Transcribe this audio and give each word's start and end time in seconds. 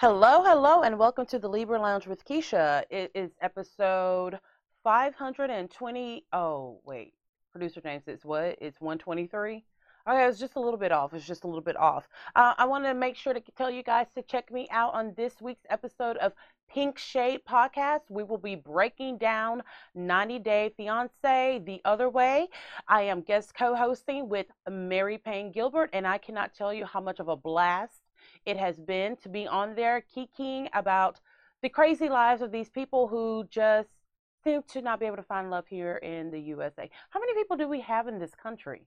Hello, 0.00 0.42
hello, 0.42 0.80
and 0.80 0.98
welcome 0.98 1.26
to 1.26 1.38
the 1.38 1.46
Libra 1.46 1.78
Lounge 1.78 2.06
with 2.06 2.24
Keisha. 2.24 2.84
It 2.88 3.10
is 3.14 3.32
episode 3.42 4.38
520. 4.82 6.24
Oh, 6.32 6.80
wait. 6.86 7.12
Producer 7.52 7.82
James, 7.82 8.04
it's 8.06 8.24
what? 8.24 8.56
It's 8.62 8.80
123? 8.80 9.62
Okay, 10.08 10.26
it's 10.26 10.38
just 10.38 10.56
a 10.56 10.58
little 10.58 10.78
bit 10.78 10.90
off. 10.90 11.12
It's 11.12 11.26
just 11.26 11.44
a 11.44 11.46
little 11.46 11.60
bit 11.60 11.76
off. 11.76 12.08
Uh, 12.34 12.54
I 12.56 12.64
want 12.64 12.86
to 12.86 12.94
make 12.94 13.14
sure 13.14 13.34
to 13.34 13.42
tell 13.58 13.70
you 13.70 13.82
guys 13.82 14.06
to 14.14 14.22
check 14.22 14.50
me 14.50 14.66
out 14.70 14.94
on 14.94 15.12
this 15.18 15.34
week's 15.42 15.66
episode 15.68 16.16
of 16.16 16.32
Pink 16.70 16.96
Shade 16.96 17.40
Podcast. 17.46 18.00
We 18.08 18.22
will 18.22 18.38
be 18.38 18.54
breaking 18.54 19.18
down 19.18 19.62
90 19.94 20.38
Day 20.38 20.72
Fiance 20.78 21.62
the 21.66 21.82
other 21.84 22.08
way. 22.08 22.48
I 22.88 23.02
am 23.02 23.20
guest 23.20 23.52
co 23.54 23.74
hosting 23.74 24.30
with 24.30 24.46
Mary 24.66 25.18
Payne 25.18 25.52
Gilbert, 25.52 25.90
and 25.92 26.06
I 26.06 26.16
cannot 26.16 26.54
tell 26.54 26.72
you 26.72 26.86
how 26.86 27.02
much 27.02 27.20
of 27.20 27.28
a 27.28 27.36
blast 27.36 27.99
it 28.46 28.56
has 28.56 28.78
been 28.78 29.16
to 29.16 29.28
be 29.28 29.46
on 29.46 29.74
there 29.74 30.02
kikiing 30.16 30.68
about 30.72 31.20
the 31.62 31.68
crazy 31.68 32.08
lives 32.08 32.42
of 32.42 32.52
these 32.52 32.70
people 32.70 33.08
who 33.08 33.46
just 33.50 33.88
seem 34.42 34.62
to 34.68 34.80
not 34.80 35.00
be 35.00 35.06
able 35.06 35.16
to 35.16 35.22
find 35.22 35.50
love 35.50 35.66
here 35.66 35.96
in 35.96 36.30
the 36.30 36.40
USA. 36.40 36.90
How 37.10 37.20
many 37.20 37.34
people 37.34 37.56
do 37.56 37.68
we 37.68 37.80
have 37.80 38.08
in 38.08 38.18
this 38.18 38.34
country? 38.34 38.86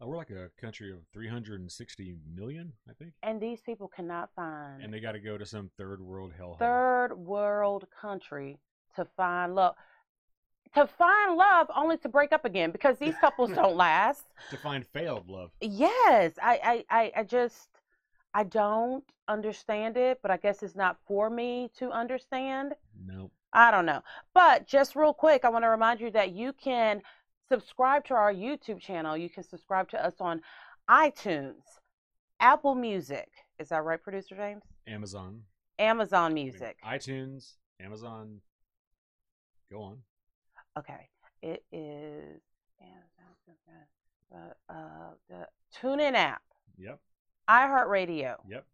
Uh, 0.00 0.06
we're 0.06 0.16
like 0.16 0.30
a 0.30 0.48
country 0.60 0.92
of 0.92 0.98
360 1.12 2.16
million, 2.34 2.72
I 2.88 2.92
think. 2.92 3.12
And 3.22 3.40
these 3.40 3.60
people 3.60 3.88
cannot 3.88 4.30
find. 4.34 4.82
And 4.82 4.92
they 4.92 5.00
got 5.00 5.12
to 5.12 5.20
go 5.20 5.36
to 5.36 5.46
some 5.46 5.70
third 5.76 6.00
world 6.00 6.32
hellhole. 6.38 6.58
Third 6.58 7.14
world 7.14 7.86
country 8.00 8.58
to 8.96 9.04
find 9.16 9.54
love. 9.54 9.74
To 10.74 10.86
find 10.86 11.36
love 11.36 11.68
only 11.74 11.96
to 11.98 12.08
break 12.08 12.32
up 12.32 12.44
again 12.44 12.70
because 12.70 12.98
these 12.98 13.14
couples 13.20 13.50
don't 13.54 13.76
last. 13.76 14.24
To 14.50 14.56
find 14.56 14.86
failed 14.86 15.28
love. 15.28 15.50
Yes, 15.60 16.32
I, 16.42 16.84
I, 16.90 17.00
I, 17.00 17.12
I 17.16 17.22
just 17.24 17.77
I 18.34 18.44
don't 18.44 19.04
understand 19.26 19.96
it, 19.96 20.20
but 20.22 20.30
I 20.30 20.36
guess 20.36 20.62
it's 20.62 20.76
not 20.76 20.98
for 21.06 21.30
me 21.30 21.70
to 21.78 21.90
understand. 21.90 22.74
No. 23.06 23.30
I 23.52 23.70
don't 23.70 23.86
know. 23.86 24.02
But 24.34 24.66
just 24.66 24.96
real 24.96 25.14
quick, 25.14 25.44
I 25.44 25.48
want 25.48 25.64
to 25.64 25.68
remind 25.68 26.00
you 26.00 26.10
that 26.10 26.32
you 26.32 26.52
can 26.52 27.02
subscribe 27.48 28.04
to 28.06 28.14
our 28.14 28.32
YouTube 28.32 28.80
channel. 28.80 29.16
You 29.16 29.30
can 29.30 29.42
subscribe 29.42 29.88
to 29.90 30.04
us 30.04 30.14
on 30.20 30.42
iTunes, 30.90 31.62
Apple 32.40 32.74
Music. 32.74 33.28
Is 33.58 33.70
that 33.70 33.84
right, 33.84 34.02
producer 34.02 34.36
James? 34.36 34.62
Amazon. 34.86 35.42
Amazon 35.78 36.34
Music. 36.34 36.76
iTunes, 36.84 37.54
Amazon. 37.80 38.40
Go 39.70 39.82
on. 39.82 39.98
Okay. 40.78 41.08
It 41.42 41.64
is 41.72 42.40
uh, 44.34 44.72
uh, 44.72 45.10
the 45.30 45.46
TuneIn 45.80 46.14
app. 46.14 46.42
Yep 46.76 46.98
iHeartRadio. 47.48 48.36
Yep. 48.48 48.66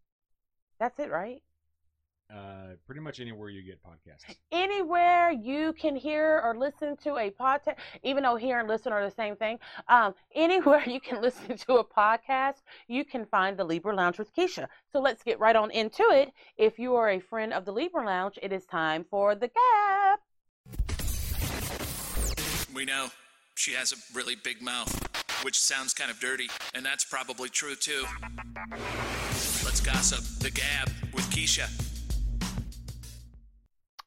That's 0.79 0.99
it, 0.99 1.11
right? 1.11 1.43
Uh, 2.35 2.75
pretty 2.87 3.01
much 3.01 3.21
anywhere 3.21 3.51
you 3.51 3.63
get 3.63 3.79
podcasts. 3.85 4.25
Anywhere 4.51 5.31
you 5.31 5.73
can 5.75 5.95
hear 5.95 6.41
or 6.43 6.57
listen 6.57 6.97
to 6.97 7.17
a 7.17 7.31
podcast, 7.31 7.77
even 8.03 8.23
though 8.23 8.37
hear 8.37 8.59
and 8.59 8.67
listen 8.67 8.93
are 8.93 9.05
the 9.05 9.15
same 9.15 9.37
thing. 9.37 9.59
Um, 9.89 10.15
anywhere 10.35 10.83
you 10.87 11.01
can 11.01 11.21
listen 11.21 11.57
to 11.57 11.75
a 11.75 11.85
podcast, 11.85 12.63
you 12.89 13.05
can 13.05 13.27
find 13.27 13.57
the 13.57 13.65
Libra 13.65 13.95
Lounge 13.95 14.19
with 14.19 14.35
Keisha. 14.35 14.67
So 14.91 15.01
let's 15.01 15.23
get 15.23 15.39
right 15.39 15.55
on 15.55 15.71
into 15.71 16.03
it. 16.11 16.33
If 16.57 16.79
you 16.79 16.97
are 16.97 17.11
a 17.11 17.21
friend 17.21 17.53
of 17.53 17.67
the 17.67 17.73
Libra 17.73 18.05
Lounge, 18.05 18.39
it 18.43 18.53
is 18.53 18.65
time 18.65 19.05
for 19.09 19.35
the 19.35 19.49
gap. 19.49 20.21
We 22.75 22.85
know 22.85 23.11
she 23.55 23.73
has 23.75 23.93
a 23.93 23.97
really 24.17 24.35
big 24.35 24.61
mouth 24.61 25.14
which 25.45 25.61
sounds 25.61 25.93
kind 25.93 26.11
of 26.11 26.19
dirty, 26.19 26.49
and 26.75 26.85
that's 26.85 27.05
probably 27.05 27.49
true 27.49 27.75
too. 27.75 28.05
Let's 29.65 29.81
gossip 29.81 30.25
the 30.41 30.51
gab 30.51 30.91
with 31.13 31.25
Keisha. 31.31 31.69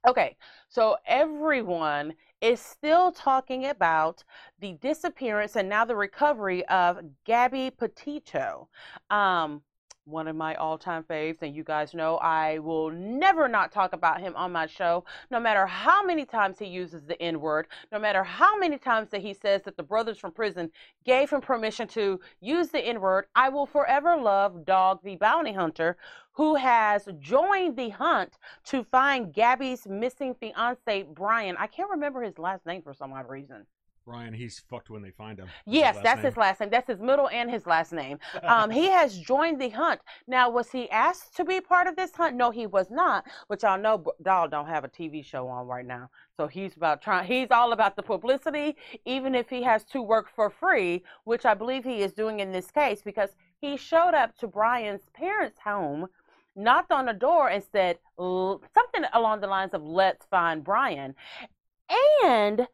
Okay, 0.07 0.35
so 0.67 0.97
everyone 1.05 2.13
is 2.41 2.59
still 2.59 3.11
talking 3.11 3.67
about 3.67 4.23
the 4.59 4.73
disappearance 4.73 5.55
and 5.55 5.67
now 5.67 5.85
the 5.85 5.95
recovery 5.95 6.65
of 6.67 6.99
Gabby 7.25 7.71
Petito. 7.71 8.69
Um, 9.09 9.61
one 10.07 10.27
of 10.27 10.35
my 10.35 10.55
all-time 10.55 11.03
faves 11.03 11.41
and 11.41 11.55
you 11.55 11.63
guys 11.63 11.93
know 11.93 12.17
I 12.17 12.59
will 12.59 12.89
never 12.91 13.47
not 13.47 13.71
talk 13.71 13.93
about 13.93 14.21
him 14.21 14.35
on 14.35 14.51
my 14.51 14.65
show 14.65 15.03
no 15.29 15.39
matter 15.39 15.65
how 15.65 16.03
many 16.03 16.25
times 16.25 16.57
he 16.59 16.65
uses 16.65 17.03
the 17.03 17.21
n-word 17.21 17.67
no 17.91 17.99
matter 17.99 18.23
how 18.23 18.57
many 18.57 18.77
times 18.77 19.09
that 19.09 19.21
he 19.21 19.33
says 19.33 19.61
that 19.63 19.75
the 19.75 19.83
brothers 19.83 20.17
from 20.17 20.31
prison 20.31 20.71
gave 21.05 21.29
him 21.29 21.41
permission 21.41 21.87
to 21.89 22.19
use 22.39 22.69
the 22.69 22.79
n-word 22.79 23.25
I 23.35 23.49
will 23.49 23.65
forever 23.65 24.15
love 24.15 24.65
Dog 24.65 24.99
the 25.03 25.17
bounty 25.17 25.53
hunter 25.53 25.97
who 26.31 26.55
has 26.55 27.07
joined 27.19 27.75
the 27.75 27.89
hunt 27.89 28.37
to 28.65 28.83
find 28.83 29.33
Gabby's 29.33 29.87
missing 29.87 30.35
fiance 30.35 31.03
Brian. 31.13 31.57
I 31.57 31.65
can't 31.65 31.89
remember 31.89 32.21
his 32.21 32.37
last 32.37 32.63
name 32.63 32.83
for 32.83 32.93
some 32.93 33.11
odd 33.11 33.27
reason 33.27 33.65
Brian, 34.07 34.33
he's 34.33 34.57
fucked 34.69 34.89
when 34.89 35.01
they 35.01 35.11
find 35.11 35.37
him. 35.37 35.49
Yes, 35.65 35.97
that's 36.01 36.19
name. 36.19 36.25
his 36.27 36.37
last 36.37 36.61
name. 36.61 36.69
That's 36.69 36.87
his 36.87 37.01
middle 37.01 37.27
and 37.27 37.51
his 37.51 37.67
last 37.67 37.91
name. 37.91 38.19
Um, 38.41 38.71
he 38.71 38.85
has 38.85 39.19
joined 39.19 39.59
the 39.59 39.67
hunt. 39.67 39.99
Now, 40.27 40.49
was 40.49 40.71
he 40.71 40.89
asked 40.91 41.35
to 41.35 41.43
be 41.43 41.59
part 41.59 41.87
of 41.87 41.97
this 41.97 42.15
hunt? 42.15 42.37
No, 42.37 42.49
he 42.49 42.67
was 42.67 42.89
not. 42.89 43.25
Which 43.47 43.65
I 43.65 43.75
know 43.75 44.05
Dahl 44.23 44.47
don't 44.47 44.67
have 44.67 44.85
a 44.85 44.87
TV 44.87 45.25
show 45.25 45.49
on 45.49 45.67
right 45.67 45.85
now, 45.85 46.09
so 46.37 46.47
he's 46.47 46.77
about 46.77 47.01
trying. 47.01 47.27
He's 47.27 47.51
all 47.51 47.73
about 47.73 47.97
the 47.97 48.01
publicity, 48.01 48.77
even 49.03 49.35
if 49.35 49.49
he 49.49 49.61
has 49.63 49.83
to 49.85 50.01
work 50.01 50.29
for 50.33 50.49
free, 50.49 51.03
which 51.25 51.45
I 51.45 51.53
believe 51.53 51.83
he 51.83 52.01
is 52.01 52.13
doing 52.13 52.39
in 52.39 52.53
this 52.53 52.71
case 52.71 53.01
because 53.01 53.31
he 53.59 53.75
showed 53.75 54.13
up 54.13 54.37
to 54.37 54.47
Brian's 54.47 55.09
parents' 55.13 55.59
home 55.59 56.07
knocked 56.55 56.93
on 56.93 57.05
the 57.05 57.13
door 57.13 57.49
and 57.49 57.61
said 57.71 57.99
something 58.17 59.03
along 59.13 59.41
the 59.41 59.47
lines 59.47 59.75
of 59.75 59.83
let's 59.83 60.25
find 60.25 60.63
brian 60.63 61.13
and 62.25 62.67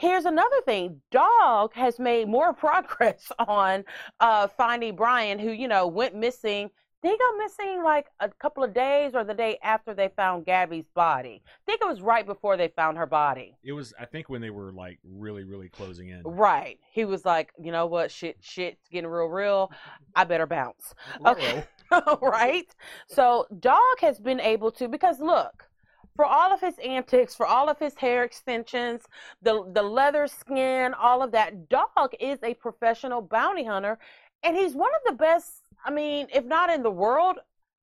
Here's 0.00 0.24
another 0.24 0.62
thing. 0.64 1.02
Dog 1.10 1.74
has 1.74 1.98
made 1.98 2.26
more 2.26 2.54
progress 2.54 3.30
on 3.38 3.84
uh, 4.18 4.48
finding 4.48 4.96
Brian, 4.96 5.38
who, 5.38 5.50
you 5.50 5.68
know, 5.68 5.86
went 5.86 6.14
missing. 6.14 6.70
They 7.02 7.10
got 7.10 7.36
missing 7.36 7.82
like 7.84 8.06
a 8.18 8.30
couple 8.30 8.64
of 8.64 8.72
days 8.72 9.14
or 9.14 9.24
the 9.24 9.34
day 9.34 9.58
after 9.62 9.92
they 9.92 10.08
found 10.16 10.46
Gabby's 10.46 10.88
body. 10.94 11.42
I 11.46 11.50
think 11.66 11.82
it 11.82 11.86
was 11.86 12.00
right 12.00 12.24
before 12.24 12.56
they 12.56 12.68
found 12.68 12.96
her 12.96 13.04
body. 13.04 13.58
It 13.62 13.72
was, 13.72 13.92
I 14.00 14.06
think, 14.06 14.30
when 14.30 14.40
they 14.40 14.48
were 14.48 14.72
like 14.72 14.98
really, 15.04 15.44
really 15.44 15.68
closing 15.68 16.08
in. 16.08 16.22
Right. 16.24 16.78
He 16.92 17.04
was 17.04 17.26
like, 17.26 17.52
you 17.62 17.70
know 17.70 17.84
what? 17.84 18.10
Shit, 18.10 18.38
shit's 18.40 18.88
getting 18.90 19.10
real, 19.10 19.26
real. 19.26 19.70
I 20.16 20.24
better 20.24 20.46
bounce. 20.46 20.94
Okay. 21.26 21.66
right. 22.22 22.74
So 23.06 23.46
Dog 23.58 24.00
has 24.00 24.18
been 24.18 24.40
able 24.40 24.70
to, 24.72 24.88
because 24.88 25.20
look, 25.20 25.69
for 26.16 26.24
all 26.24 26.52
of 26.52 26.60
his 26.60 26.74
antics, 26.78 27.34
for 27.34 27.46
all 27.46 27.68
of 27.68 27.78
his 27.78 27.94
hair 27.94 28.24
extensions, 28.24 29.02
the 29.42 29.64
the 29.72 29.82
leather 29.82 30.26
skin, 30.26 30.94
all 30.94 31.22
of 31.22 31.32
that. 31.32 31.68
Dog 31.68 32.14
is 32.20 32.38
a 32.42 32.54
professional 32.54 33.22
bounty 33.22 33.64
hunter, 33.64 33.98
and 34.42 34.56
he's 34.56 34.74
one 34.74 34.90
of 34.94 35.00
the 35.06 35.16
best. 35.16 35.62
I 35.84 35.90
mean, 35.90 36.26
if 36.32 36.44
not 36.44 36.70
in 36.70 36.82
the 36.82 36.90
world, 36.90 37.38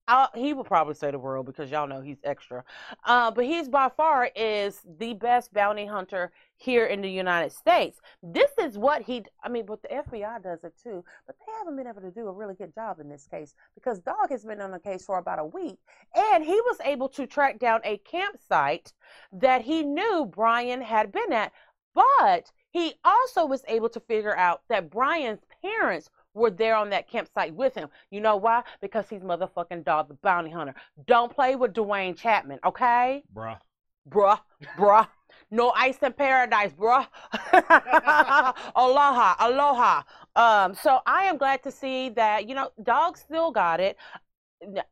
I'll, 0.08 0.30
he 0.36 0.54
will 0.54 0.64
probably 0.64 0.94
say 0.94 1.12
the 1.12 1.20
world 1.20 1.46
because 1.46 1.70
y'all 1.70 1.88
know 1.88 2.00
he's 2.02 2.20
extra. 2.24 2.64
Uh, 3.04 3.30
but 3.30 3.46
he's 3.46 3.68
by 3.68 3.90
far 3.90 4.30
is 4.36 4.82
the 5.00 5.14
best 5.14 5.54
bounty 5.54 5.86
hunter 5.86 6.32
here 6.56 6.86
in 6.86 7.02
the 7.02 7.10
United 7.10 7.52
States. 7.52 8.00
This 8.24 8.52
is 8.60 8.78
what 8.78 9.02
he. 9.02 9.26
I 9.44 9.50
mean, 9.50 9.66
but 9.66 9.82
the 9.82 9.90
FBI 9.90 10.44
does 10.44 10.64
it 10.64 10.74
too. 10.82 11.04
But 11.26 11.36
they 11.40 11.52
haven't 11.58 11.76
been 11.76 11.88
able 11.88 12.02
to 12.02 12.12
do 12.12 12.28
a 12.28 12.32
really 12.32 12.56
good 12.56 12.74
job 12.74 13.00
in 13.00 13.10
this 13.10 13.28
case 13.28 13.54
because 13.76 14.00
Dog 14.00 14.30
has 14.30 14.46
been 14.46 14.62
on 14.62 14.72
the 14.72 14.80
case 14.80 15.06
for 15.06 15.18
about 15.18 15.40
a 15.40 15.46
week, 15.46 15.78
and 16.16 16.44
he 16.44 16.60
was 16.62 16.78
able 16.86 17.10
to 17.10 17.28
track 17.28 17.60
down 17.60 17.82
a 17.84 17.98
campsite 17.98 18.94
that 19.34 19.62
he 19.62 19.84
knew 19.84 20.26
Brian 20.26 20.82
had 20.82 21.12
been 21.12 21.34
at. 21.34 21.52
But 21.94 22.52
he 22.70 22.94
also 23.04 23.46
was 23.46 23.64
able 23.68 23.90
to 23.90 24.00
figure 24.00 24.38
out 24.38 24.62
that 24.70 24.90
Brian's 24.90 25.42
parents 25.64 26.10
were 26.34 26.52
there 26.52 26.76
on 26.76 26.90
that 26.92 27.10
campsite 27.10 27.54
with 27.54 27.76
him. 27.76 27.90
You 28.12 28.22
know 28.22 28.38
why? 28.38 28.64
Because 28.82 29.10
he's 29.10 29.22
motherfucking 29.22 29.84
dog, 29.84 30.08
the 30.08 30.14
bounty 30.16 30.52
hunter. 30.52 30.76
Don't 31.06 31.34
play 31.34 31.56
with 31.56 31.74
Duane 31.74 32.16
Chapman, 32.16 32.60
okay? 32.66 33.24
Bruh. 33.34 33.58
Bruh, 34.10 34.40
bruh. 34.78 35.08
No 35.52 35.72
ice 35.72 35.98
in 36.02 36.14
paradise, 36.14 36.72
bruh. 36.74 37.08
aloha, 38.76 39.36
aloha. 39.40 40.04
Um, 40.36 40.76
so 40.76 41.00
I 41.06 41.24
am 41.26 41.38
glad 41.38 41.64
to 41.64 41.72
see 41.72 42.10
that, 42.10 42.48
you 42.48 42.56
know, 42.56 42.70
dog 42.84 43.18
still 43.18 43.52
got 43.52 43.80
it. 43.80 43.98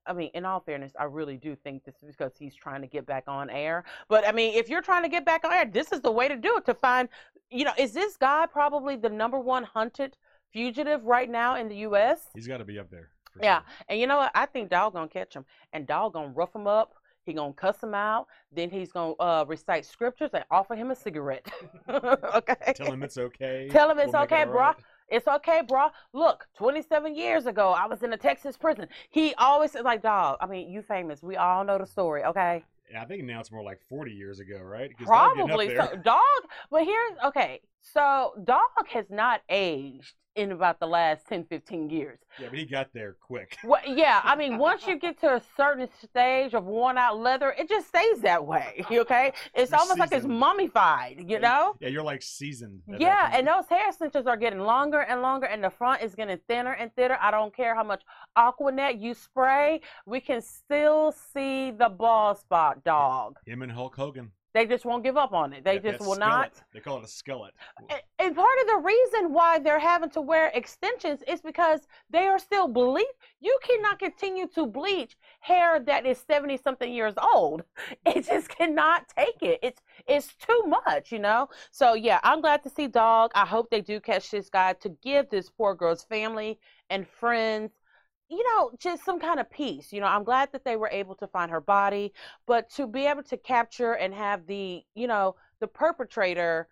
I 0.05 0.13
mean, 0.13 0.29
in 0.33 0.45
all 0.45 0.59
fairness, 0.59 0.91
I 0.99 1.05
really 1.05 1.37
do 1.37 1.55
think 1.55 1.83
this 1.83 1.95
is 2.03 2.15
because 2.15 2.33
he's 2.37 2.53
trying 2.53 2.81
to 2.81 2.87
get 2.87 3.05
back 3.05 3.23
on 3.27 3.49
air. 3.49 3.83
But 4.07 4.27
I 4.27 4.31
mean, 4.31 4.53
if 4.53 4.69
you're 4.69 4.81
trying 4.81 5.03
to 5.03 5.09
get 5.09 5.25
back 5.25 5.43
on 5.43 5.51
air, 5.53 5.65
this 5.65 5.91
is 5.91 6.01
the 6.01 6.11
way 6.11 6.27
to 6.27 6.35
do 6.35 6.57
it 6.57 6.65
to 6.65 6.73
find, 6.73 7.09
you 7.49 7.65
know, 7.65 7.73
is 7.77 7.91
this 7.91 8.15
guy 8.15 8.45
probably 8.45 8.95
the 8.95 9.09
number 9.09 9.39
one 9.39 9.63
hunted 9.63 10.17
fugitive 10.59 11.03
right 11.03 11.29
now 11.29 11.57
in 11.57 11.67
the 11.67 11.75
U.S. 11.89 12.29
He's 12.33 12.47
got 12.47 12.57
to 12.57 12.65
be 12.65 12.79
up 12.79 12.89
there. 12.89 13.09
Yeah, 13.43 13.57
sure. 13.59 13.65
and 13.89 13.99
you 13.99 14.07
know 14.07 14.15
what? 14.17 14.31
I 14.33 14.45
think 14.45 14.69
Dog 14.69 14.93
gonna 14.93 15.09
catch 15.09 15.33
him, 15.33 15.43
and 15.73 15.85
Dog 15.85 16.13
gonna 16.13 16.29
rough 16.29 16.55
him 16.55 16.65
up. 16.67 16.93
He 17.25 17.33
gonna 17.33 17.51
cuss 17.53 17.83
him 17.83 17.93
out. 17.93 18.27
Then 18.55 18.69
he's 18.69 18.93
gonna 18.93 19.13
uh, 19.19 19.43
recite 19.45 19.85
scriptures 19.85 20.29
and 20.33 20.45
offer 20.49 20.73
him 20.75 20.91
a 20.91 20.95
cigarette. 20.95 21.45
okay. 21.89 22.73
Tell 22.75 22.93
him 22.93 23.03
it's 23.03 23.17
okay. 23.17 23.67
Tell 23.69 23.91
him 23.91 23.99
it's 23.99 24.13
we'll 24.13 24.21
okay, 24.23 24.45
bro. 24.45 24.53
Right. 24.53 24.75
It's 25.09 25.27
okay, 25.27 25.61
bro. 25.67 25.89
Look, 26.13 26.47
27 26.57 27.13
years 27.15 27.45
ago, 27.45 27.71
I 27.71 27.85
was 27.87 28.01
in 28.03 28.13
a 28.13 28.17
Texas 28.17 28.57
prison. 28.57 28.87
He 29.09 29.35
always 29.35 29.71
said, 29.71 29.83
like, 29.83 30.01
dog, 30.01 30.37
I 30.41 30.47
mean, 30.47 30.69
you 30.71 30.81
famous. 30.81 31.21
We 31.21 31.35
all 31.35 31.63
know 31.63 31.77
the 31.77 31.85
story, 31.85 32.23
okay? 32.23 32.63
Yeah, 32.91 33.03
I 33.03 33.05
think 33.05 33.23
now 33.23 33.39
it's 33.39 33.51
more 33.51 33.63
like 33.63 33.81
40 33.89 34.11
years 34.11 34.39
ago, 34.39 34.59
right? 34.59 34.89
'Cause 34.97 35.07
dog 35.07 35.35
getting 35.35 35.41
up 35.43 35.47
Probably. 35.47 35.75
So, 35.75 35.95
dog, 35.97 36.21
but 36.71 36.85
here's, 36.85 37.11
okay, 37.25 37.61
so 37.93 38.33
dog 38.43 38.87
has 38.87 39.05
not 39.09 39.41
aged 39.49 40.13
in 40.35 40.51
about 40.51 40.79
the 40.79 40.87
last 40.87 41.25
10, 41.27 41.45
15 41.45 41.89
years. 41.89 42.19
Yeah, 42.39 42.47
but 42.49 42.59
he 42.59 42.65
got 42.65 42.89
there 42.93 43.15
quick. 43.19 43.57
Well, 43.63 43.81
yeah, 43.87 44.21
I 44.23 44.35
mean, 44.35 44.57
once 44.57 44.85
you 44.85 44.99
get 44.99 45.19
to 45.21 45.35
a 45.35 45.41
certain 45.55 45.87
stage 46.03 46.53
of 46.53 46.65
worn 46.65 46.97
out 46.97 47.17
leather, 47.19 47.55
it 47.57 47.69
just 47.69 47.87
stays 47.87 48.19
that 48.21 48.45
way. 48.45 48.85
Okay, 48.91 49.33
it's 49.53 49.71
You're 49.71 49.79
almost 49.79 49.99
like 49.99 50.11
it's 50.11 50.25
mummified. 50.25 51.23
You 51.27 51.39
know? 51.39 51.75
Yeah, 51.79 51.89
you're 51.89 52.03
like 52.03 52.21
seasoned. 52.21 52.81
Yeah, 52.99 53.29
and 53.33 53.47
those 53.47 53.65
hair 53.69 53.87
extensions 53.87 54.27
are 54.27 54.37
getting 54.37 54.59
longer 54.59 55.01
and 55.01 55.21
longer, 55.21 55.47
and 55.47 55.63
the 55.63 55.69
front 55.69 56.01
is 56.01 56.15
getting 56.15 56.37
thinner 56.47 56.73
and 56.73 56.93
thinner. 56.95 57.17
I 57.21 57.31
don't 57.31 57.55
care 57.55 57.75
how 57.75 57.83
much 57.83 58.03
Aquanet 58.37 58.99
you 58.99 59.13
spray, 59.13 59.81
we 60.05 60.19
can 60.19 60.41
still 60.41 61.13
see 61.33 61.71
the 61.71 61.89
bald 61.89 62.39
spot, 62.39 62.83
dog. 62.83 63.37
him 63.45 63.61
and 63.61 63.71
Hulk 63.71 63.95
Hogan. 63.95 64.31
They 64.55 64.65
just 64.65 64.85
won't 64.85 65.03
give 65.03 65.17
up 65.17 65.33
on 65.33 65.51
it. 65.51 65.65
They 65.65 65.79
That- 65.79 65.91
just 65.97 65.99
will 65.99 66.15
skillet. 66.15 66.29
not. 66.29 66.51
They 66.73 66.79
call 66.79 66.99
it 66.99 67.03
a 67.03 67.07
skillet. 67.09 67.53
And- 67.89 68.01
And 68.17 68.35
part 68.35 68.57
of 68.61 68.67
the 68.67 68.77
reason 68.77 69.33
why 69.33 69.59
they're 69.59 69.79
having 69.93 70.09
to 70.11 70.21
wear 70.21 70.47
extensions 70.53 71.21
is 71.23 71.41
because 71.41 71.85
they 72.09 72.25
are 72.27 72.39
still 72.39 72.69
bleach. 72.69 73.05
You 73.41 73.55
cannot 73.61 73.99
continue 73.99 74.47
to 74.55 74.65
bleach 74.65 75.17
hair 75.41 75.81
that 75.81 76.05
is 76.05 76.17
70 76.19 76.55
something 76.55 76.91
years 76.91 77.15
old. 77.33 77.65
It 78.05 78.25
just 78.25 78.47
cannot 78.47 79.09
take 79.09 79.43
it. 79.43 79.59
It's 79.61 79.81
it's 80.07 80.33
too 80.35 80.63
much, 80.67 81.11
you 81.11 81.19
know? 81.19 81.49
So 81.71 81.93
yeah, 81.93 82.21
I'm 82.23 82.39
glad 82.39 82.63
to 82.63 82.69
see 82.69 82.87
Dog. 82.87 83.31
I 83.35 83.45
hope 83.45 83.69
they 83.69 83.81
do 83.81 83.99
catch 83.99 84.31
this 84.31 84.49
guy 84.49 84.71
to 84.83 84.89
give 85.01 85.29
this 85.29 85.49
poor 85.49 85.75
girl's 85.75 86.05
family 86.05 86.57
and 86.89 87.05
friends 87.05 87.73
you 88.29 88.43
know, 88.43 88.71
just 88.79 89.05
some 89.05 89.19
kind 89.19 89.39
of 89.39 89.49
peace. 89.49 89.93
You 89.93 90.01
know, 90.01 90.07
I'm 90.07 90.23
glad 90.23 90.51
that 90.51 90.65
they 90.65 90.75
were 90.77 90.89
able 90.91 91.15
to 91.15 91.27
find 91.27 91.51
her 91.51 91.61
body, 91.61 92.13
but 92.47 92.69
to 92.71 92.87
be 92.87 93.05
able 93.05 93.23
to 93.23 93.37
capture 93.37 93.93
and 93.93 94.13
have 94.13 94.47
the, 94.47 94.83
you 94.95 95.07
know, 95.07 95.35
the 95.59 95.67
perpetrator 95.67 96.67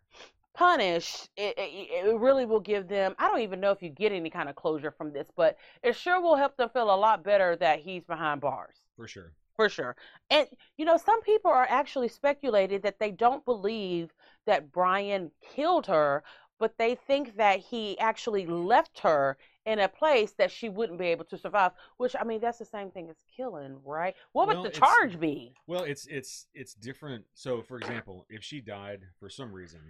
punished, 0.56 1.30
it, 1.38 1.58
it, 1.58 2.08
it 2.08 2.20
really 2.20 2.46
will 2.46 2.60
give 2.60 2.88
them. 2.88 3.16
I 3.20 3.28
don't 3.28 3.42
even 3.42 3.60
know 3.60 3.72
if 3.72 3.82
you 3.82 3.90
get 3.90 4.12
any 4.12 4.30
kind 4.30 4.50
of 4.50 4.56
closure 4.56 4.92
from 4.92 5.12
this, 5.14 5.28
but 5.36 5.58
it 5.84 5.96
sure 5.96 6.22
will 6.22 6.36
help 6.36 6.58
them 6.58 6.70
feel 6.70 6.94
a 6.94 6.96
lot 6.96 7.24
better 7.24 7.56
that 7.58 7.80
he's 7.80 8.04
behind 8.06 8.42
bars 8.42 8.76
For 8.96 9.08
sure. 9.08 9.34
for 9.56 9.70
sure. 9.70 9.96
And 10.30 10.48
you 10.78 10.86
know, 10.86 10.98
some 10.98 11.22
people 11.22 11.52
are 11.52 11.68
actually 11.70 12.08
speculated 12.08 12.84
that 12.84 13.00
they 13.00 13.12
don't 13.12 13.46
believe 13.46 14.12
that 14.46 14.72
Brian 14.72 15.32
killed 15.56 15.88
her, 15.88 16.24
but 16.60 16.78
they 16.78 16.96
think 16.96 17.38
that 17.38 17.60
he 17.60 17.98
actually 18.00 18.46
left 18.46 19.00
her 19.00 19.38
in 19.66 19.80
a 19.80 19.88
place 19.88 20.32
that 20.34 20.52
she 20.52 20.70
wouldn't 20.70 21.00
be 21.00 21.08
able 21.08 21.26
to 21.26 21.38
survive. 21.38 21.72
Which 21.98 22.16
I 22.20 22.24
mean, 22.24 22.40
that's 22.42 22.58
the 22.60 22.66
same 22.66 22.92
thing 22.92 23.10
as 23.10 23.18
killing, 23.36 23.78
right? 23.86 24.16
What 24.34 24.48
would 24.48 24.56
Well, 24.58 24.64
the 24.64 24.70
charge 24.72 25.20
be? 25.20 25.54
Well, 25.68 25.84
it's 25.84 26.06
it's 26.08 26.48
it's 26.54 26.74
different. 26.74 27.26
So, 27.34 27.62
for 27.62 27.78
example, 27.78 28.26
if 28.30 28.44
she 28.44 28.60
died 28.62 29.02
for 29.20 29.30
some 29.30 29.52
reason, 29.52 29.82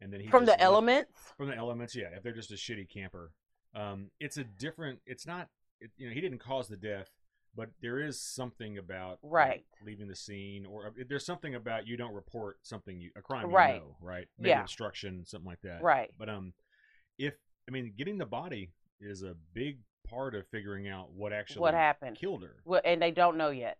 and 0.00 0.12
then 0.12 0.20
he 0.20 0.28
From 0.28 0.44
the 0.44 0.52
left- 0.52 0.62
elements? 0.62 1.32
from 1.36 1.48
the 1.48 1.56
elements, 1.56 1.94
yeah. 1.94 2.08
If 2.16 2.22
they're 2.22 2.32
just 2.32 2.50
a 2.50 2.54
shitty 2.54 2.88
camper, 2.88 3.32
um, 3.74 4.10
it's 4.20 4.36
a 4.38 4.44
different. 4.44 5.00
It's 5.06 5.26
not. 5.26 5.48
It, 5.80 5.90
you 5.96 6.08
know, 6.08 6.14
he 6.14 6.20
didn't 6.20 6.38
cause 6.40 6.66
the 6.66 6.76
death, 6.76 7.08
but 7.54 7.68
there 7.80 8.00
is 8.00 8.20
something 8.20 8.78
about 8.78 9.18
like, 9.22 9.32
Right. 9.32 9.64
leaving 9.84 10.08
the 10.08 10.16
scene, 10.16 10.66
or 10.66 10.86
uh, 10.86 10.90
there's 11.08 11.24
something 11.26 11.54
about 11.54 11.86
you 11.86 11.96
don't 11.96 12.14
report 12.14 12.58
something 12.62 13.00
you 13.00 13.10
a 13.14 13.22
crime 13.22 13.50
Right. 13.50 13.74
you 13.74 13.80
know, 13.80 13.96
right? 14.00 14.26
Maybe 14.38 14.48
Yeah. 14.50 14.62
obstruction, 14.62 15.24
something 15.24 15.46
like 15.48 15.60
that. 15.62 15.82
Right. 15.82 16.10
But 16.18 16.28
um, 16.30 16.54
if 17.18 17.34
I 17.68 17.70
mean, 17.70 17.92
getting 17.96 18.18
the 18.18 18.26
body 18.26 18.72
is 19.00 19.22
a 19.22 19.34
big 19.54 19.78
part 20.08 20.34
of 20.34 20.46
figuring 20.48 20.88
out 20.88 21.12
what 21.12 21.32
actually 21.32 21.60
What 21.60 21.74
happened? 21.74 22.16
killed 22.16 22.42
her. 22.42 22.56
Well, 22.64 22.80
and 22.84 23.00
they 23.00 23.10
don't 23.10 23.36
know 23.36 23.50
yet. 23.50 23.78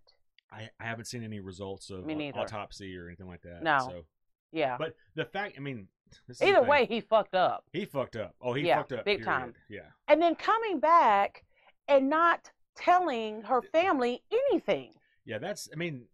I, 0.50 0.68
I 0.80 0.84
haven't 0.84 1.06
seen 1.06 1.22
any 1.24 1.40
results 1.40 1.90
of 1.90 2.08
autopsy 2.34 2.96
or 2.96 3.06
anything 3.06 3.26
like 3.28 3.42
that. 3.42 3.62
No. 3.62 3.78
So, 3.80 4.04
Yeah. 4.52 4.76
but 4.78 4.94
the 5.14 5.24
fact, 5.24 5.54
I 5.56 5.60
mean, 5.60 5.88
this 6.26 6.40
Either 6.40 6.62
way, 6.62 6.86
he 6.86 7.00
fucked 7.00 7.34
up. 7.34 7.64
he 7.72 7.84
fucked 7.84 8.16
up. 8.16 8.34
Oh, 8.40 8.54
he 8.54 8.66
Yeah, 8.66 8.78
fucked 8.78 8.92
up. 8.92 9.04
big 9.04 9.18
period. 9.18 9.24
time. 9.26 9.54
Yeah. 9.68 9.80
And 10.08 10.22
then 10.22 10.34
coming 10.36 10.80
back 10.80 11.44
and 11.86 12.08
not 12.08 12.50
telling 12.76 13.42
her 13.42 13.60
family 13.60 14.22
anything. 14.50 14.92
Yeah, 15.26 15.36
that's. 15.38 15.68
I 15.70 15.76
mean, 15.76 16.06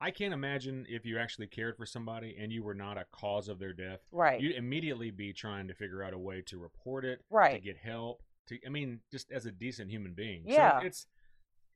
I 0.00 0.12
can't 0.12 0.32
imagine 0.34 0.86
if 0.88 1.04
you 1.04 1.18
actually 1.18 1.48
cared 1.48 1.76
for 1.76 1.84
somebody 1.86 2.36
and 2.38 2.52
you 2.52 2.62
were 2.62 2.74
not 2.74 2.96
a 2.96 3.06
cause 3.10 3.48
of 3.48 3.58
their 3.58 3.72
death. 3.72 4.00
Right. 4.12 4.40
You'd 4.40 4.54
immediately 4.54 5.10
be 5.10 5.32
trying 5.32 5.66
to 5.66 5.74
figure 5.74 6.04
out 6.04 6.12
a 6.12 6.18
way 6.18 6.42
to 6.46 6.58
report 6.58 7.04
it, 7.04 7.24
Right. 7.30 7.54
to 7.54 7.58
get 7.58 7.76
help. 7.78 8.22
To, 8.48 8.58
I 8.66 8.68
mean, 8.68 9.00
just 9.10 9.30
as 9.32 9.46
a 9.46 9.50
decent 9.50 9.90
human 9.90 10.12
being. 10.12 10.42
Yeah. 10.46 10.80
So 10.80 10.86
it's 10.86 11.06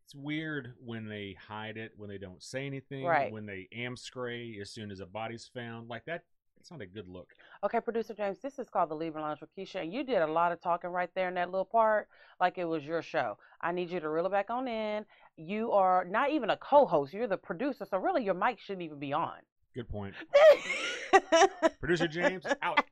it's 0.05 0.15
weird 0.15 0.73
when 0.85 1.07
they 1.09 1.37
hide 1.49 1.77
it, 1.77 1.93
when 1.97 2.09
they 2.09 2.19
don't 2.19 2.43
say 2.43 2.67
anything, 2.67 3.05
Right. 3.05 3.31
when 3.31 3.45
they 3.47 3.69
amscray 3.77 4.61
as 4.61 4.71
soon 4.71 4.91
as 4.91 5.01
a 5.01 5.07
body's 5.07 5.51
found. 5.53 5.89
Like 5.89 6.05
that. 6.07 6.23
It's 6.61 6.73
not 6.73 6.81
a 6.81 6.87
good 6.87 7.07
look. 7.09 7.29
Okay, 7.63 7.81
producer 7.81 8.15
James, 8.15 8.41
this 8.43 8.59
is 8.59 8.69
called 8.69 8.91
the 8.91 8.95
Libra 8.95 9.23
Lounge 9.23 9.41
with 9.41 9.55
Keisha, 9.57 9.81
and 9.83 9.93
you 9.93 10.03
did 10.03 10.21
a 10.21 10.27
lot 10.27 10.51
of 10.51 10.61
talking 10.61 10.91
right 10.91 11.09
there 11.15 11.29
in 11.29 11.35
that 11.35 11.51
little 11.53 11.65
part, 11.65 12.09
like 12.41 12.59
it 12.59 12.65
was 12.65 12.85
your 12.85 13.01
show. 13.01 13.39
I 13.61 13.71
need 13.71 13.91
you 13.91 14.01
to 14.01 14.09
reel 14.09 14.27
it 14.27 14.33
back 14.33 14.51
on 14.51 14.67
in. 14.67 15.05
You 15.37 15.71
are 15.71 16.05
not 16.05 16.31
even 16.31 16.51
a 16.51 16.57
co-host; 16.57 17.13
you're 17.15 17.29
the 17.29 17.37
producer, 17.37 17.87
so 17.89 17.99
really 17.99 18.25
your 18.25 18.35
mic 18.35 18.59
shouldn't 18.59 18.83
even 18.83 18.99
be 18.99 19.13
on. 19.13 19.39
Good 19.75 19.89
point. 19.89 20.15
Producer 21.81 22.09
James 22.09 22.45
out. 22.63 22.83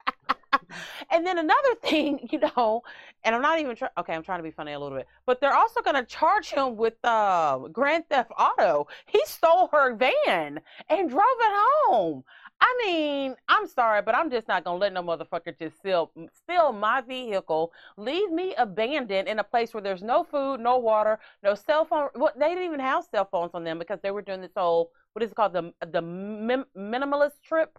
and 1.11 1.27
then 1.27 1.39
another 1.39 1.75
thing, 1.83 2.29
you 2.31 2.41
know, 2.41 2.83
and 3.25 3.35
I'm 3.35 3.43
not 3.43 3.59
even 3.59 3.77
trying. 3.77 3.91
Okay, 3.99 4.15
I'm 4.15 4.23
trying 4.23 4.39
to 4.39 4.43
be 4.45 4.51
funny 4.51 4.73
a 4.73 4.79
little 4.79 4.97
bit, 4.97 5.07
but 5.27 5.41
they're 5.41 5.55
also 5.55 5.81
going 5.83 5.97
to 5.97 6.05
charge 6.05 6.51
him 6.51 6.77
with 6.77 6.95
uh, 7.05 7.59
Grand 7.73 8.05
Theft 8.09 8.31
Auto. 8.39 8.89
He 9.07 9.21
stole 9.27 9.69
her 9.73 9.95
van 9.95 10.61
and 10.89 11.11
drove 11.11 11.39
it 11.41 11.53
home. 11.89 12.25
I 12.61 12.83
mean, 12.85 13.35
I'm 13.49 13.67
sorry, 13.67 14.01
but 14.01 14.15
I'm 14.15 14.31
just 14.31 14.49
not 14.49 14.65
gonna 14.65 14.79
let 14.79 14.93
no 14.93 15.03
motherfucker 15.03 15.59
just 15.59 15.77
steal 15.79 16.11
steal 16.33 16.73
my 16.73 17.03
vehicle, 17.03 17.71
leave 17.99 18.31
me 18.31 18.55
abandoned 18.57 19.29
in 19.29 19.39
a 19.39 19.45
place 19.45 19.75
where 19.75 19.83
there's 19.83 20.03
no 20.03 20.25
food, 20.25 20.61
no 20.61 20.79
water, 20.79 21.19
no 21.43 21.55
cell 21.55 21.85
phone. 21.85 22.09
What 22.15 22.39
they 22.39 22.49
didn't 22.49 22.65
even 22.65 22.81
have 22.81 23.05
cell 23.05 23.29
phones 23.31 23.51
on 23.53 23.63
them 23.65 23.79
because 23.79 24.01
they 24.03 24.11
were 24.11 24.23
doing 24.23 24.41
this 24.41 24.53
whole 24.57 24.91
what 25.13 25.23
is 25.23 25.33
it 25.33 25.35
called 25.35 25.53
the 25.53 25.73
the 25.87 26.01
minimalist 26.03 27.43
trip, 27.43 27.79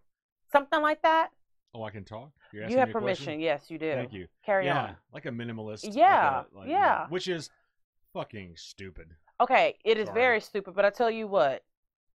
something 0.51 0.81
like 0.81 1.01
that. 1.01 1.29
Oh, 1.77 1.83
I 1.83 1.91
can 1.91 2.03
talk. 2.03 2.31
You 2.51 2.61
have 2.61 2.69
me 2.69 2.75
a 2.75 2.77
question? 2.79 2.93
permission. 3.01 3.39
Yes, 3.39 3.69
you 3.69 3.77
do. 3.77 3.91
Thank 3.93 4.11
you. 4.11 4.27
Carry 4.43 4.65
yeah, 4.65 4.81
on. 4.81 4.95
like 5.13 5.27
a 5.27 5.29
minimalist. 5.29 5.85
like 5.85 5.95
Yeah, 5.95 6.41
a- 6.41 6.57
like, 6.57 6.67
yeah. 6.67 7.05
Which 7.09 7.27
is 7.27 7.51
fucking 8.13 8.53
stupid. 8.55 9.09
Okay, 9.39 9.75
it 9.85 9.99
is 9.99 10.07
Sorry. 10.07 10.19
very 10.19 10.41
stupid, 10.41 10.73
but 10.73 10.85
I 10.85 10.89
tell 10.89 11.11
you 11.11 11.27
what, 11.27 11.63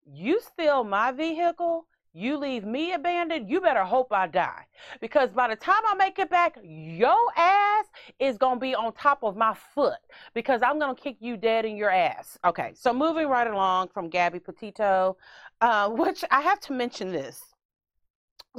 you 0.05 0.41
steal 0.41 0.83
my 0.83 1.13
vehicle, 1.13 1.87
you 2.13 2.37
leave 2.37 2.65
me 2.65 2.93
abandoned, 2.93 3.49
you 3.49 3.61
better 3.61 3.85
hope 3.85 4.09
I 4.11 4.27
die. 4.27 4.67
Because 5.01 5.31
by 5.31 5.47
the 5.47 5.55
time 5.55 5.83
I 5.87 5.95
make 5.95 6.19
it 6.19 6.29
back, 6.29 6.59
your 6.65 7.17
ass 7.37 7.85
is 8.19 8.37
going 8.39 8.57
to 8.57 8.61
be 8.61 8.75
on 8.75 8.93
top 8.95 9.23
of 9.23 9.37
my 9.37 9.55
foot 9.55 10.01
because 10.35 10.61
I'm 10.63 10.81
going 10.81 10.97
to 10.97 11.01
kick 11.01 11.19
you 11.21 11.37
dead 11.37 11.65
in 11.65 11.77
your 11.77 11.91
ass. 11.91 12.37
Okay, 12.45 12.73
so 12.75 12.93
moving 12.93 13.29
right 13.29 13.47
along 13.47 13.91
from 13.95 14.09
Gabby 14.09 14.41
Petito, 14.41 15.17
uh, 15.61 15.89
which 15.91 16.25
I 16.33 16.41
have 16.41 16.59
to 16.63 16.73
mention 16.73 17.13
this. 17.13 17.52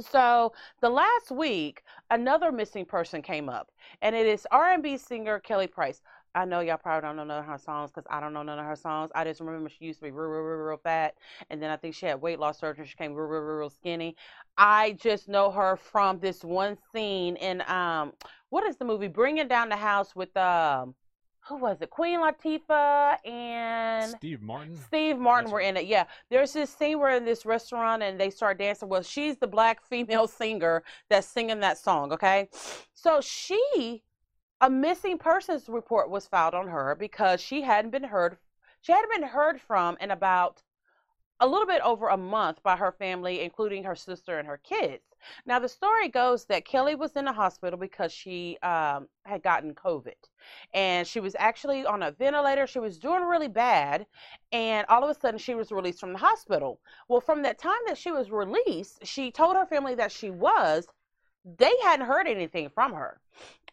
So 0.00 0.52
the 0.80 0.90
last 0.90 1.30
week, 1.30 1.84
another 2.10 2.50
missing 2.50 2.84
person 2.84 3.22
came 3.22 3.48
up, 3.48 3.70
and 4.02 4.16
it 4.16 4.26
is 4.26 4.46
R&B 4.50 4.96
singer 4.96 5.38
Kelly 5.38 5.68
Price. 5.68 6.02
I 6.34 6.44
know 6.44 6.58
y'all 6.58 6.78
probably 6.78 7.06
don't 7.06 7.14
know 7.14 7.22
none 7.22 7.38
of 7.38 7.44
her 7.44 7.58
songs 7.58 7.92
because 7.92 8.06
I 8.10 8.18
don't 8.18 8.32
know 8.32 8.42
none 8.42 8.58
of 8.58 8.64
her 8.66 8.74
songs. 8.74 9.12
I 9.14 9.22
just 9.22 9.40
remember 9.40 9.68
she 9.68 9.84
used 9.84 10.00
to 10.00 10.06
be 10.06 10.10
real, 10.10 10.28
real, 10.28 10.40
real, 10.42 10.58
real 10.66 10.76
fat, 10.78 11.14
and 11.48 11.62
then 11.62 11.70
I 11.70 11.76
think 11.76 11.94
she 11.94 12.06
had 12.06 12.20
weight 12.20 12.40
loss 12.40 12.58
surgery. 12.58 12.86
She 12.86 12.96
came 12.96 13.14
real, 13.14 13.28
real, 13.28 13.42
real, 13.42 13.56
real 13.56 13.70
skinny. 13.70 14.16
I 14.58 14.92
just 15.00 15.28
know 15.28 15.52
her 15.52 15.76
from 15.76 16.18
this 16.18 16.42
one 16.42 16.76
scene 16.92 17.36
in 17.36 17.62
um, 17.68 18.14
what 18.50 18.64
is 18.64 18.76
the 18.76 18.84
movie? 18.84 19.06
Bringing 19.06 19.46
Down 19.46 19.68
the 19.68 19.76
House 19.76 20.16
with 20.16 20.36
um, 20.36 20.96
who 21.48 21.56
was 21.56 21.82
it? 21.82 21.90
Queen 21.90 22.20
Latifah 22.20 23.16
and 23.26 24.10
Steve 24.16 24.40
Martin. 24.40 24.76
Steve 24.76 25.18
Martin 25.18 25.44
That's 25.44 25.52
were 25.52 25.60
in 25.60 25.76
it. 25.76 25.86
Yeah. 25.86 26.04
There's 26.30 26.52
this 26.52 26.70
scene 26.70 26.98
where 26.98 27.16
in 27.16 27.24
this 27.24 27.44
restaurant 27.44 28.02
and 28.02 28.18
they 28.18 28.30
start 28.30 28.58
dancing. 28.58 28.88
Well, 28.88 29.02
she's 29.02 29.36
the 29.36 29.46
black 29.46 29.82
female 29.88 30.26
singer 30.26 30.82
that's 31.10 31.26
singing 31.26 31.60
that 31.60 31.78
song. 31.78 32.12
Okay. 32.12 32.48
So 32.94 33.20
she, 33.20 34.02
a 34.60 34.70
missing 34.70 35.18
persons 35.18 35.68
report 35.68 36.08
was 36.08 36.26
filed 36.26 36.54
on 36.54 36.68
her 36.68 36.96
because 36.98 37.40
she 37.40 37.62
hadn't 37.62 37.90
been 37.90 38.04
heard. 38.04 38.38
She 38.80 38.92
hadn't 38.92 39.12
been 39.12 39.28
heard 39.28 39.60
from 39.60 39.96
in 40.00 40.10
about 40.10 40.62
a 41.40 41.46
little 41.46 41.66
bit 41.66 41.82
over 41.82 42.08
a 42.08 42.16
month 42.16 42.62
by 42.62 42.76
her 42.76 42.92
family, 42.92 43.40
including 43.40 43.84
her 43.84 43.96
sister 43.96 44.38
and 44.38 44.48
her 44.48 44.58
kids. 44.58 45.02
Now, 45.46 45.58
the 45.58 45.68
story 45.68 46.08
goes 46.08 46.44
that 46.46 46.64
Kelly 46.64 46.94
was 46.94 47.16
in 47.16 47.24
the 47.24 47.32
hospital 47.32 47.78
because 47.78 48.12
she 48.12 48.58
um, 48.62 49.08
had 49.24 49.42
gotten 49.42 49.74
COVID 49.74 50.14
and 50.72 51.06
she 51.06 51.20
was 51.20 51.36
actually 51.38 51.86
on 51.86 52.02
a 52.02 52.10
ventilator. 52.12 52.66
She 52.66 52.78
was 52.78 52.98
doing 52.98 53.22
really 53.22 53.48
bad, 53.48 54.06
and 54.52 54.86
all 54.88 55.02
of 55.02 55.10
a 55.10 55.18
sudden, 55.18 55.38
she 55.38 55.54
was 55.54 55.72
released 55.72 56.00
from 56.00 56.12
the 56.12 56.18
hospital. 56.18 56.80
Well, 57.08 57.20
from 57.20 57.42
that 57.42 57.58
time 57.58 57.80
that 57.86 57.98
she 57.98 58.10
was 58.10 58.30
released, 58.30 59.06
she 59.06 59.30
told 59.30 59.56
her 59.56 59.66
family 59.66 59.94
that 59.96 60.12
she 60.12 60.30
was. 60.30 60.86
They 61.58 61.72
hadn't 61.82 62.06
heard 62.06 62.26
anything 62.26 62.70
from 62.70 62.92
her. 62.94 63.20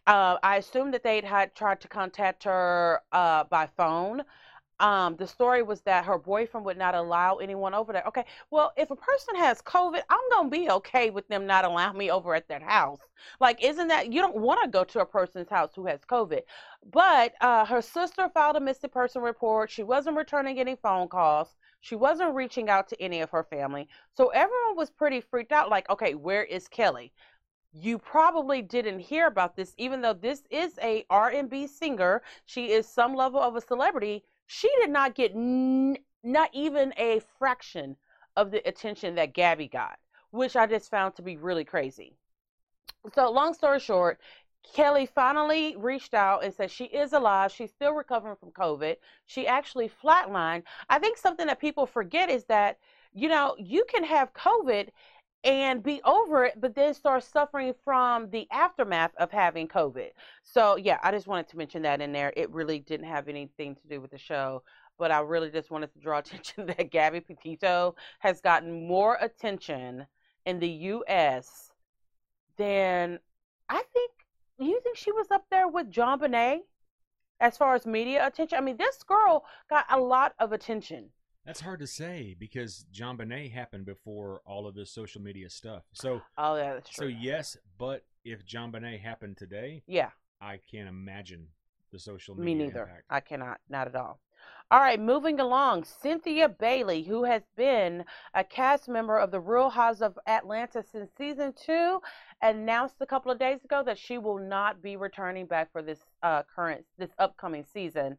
Uh, 0.07 0.37
I 0.43 0.57
assume 0.57 0.91
that 0.91 1.03
they'd 1.03 1.23
had 1.23 1.55
tried 1.55 1.79
to 1.81 1.87
contact 1.87 2.43
her 2.43 3.01
uh, 3.11 3.45
by 3.45 3.67
phone. 3.67 4.23
Um, 4.81 5.15
the 5.15 5.27
story 5.27 5.61
was 5.61 5.81
that 5.81 6.05
her 6.05 6.17
boyfriend 6.17 6.65
would 6.65 6.77
not 6.77 6.95
allow 6.95 7.35
anyone 7.35 7.75
over 7.75 7.93
there. 7.93 8.03
Okay, 8.07 8.25
well, 8.49 8.73
if 8.75 8.89
a 8.89 8.95
person 8.95 9.35
has 9.35 9.61
COVID, 9.61 10.01
I'm 10.09 10.29
gonna 10.31 10.49
be 10.49 10.71
okay 10.71 11.11
with 11.11 11.27
them 11.27 11.45
not 11.45 11.65
allowing 11.65 11.99
me 11.99 12.09
over 12.09 12.33
at 12.33 12.47
their 12.47 12.59
house. 12.59 12.99
Like, 13.39 13.63
isn't 13.63 13.89
that 13.89 14.11
you 14.11 14.21
don't 14.21 14.37
want 14.37 14.59
to 14.63 14.69
go 14.69 14.83
to 14.83 15.01
a 15.01 15.05
person's 15.05 15.49
house 15.49 15.69
who 15.75 15.85
has 15.85 15.99
COVID? 16.01 16.41
But 16.91 17.33
uh, 17.41 17.63
her 17.65 17.81
sister 17.83 18.27
filed 18.33 18.55
a 18.55 18.59
missing 18.59 18.89
person 18.89 19.21
report. 19.21 19.69
She 19.69 19.83
wasn't 19.83 20.17
returning 20.17 20.59
any 20.59 20.75
phone 20.75 21.07
calls. 21.07 21.55
She 21.81 21.95
wasn't 21.95 22.33
reaching 22.33 22.67
out 22.67 22.87
to 22.89 22.99
any 22.99 23.21
of 23.21 23.29
her 23.29 23.43
family. 23.43 23.87
So 24.17 24.29
everyone 24.29 24.75
was 24.75 24.89
pretty 24.89 25.21
freaked 25.21 25.51
out. 25.51 25.69
Like, 25.69 25.89
okay, 25.91 26.15
where 26.15 26.43
is 26.43 26.67
Kelly? 26.67 27.13
you 27.73 27.97
probably 27.97 28.61
didn't 28.61 28.99
hear 28.99 29.27
about 29.27 29.55
this 29.55 29.73
even 29.77 30.01
though 30.01 30.13
this 30.13 30.43
is 30.49 30.77
a 30.81 31.05
r&b 31.09 31.65
singer 31.67 32.21
she 32.45 32.71
is 32.71 32.85
some 32.85 33.15
level 33.15 33.39
of 33.39 33.55
a 33.55 33.61
celebrity 33.61 34.25
she 34.51 34.69
did 34.81 34.89
not 34.89 35.15
get 35.15 35.31
n- 35.31 35.97
not 36.23 36.49
even 36.51 36.93
a 36.97 37.21
fraction 37.39 37.95
of 38.35 38.51
the 38.51 38.67
attention 38.67 39.15
that 39.15 39.33
gabby 39.33 39.67
got 39.67 39.97
which 40.31 40.57
i 40.57 40.67
just 40.67 40.91
found 40.91 41.15
to 41.15 41.21
be 41.21 41.37
really 41.37 41.63
crazy. 41.63 42.15
So 43.13 43.31
long 43.31 43.53
story 43.53 43.79
short 43.79 44.19
kelly 44.75 45.05
finally 45.05 45.75
reached 45.77 46.13
out 46.13 46.43
and 46.43 46.53
said 46.53 46.69
she 46.69 46.83
is 46.85 47.13
alive 47.13 47.51
she's 47.51 47.71
still 47.71 47.93
recovering 47.93 48.35
from 48.35 48.51
covid. 48.51 48.97
She 49.25 49.47
actually 49.47 49.89
flatlined. 50.03 50.63
I 50.89 50.99
think 50.99 51.17
something 51.17 51.47
that 51.47 51.59
people 51.59 51.85
forget 51.85 52.29
is 52.29 52.43
that 52.45 52.77
you 53.13 53.29
know 53.29 53.55
you 53.57 53.85
can 53.89 54.03
have 54.03 54.33
covid 54.33 54.89
and 55.43 55.81
be 55.81 56.01
over 56.03 56.45
it, 56.45 56.61
but 56.61 56.75
then 56.75 56.93
start 56.93 57.23
suffering 57.23 57.73
from 57.83 58.29
the 58.29 58.47
aftermath 58.51 59.11
of 59.17 59.31
having 59.31 59.67
COVID. 59.67 60.09
So, 60.43 60.75
yeah, 60.75 60.99
I 61.01 61.11
just 61.11 61.27
wanted 61.27 61.47
to 61.49 61.57
mention 61.57 61.81
that 61.81 62.01
in 62.01 62.11
there. 62.11 62.31
It 62.37 62.51
really 62.51 62.79
didn't 62.79 63.07
have 63.07 63.27
anything 63.27 63.75
to 63.75 63.87
do 63.87 63.99
with 63.99 64.11
the 64.11 64.19
show, 64.19 64.61
but 64.99 65.09
I 65.09 65.19
really 65.19 65.49
just 65.49 65.71
wanted 65.71 65.91
to 65.93 65.99
draw 65.99 66.17
attention 66.19 66.67
that 66.67 66.91
Gabby 66.91 67.21
Petito 67.21 67.95
has 68.19 68.39
gotten 68.41 68.87
more 68.87 69.17
attention 69.19 70.05
in 70.45 70.59
the 70.59 70.69
U.S. 70.69 71.71
than 72.57 73.19
I 73.69 73.83
think. 73.93 74.11
You 74.59 74.79
think 74.83 74.95
she 74.95 75.11
was 75.11 75.31
up 75.31 75.45
there 75.49 75.67
with 75.67 75.91
JonBenét 75.91 76.59
as 77.39 77.57
far 77.57 77.73
as 77.73 77.87
media 77.87 78.27
attention? 78.27 78.59
I 78.59 78.61
mean, 78.61 78.77
this 78.77 79.01
girl 79.01 79.43
got 79.71 79.85
a 79.89 79.99
lot 79.99 80.35
of 80.37 80.51
attention. 80.51 81.09
That's 81.45 81.61
hard 81.61 81.79
to 81.79 81.87
say 81.87 82.35
because 82.37 82.85
JonBenét 82.93 83.51
happened 83.51 83.85
before 83.85 84.41
all 84.45 84.67
of 84.67 84.75
this 84.75 84.91
social 84.91 85.21
media 85.21 85.49
stuff. 85.49 85.83
So, 85.93 86.21
oh 86.37 86.55
yeah, 86.55 86.75
that's 86.75 86.89
true. 86.89 87.07
So 87.07 87.17
yes, 87.19 87.57
but 87.77 88.05
if 88.23 88.45
JonBenét 88.45 89.01
happened 89.01 89.37
today, 89.37 89.83
yeah, 89.87 90.09
I 90.39 90.59
can't 90.69 90.87
imagine 90.87 91.47
the 91.91 91.99
social 91.99 92.35
media. 92.35 92.55
Me 92.55 92.63
neither. 92.65 92.81
Impact. 92.81 93.03
I 93.09 93.19
cannot, 93.19 93.59
not 93.69 93.87
at 93.87 93.95
all. 93.95 94.19
All 94.69 94.79
right, 94.79 94.99
moving 94.99 95.39
along. 95.39 95.83
Cynthia 95.83 96.47
Bailey, 96.47 97.03
who 97.03 97.25
has 97.25 97.41
been 97.57 98.05
a 98.33 98.43
cast 98.43 98.87
member 98.87 99.17
of 99.17 99.29
The 99.29 99.39
Real 99.39 99.69
Houses 99.69 100.01
of 100.01 100.17
Atlanta 100.27 100.83
since 100.89 101.11
season 101.17 101.53
two, 101.53 101.99
announced 102.41 102.95
a 103.01 103.05
couple 103.05 103.31
of 103.31 103.39
days 103.39 103.63
ago 103.65 103.83
that 103.85 103.97
she 103.97 104.17
will 104.17 104.39
not 104.39 104.81
be 104.81 104.95
returning 104.95 105.45
back 105.45 105.71
for 105.71 105.81
this 105.81 105.99
uh, 106.23 106.43
current, 106.43 106.85
this 106.97 107.09
upcoming 107.19 107.65
season, 107.73 108.17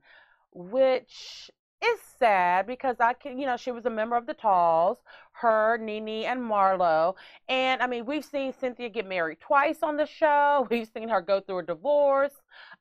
which 0.53 1.51
it's 1.83 2.03
sad 2.19 2.67
because 2.67 2.97
I 3.01 3.13
can, 3.13 3.39
you 3.39 3.47
know, 3.47 3.57
she 3.57 3.73
was 3.73 3.85
a 3.87 3.91
member 3.91 4.17
of 4.17 4.27
the 4.27 4.35
Talls, 4.35 4.99
her, 5.33 5.79
Nene, 5.79 6.25
and 6.25 6.41
Marlo. 6.41 7.15
And 7.49 7.83
I 7.83 7.87
mean, 7.89 8.07
we've 8.07 8.25
seen 8.25 8.53
Cynthia 8.53 8.89
get 8.89 9.07
married 9.07 9.41
twice 9.41 9.79
on 9.83 9.97
the 9.97 10.07
show. 10.07 10.67
We've 10.71 10.89
seen 10.95 11.09
her 11.09 11.21
go 11.21 11.41
through 11.41 11.59
a 11.59 11.63
divorce. 11.65 12.33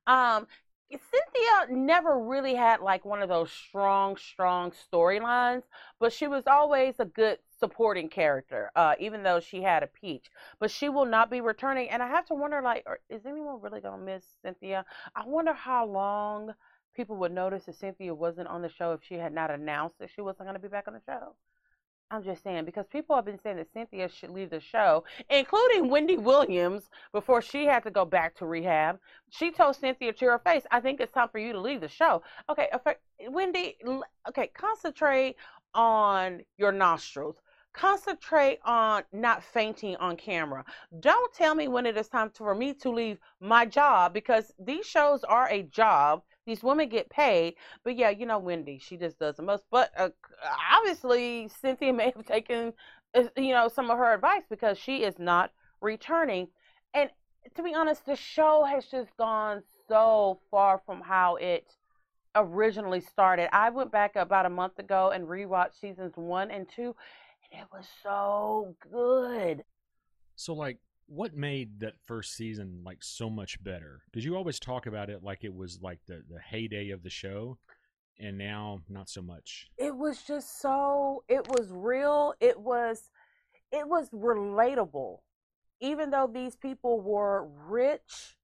Um, 0.08 0.48
Cynthia 0.92 1.76
never 1.76 2.20
really 2.20 2.54
had 2.54 2.82
like 2.82 3.06
one 3.06 3.22
of 3.22 3.30
those 3.30 3.52
strong, 3.52 4.18
strong 4.18 4.72
storylines, 4.72 5.64
but 6.00 6.12
she 6.14 6.28
was 6.28 6.44
always 6.48 6.96
a 7.00 7.06
good 7.06 7.40
supporting 7.60 8.10
character, 8.10 8.72
uh, 8.76 8.96
even 9.00 9.24
though 9.24 9.40
she 9.40 9.62
had 9.62 9.84
a 9.84 9.88
peach. 9.88 10.30
But 10.60 10.70
she 10.70 10.90
will 10.90 11.06
not 11.06 11.32
be 11.32 11.42
returning. 11.42 11.90
And 11.90 12.04
I 12.04 12.08
have 12.08 12.26
to 12.28 12.34
wonder, 12.34 12.62
like, 12.62 12.86
is 13.10 13.26
anyone 13.26 13.62
really 13.62 13.80
gonna 13.82 14.04
miss 14.04 14.26
Cynthia? 14.44 14.86
I 15.16 15.26
wonder 15.26 15.54
how 15.54 15.86
long 15.86 16.54
people 16.96 17.16
would 17.18 17.32
notice 17.32 17.66
that 17.66 17.76
Cynthia 17.76 18.14
wasn't 18.14 18.48
on 18.48 18.62
the 18.62 18.70
show 18.70 18.94
if 18.94 19.04
she 19.04 19.16
had 19.16 19.34
not 19.34 19.52
announced 19.52 20.00
that 20.00 20.10
she 20.14 20.22
wasn't 20.22 20.48
going 20.48 20.56
to 20.56 20.62
be 20.62 20.68
back 20.68 20.88
on 20.88 20.94
the 20.94 21.02
show. 21.06 21.36
I'm 22.12 22.24
just 22.24 22.44
saying 22.44 22.66
because 22.66 22.86
people 22.88 23.16
have 23.16 23.24
been 23.24 23.40
saying 23.40 23.56
that 23.56 23.72
Cynthia 23.72 24.10
should 24.10 24.32
leave 24.32 24.50
the 24.50 24.60
show, 24.60 25.06
including 25.30 25.90
Wendy 25.90 26.18
Williams, 26.18 26.90
before 27.14 27.42
she 27.42 27.66
had 27.66 27.84
to 27.84 27.92
go 27.92 28.04
back 28.04 28.36
to 28.36 28.46
rehab. 28.46 29.00
She 29.30 29.50
told 29.50 29.78
Cynthia 29.78 30.12
to 30.12 30.26
her 30.26 30.40
face, 30.40 30.64
"I 30.72 30.82
think 30.82 31.00
it's 31.00 31.14
time 31.14 31.30
for 31.30 31.40
you 31.40 31.54
to 31.54 31.60
leave 31.62 31.80
the 31.80 31.88
show." 31.88 32.22
Okay, 32.50 32.70
Wendy, 33.30 33.78
okay, 34.28 34.48
concentrate 34.48 35.38
on 35.74 36.44
your 36.58 36.74
nostrils. 36.74 37.38
Concentrate 37.72 38.60
on 38.66 39.04
not 39.14 39.42
fainting 39.42 39.96
on 39.96 40.18
camera. 40.18 40.66
Don't 41.00 41.34
tell 41.34 41.56
me 41.56 41.70
when 41.70 41.86
it 41.86 41.96
is 41.96 42.10
time 42.10 42.30
for 42.30 42.54
me 42.54 42.74
to 42.74 42.90
leave 42.90 43.18
my 43.40 43.66
job 43.66 44.12
because 44.12 44.54
these 44.60 44.86
shows 44.86 45.24
are 45.24 45.48
a 45.48 45.64
job 45.64 46.24
these 46.46 46.64
women 46.64 46.90
get 46.90 47.10
paid. 47.10 47.56
But 47.84 47.98
yeah, 47.98 48.10
you 48.10 48.26
know, 48.26 48.40
Wendy, 48.40 48.80
she 48.80 48.98
just 48.98 49.20
does 49.20 49.38
the 49.38 49.44
most. 49.44 49.64
But 49.72 49.92
uh, 49.98 50.10
obviously, 50.74 51.50
Cynthia 51.62 51.94
may 51.94 52.12
have 52.16 52.26
taken, 52.26 52.74
uh, 53.16 53.24
you 53.38 53.54
know, 53.54 53.68
some 53.68 53.90
of 53.90 53.98
her 53.98 54.14
advice 54.14 54.44
because 54.50 54.78
she 54.78 55.04
is 55.04 55.20
not 55.20 55.52
returning. 55.82 56.48
And 56.94 57.10
to 57.56 57.64
be 57.64 57.74
honest, 57.74 58.06
the 58.06 58.16
show 58.16 58.64
has 58.64 58.86
just 58.86 59.16
gone 59.18 59.64
so 59.88 60.40
far 60.50 60.82
from 60.86 61.02
how 61.02 61.36
it 61.36 61.76
originally 62.36 63.02
started. 63.02 63.54
I 63.54 63.70
went 63.70 63.92
back 63.92 64.16
about 64.16 64.46
a 64.46 64.50
month 64.50 64.80
ago 64.80 65.12
and 65.14 65.28
rewatched 65.28 65.80
seasons 65.80 66.14
one 66.16 66.52
and 66.52 66.68
two, 66.74 66.96
and 67.52 67.62
it 67.62 67.68
was 67.72 67.86
so 68.04 68.76
good. 68.92 69.64
So, 70.36 70.54
like, 70.54 70.78
what 71.12 71.36
made 71.36 71.82
that 71.82 72.00
first 72.06 72.36
season 72.36 72.82
like 72.86 73.04
so 73.04 73.30
much 73.30 73.62
better? 73.62 74.02
Because 74.06 74.24
you 74.24 74.36
always 74.36 74.60
talk 74.60 74.86
about 74.86 75.10
it 75.10 75.24
like 75.24 75.44
it 75.44 75.54
was 75.54 75.80
like 75.82 76.00
the 76.08 76.24
the 76.30 76.40
heyday 76.40 76.92
of 76.92 77.04
the 77.04 77.10
show, 77.10 77.58
and 78.18 78.38
now 78.38 78.80
not 78.88 79.10
so 79.10 79.22
much. 79.22 79.68
It 79.78 79.96
was 79.96 80.24
just 80.24 80.62
so. 80.62 81.24
It 81.28 81.48
was 81.50 81.68
real. 81.70 82.34
It 82.40 82.60
was. 82.60 83.10
It 83.72 83.88
was 83.88 84.10
relatable. 84.12 85.18
Even 85.82 86.12
though 86.12 86.30
these 86.32 86.56
people 86.56 87.02
were 87.02 87.48
rich, 87.68 88.38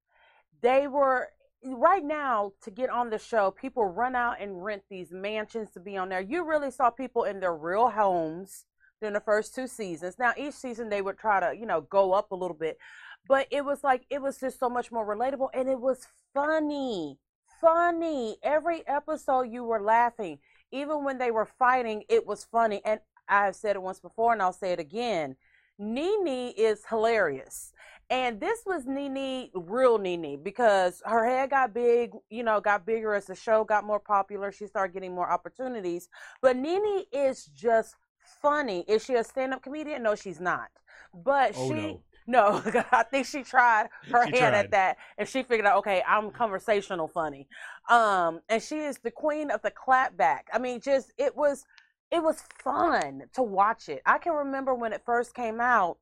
they 0.60 0.86
were 0.88 1.28
right 1.64 2.04
now 2.04 2.52
to 2.62 2.70
get 2.70 2.90
on 2.90 3.10
the 3.10 3.18
show 3.18 3.50
people 3.50 3.84
run 3.84 4.14
out 4.14 4.40
and 4.40 4.62
rent 4.62 4.82
these 4.88 5.10
mansions 5.10 5.70
to 5.72 5.80
be 5.80 5.96
on 5.96 6.08
there 6.08 6.20
you 6.20 6.46
really 6.46 6.70
saw 6.70 6.88
people 6.88 7.24
in 7.24 7.40
their 7.40 7.56
real 7.56 7.90
homes 7.90 8.64
than 9.00 9.12
the 9.12 9.20
first 9.20 9.54
two 9.54 9.66
seasons. 9.66 10.16
Now 10.18 10.32
each 10.36 10.54
season 10.54 10.88
they 10.88 11.02
would 11.02 11.18
try 11.18 11.40
to, 11.40 11.56
you 11.58 11.66
know, 11.66 11.82
go 11.82 12.12
up 12.12 12.32
a 12.32 12.36
little 12.36 12.56
bit. 12.56 12.78
But 13.26 13.46
it 13.50 13.64
was 13.64 13.84
like 13.84 14.06
it 14.10 14.22
was 14.22 14.38
just 14.38 14.58
so 14.58 14.68
much 14.68 14.90
more 14.90 15.06
relatable 15.06 15.48
and 15.54 15.68
it 15.68 15.80
was 15.80 16.06
funny. 16.34 17.18
Funny. 17.60 18.36
Every 18.42 18.86
episode 18.86 19.42
you 19.42 19.64
were 19.64 19.80
laughing. 19.80 20.38
Even 20.70 21.04
when 21.04 21.18
they 21.18 21.30
were 21.30 21.48
fighting, 21.58 22.04
it 22.08 22.26
was 22.26 22.44
funny. 22.44 22.80
And 22.84 23.00
I 23.28 23.46
have 23.46 23.56
said 23.56 23.76
it 23.76 23.82
once 23.82 24.00
before 24.00 24.32
and 24.32 24.42
I'll 24.42 24.52
say 24.52 24.72
it 24.72 24.80
again. 24.80 25.36
Nene 25.78 26.52
is 26.56 26.84
hilarious. 26.88 27.72
And 28.10 28.40
this 28.40 28.60
was 28.64 28.86
Nene, 28.86 29.50
real 29.54 29.98
Nene, 29.98 30.42
because 30.42 31.02
her 31.04 31.28
head 31.28 31.50
got 31.50 31.74
big, 31.74 32.12
you 32.30 32.42
know, 32.42 32.60
got 32.60 32.86
bigger 32.86 33.14
as 33.14 33.26
the 33.26 33.34
show 33.34 33.64
got 33.64 33.84
more 33.84 34.00
popular. 34.00 34.50
She 34.50 34.66
started 34.66 34.94
getting 34.94 35.14
more 35.14 35.30
opportunities. 35.30 36.08
But 36.40 36.56
Nene 36.56 37.04
is 37.12 37.44
just 37.44 37.94
funny. 38.42 38.84
Is 38.88 39.04
she 39.04 39.14
a 39.14 39.24
stand-up 39.24 39.62
comedian? 39.62 40.02
No, 40.02 40.14
she's 40.14 40.40
not. 40.40 40.68
But 41.14 41.52
oh, 41.56 41.68
she 41.68 41.74
no. 41.74 42.02
No, 42.28 42.62
I 42.92 43.04
think 43.04 43.24
she 43.24 43.42
tried 43.42 43.88
her 44.10 44.26
she 44.26 44.36
hand 44.36 44.52
tried. 44.52 44.54
at 44.54 44.70
that, 44.72 44.98
and 45.16 45.26
she 45.26 45.42
figured 45.42 45.66
out, 45.66 45.78
okay, 45.78 46.02
I'm 46.06 46.30
conversational 46.30 47.08
funny, 47.08 47.48
um, 47.88 48.42
and 48.50 48.62
she 48.62 48.80
is 48.80 48.98
the 48.98 49.10
queen 49.10 49.50
of 49.50 49.62
the 49.62 49.70
clapback. 49.70 50.40
I 50.52 50.58
mean, 50.58 50.78
just 50.80 51.10
it 51.16 51.34
was, 51.34 51.64
it 52.10 52.22
was 52.22 52.42
fun 52.62 53.22
to 53.32 53.42
watch 53.42 53.88
it. 53.88 54.02
I 54.04 54.18
can 54.18 54.34
remember 54.34 54.74
when 54.74 54.92
it 54.92 55.00
first 55.06 55.32
came 55.32 55.58
out. 55.58 55.96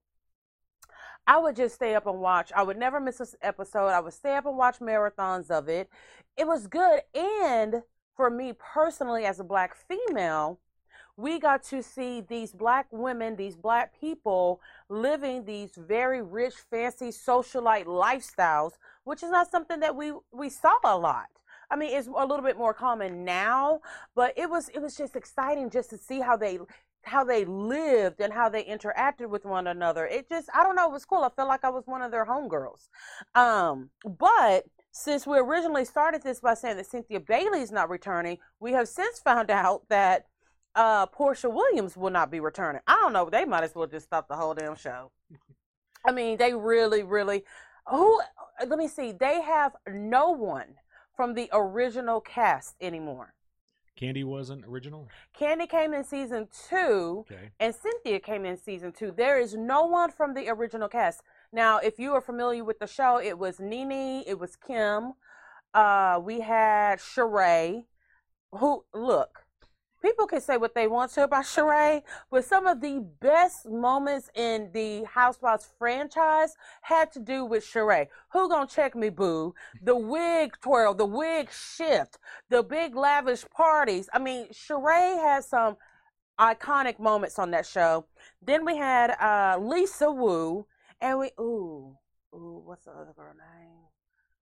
I 1.29 1.39
would 1.39 1.55
just 1.55 1.77
stay 1.77 1.95
up 1.95 2.07
and 2.09 2.19
watch. 2.19 2.51
I 2.57 2.65
would 2.65 2.77
never 2.77 2.99
miss 2.99 3.21
an 3.21 3.29
episode. 3.41 3.89
I 3.89 4.01
would 4.01 4.13
stay 4.13 4.35
up 4.35 4.47
and 4.47 4.57
watch 4.57 4.81
marathons 4.81 5.49
of 5.51 5.69
it. 5.69 5.89
It 6.37 6.49
was 6.49 6.67
good, 6.67 7.03
and 7.15 7.83
for 8.17 8.31
me 8.31 8.53
personally, 8.53 9.25
as 9.27 9.39
a 9.39 9.45
black 9.45 9.77
female, 9.77 10.59
we 11.17 11.39
got 11.39 11.63
to 11.65 11.83
see 11.83 12.21
these 12.21 12.53
black 12.53 12.87
women, 12.91 13.37
these 13.37 13.57
black 13.57 13.99
people 13.99 14.61
living 14.89 15.45
these 15.45 15.73
very 15.77 16.23
rich, 16.23 16.55
fancy 16.71 17.09
socialite 17.09 17.87
lifestyles, 17.87 18.73
which 19.05 19.23
is 19.23 19.31
not 19.31 19.51
something 19.51 19.81
that 19.81 19.97
we 19.97 20.13
we 20.33 20.49
saw 20.49 20.77
a 20.85 20.97
lot. 20.97 21.27
I 21.71 21.77
mean, 21.77 21.97
it's 21.97 22.07
a 22.07 22.27
little 22.27 22.45
bit 22.45 22.59
more 22.59 22.75
common 22.75 23.25
now, 23.25 23.81
but 24.15 24.35
it 24.37 24.49
was 24.49 24.69
it 24.71 24.81
was 24.81 24.97
just 24.97 25.17
exciting 25.17 25.71
just 25.71 25.91
to 25.91 25.99
see 25.99 26.21
how 26.21 26.37
they 26.37 26.59
how 27.05 27.25
they 27.25 27.45
lived 27.45 28.21
and 28.21 28.33
how 28.33 28.49
they 28.49 28.65
interacted 28.65 29.29
with 29.29 29.45
one 29.45 29.69
another. 29.69 30.07
It 30.07 30.29
just 30.29 30.51
I 30.55 30.63
don't 30.63 30.77
know, 30.77 30.87
it 30.87 30.93
was 30.93 31.05
cool. 31.05 31.23
I 31.23 31.31
felt 31.31 31.49
like 31.49 31.65
I 31.65 31.71
was 31.71 31.87
one 31.87 32.03
of 32.03 32.11
their 32.11 32.27
homegirls. 32.27 32.89
Um, 33.35 33.91
but 34.05 34.65
since 34.93 35.27
we 35.27 35.39
originally 35.39 35.85
started 35.85 36.23
this 36.23 36.41
by 36.41 36.55
saying 36.55 36.77
that 36.77 36.87
Cynthia 36.87 37.21
Bailey 37.21 37.61
is 37.61 37.73
not 37.73 37.91
returning, 37.91 38.39
we 38.61 38.73
have 38.73 38.89
since 38.89 39.19
found 39.19 39.51
out 39.63 39.83
that 39.89 40.27
uh, 40.77 41.07
Porsha 41.07 41.53
Williams 41.53 41.97
will 41.97 42.11
not 42.11 42.31
be 42.31 42.39
returning. 42.39 42.83
I 42.87 42.95
don't 42.97 43.13
know. 43.13 43.29
They 43.29 43.45
might 43.45 43.65
as 43.65 43.75
well 43.75 43.87
just 43.89 44.07
stop 44.07 44.29
the 44.29 44.37
whole 44.37 44.55
damn 44.55 44.77
show. 44.77 45.11
I 46.07 46.13
mean, 46.13 46.37
they 46.37 46.55
really, 46.55 47.03
really. 47.03 47.43
Who? 47.89 48.21
Let 48.65 48.79
me 48.79 48.87
see. 48.87 49.11
They 49.13 49.41
have 49.43 49.75
no 49.89 50.31
one 50.31 50.75
from 51.17 51.35
the 51.35 51.49
original 51.53 52.21
cast 52.21 52.77
anymore. 52.81 53.33
Candy 53.97 54.25
wasn't 54.25 54.67
original. 54.67 55.09
Candy 55.33 55.67
came 55.67 55.95
in 55.95 56.05
season 56.05 56.49
two, 56.69 57.25
Okay. 57.31 57.49
and 57.59 57.75
Cynthia 57.75 58.21
came 58.21 58.45
in 58.45 58.59
season 58.59 58.93
two. 58.93 59.11
There 59.11 59.41
is 59.41 59.55
no 59.55 59.87
one 59.87 60.11
from 60.11 60.35
the 60.35 60.51
original 60.51 60.89
cast. 60.89 61.23
Now, 61.51 61.79
if 61.79 61.99
you 61.99 62.13
are 62.13 62.21
familiar 62.21 62.63
with 62.63 62.79
the 62.79 62.87
show, 62.87 63.19
it 63.19 63.39
was 63.39 63.59
Nene, 63.59 64.23
it 64.27 64.39
was 64.39 64.55
Kim, 64.57 65.15
uh, 65.73 66.21
we 66.23 66.41
had 66.41 66.99
Sheree. 66.99 67.85
Who 68.53 68.85
look? 68.93 69.46
People 70.03 70.27
can 70.27 70.41
say 70.41 70.57
what 70.57 70.75
they 70.75 70.87
want 70.87 71.13
to 71.13 71.25
about 71.25 71.45
Sheree, 71.45 72.03
but 72.31 72.45
some 72.45 72.67
of 72.67 72.81
the 72.81 73.05
best 73.21 73.67
moments 73.67 74.31
in 74.35 74.71
the 74.73 75.05
Housewives 75.05 75.71
franchise 75.79 76.55
had 76.83 77.11
to 77.13 77.19
do 77.19 77.45
with 77.45 77.65
Sheree. 77.65 78.07
Who 78.33 78.49
gonna 78.49 78.67
check 78.67 78.95
me, 78.95 79.09
boo? 79.09 79.55
The 79.83 79.97
wig 79.97 80.53
twirl, 80.63 80.95
the 80.95 81.07
wig 81.07 81.51
shift, 81.51 82.19
the 82.51 82.63
big 82.63 82.95
lavish 82.95 83.45
parties. 83.51 84.09
I 84.13 84.19
mean, 84.19 84.49
Sheree 84.49 85.21
has 85.23 85.49
some 85.49 85.77
iconic 86.39 86.99
moments 86.99 87.39
on 87.39 87.51
that 87.53 87.67
show. 87.67 88.07
Then 88.43 88.65
we 88.65 88.77
had 88.77 89.11
uh, 89.21 89.59
Lisa 89.59 90.11
Wu, 90.11 90.67
and 91.01 91.19
we 91.19 91.31
ooh 91.41 91.97
ooh 92.35 92.63
what's 92.65 92.85
the 92.85 92.93
other 92.93 93.13
girl 93.17 93.33
name? 93.35 93.87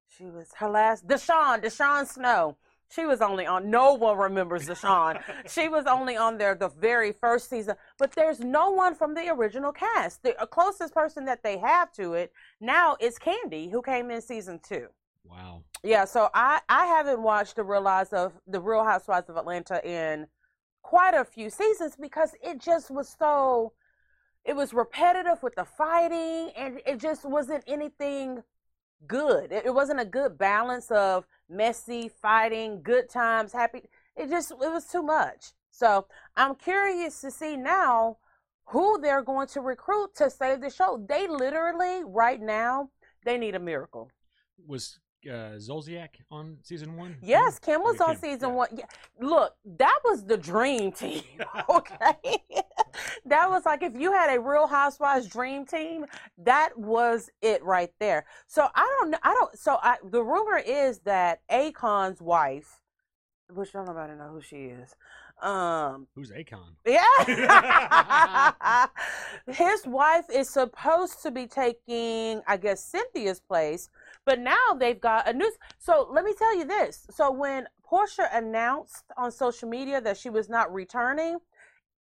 She 0.09 0.25
was 0.25 0.49
her 0.59 0.69
last 0.69 1.07
Deshawn 1.07 1.63
Deshawn 1.63 2.07
Snow. 2.07 2.57
She 2.91 3.07
was 3.07 3.21
only 3.21 3.47
on. 3.47 3.71
No 3.71 3.95
one 3.95 4.17
remembers 4.17 4.69
Deshawn. 4.69 5.21
she 5.49 5.69
was 5.69 5.87
only 5.87 6.17
on 6.17 6.39
there 6.39 6.55
the 6.55 6.69
very 6.69 7.13
first 7.13 7.51
season. 7.51 7.77
But 7.99 8.13
there's 8.13 8.41
no 8.41 8.71
one 8.71 8.95
from 8.95 9.15
the 9.15 9.29
original 9.31 9.73
cast. 9.73 10.23
The 10.23 10.41
uh, 10.41 10.47
closest 10.47 10.95
person 10.95 11.25
that 11.25 11.43
they 11.43 11.59
have 11.59 11.93
to 11.93 12.15
it 12.15 12.33
now 12.61 12.97
is 13.01 13.19
Candy, 13.19 13.69
who 13.69 13.83
came 13.83 14.11
in 14.11 14.21
season 14.21 14.61
two. 14.63 14.89
Wow. 15.25 15.63
Yeah, 15.83 16.05
so 16.05 16.31
I 16.35 16.61
I 16.69 16.87
haven't 16.87 17.23
watched 17.23 17.57
the 17.57 17.65
Real 17.65 17.87
of 17.89 18.33
the 18.47 18.61
Real 18.61 18.85
Housewives 18.85 19.29
of 19.29 19.37
Atlanta 19.37 19.87
in 19.87 20.27
quite 20.83 21.15
a 21.15 21.25
few 21.25 21.51
seasons 21.51 21.97
because 22.01 22.35
it 22.43 22.61
just 22.61 22.91
was 22.91 23.15
so 23.19 23.73
it 24.45 24.55
was 24.55 24.75
repetitive 24.75 25.43
with 25.43 25.55
the 25.55 25.65
fighting 25.65 26.53
and 26.57 26.81
it 26.87 27.01
just 27.01 27.25
wasn't 27.25 27.65
anything 27.67 28.43
good. 29.07 29.51
It, 29.51 29.67
it 29.67 29.75
wasn't 29.75 30.01
a 30.01 30.05
good 30.05 30.39
balance 30.39 30.91
of 30.91 31.27
messy 31.49 32.09
fighting, 32.09 32.83
good 32.83 33.09
times, 33.09 33.53
happy. 33.53 33.83
It 34.17 34.31
just 34.31 34.51
it 34.51 34.59
was 34.59 34.87
too 34.87 35.03
much. 35.03 35.53
So 35.71 36.07
I'm 36.37 36.55
curious 36.55 37.21
to 37.23 37.31
see 37.31 37.57
now 37.57 38.19
who 38.67 39.01
they're 39.01 39.23
going 39.23 39.49
to 39.49 39.61
recruit 39.61 40.15
to 40.17 40.31
save 40.31 40.61
the 40.61 40.71
show. 40.71 41.05
They 41.09 41.27
literally 41.27 42.03
right 42.05 42.41
now 42.41 42.91
they 43.25 43.39
need 43.39 43.55
a 43.55 43.61
miracle. 43.61 44.11
Was 44.67 44.99
uh, 45.27 45.57
Zolciak 45.59 46.11
on 46.31 46.59
season 46.63 46.97
one? 46.97 47.17
Yes, 47.23 47.59
Kim 47.59 47.83
was 47.83 48.01
on 48.01 48.17
Kim, 48.17 48.21
season 48.21 48.51
yeah. 48.51 48.55
one. 48.55 48.69
Yeah. 48.77 48.85
Look, 49.21 49.55
that 49.65 49.99
was 50.05 50.25
the 50.25 50.37
dream 50.37 50.93
team. 50.93 51.23
Okay. 51.69 52.15
that 53.27 53.49
was 53.49 53.65
like 53.65 53.83
if 53.83 53.99
you 53.99 54.13
had 54.13 54.35
a 54.35 54.41
real 54.41 54.67
housewives 54.67 55.27
dream 55.27 55.67
team, 55.67 56.05
that 56.39 56.77
was 56.77 57.31
it 57.43 57.63
right 57.65 57.91
there. 58.01 58.27
So 58.47 58.69
I 58.75 58.97
don't 58.99 59.11
know 59.11 59.19
I 59.23 59.33
don't 59.33 59.59
so 59.59 59.79
I 59.83 59.97
the 60.05 60.23
rumor 60.23 60.59
is 60.59 61.01
that 61.01 61.41
Akon's 61.51 62.21
wife, 62.21 62.81
which 63.51 63.75
I 63.75 63.79
don't 63.79 63.87
nobody 63.87 64.15
know 64.15 64.29
who 64.29 64.41
she 64.41 64.67
is. 64.67 64.95
Um 65.43 66.07
Who's 66.15 66.31
Akon? 66.31 66.75
yeah. 66.87 68.87
His 69.49 69.87
wife 69.87 70.27
is 70.33 70.49
supposed 70.49 71.23
to 71.23 71.31
be 71.31 71.47
taking, 71.47 72.41
I 72.47 72.57
guess, 72.57 72.85
Cynthia's 72.85 73.41
place, 73.41 73.91
but 74.27 74.39
now 74.39 74.75
they've 74.79 75.01
got 75.01 75.29
a 75.29 75.33
news. 75.33 75.55
So 75.79 76.09
let 76.11 76.25
me 76.25 76.33
tell 76.37 76.57
you 76.57 76.65
this. 76.65 77.07
So 77.11 77.31
when 77.31 77.67
Porsha 77.91 78.29
announced 78.33 79.05
on 79.17 79.31
social 79.31 79.69
media 79.69 80.01
that 80.01 80.17
she 80.17 80.31
was 80.31 80.49
not 80.49 80.73
returning, 80.73 81.39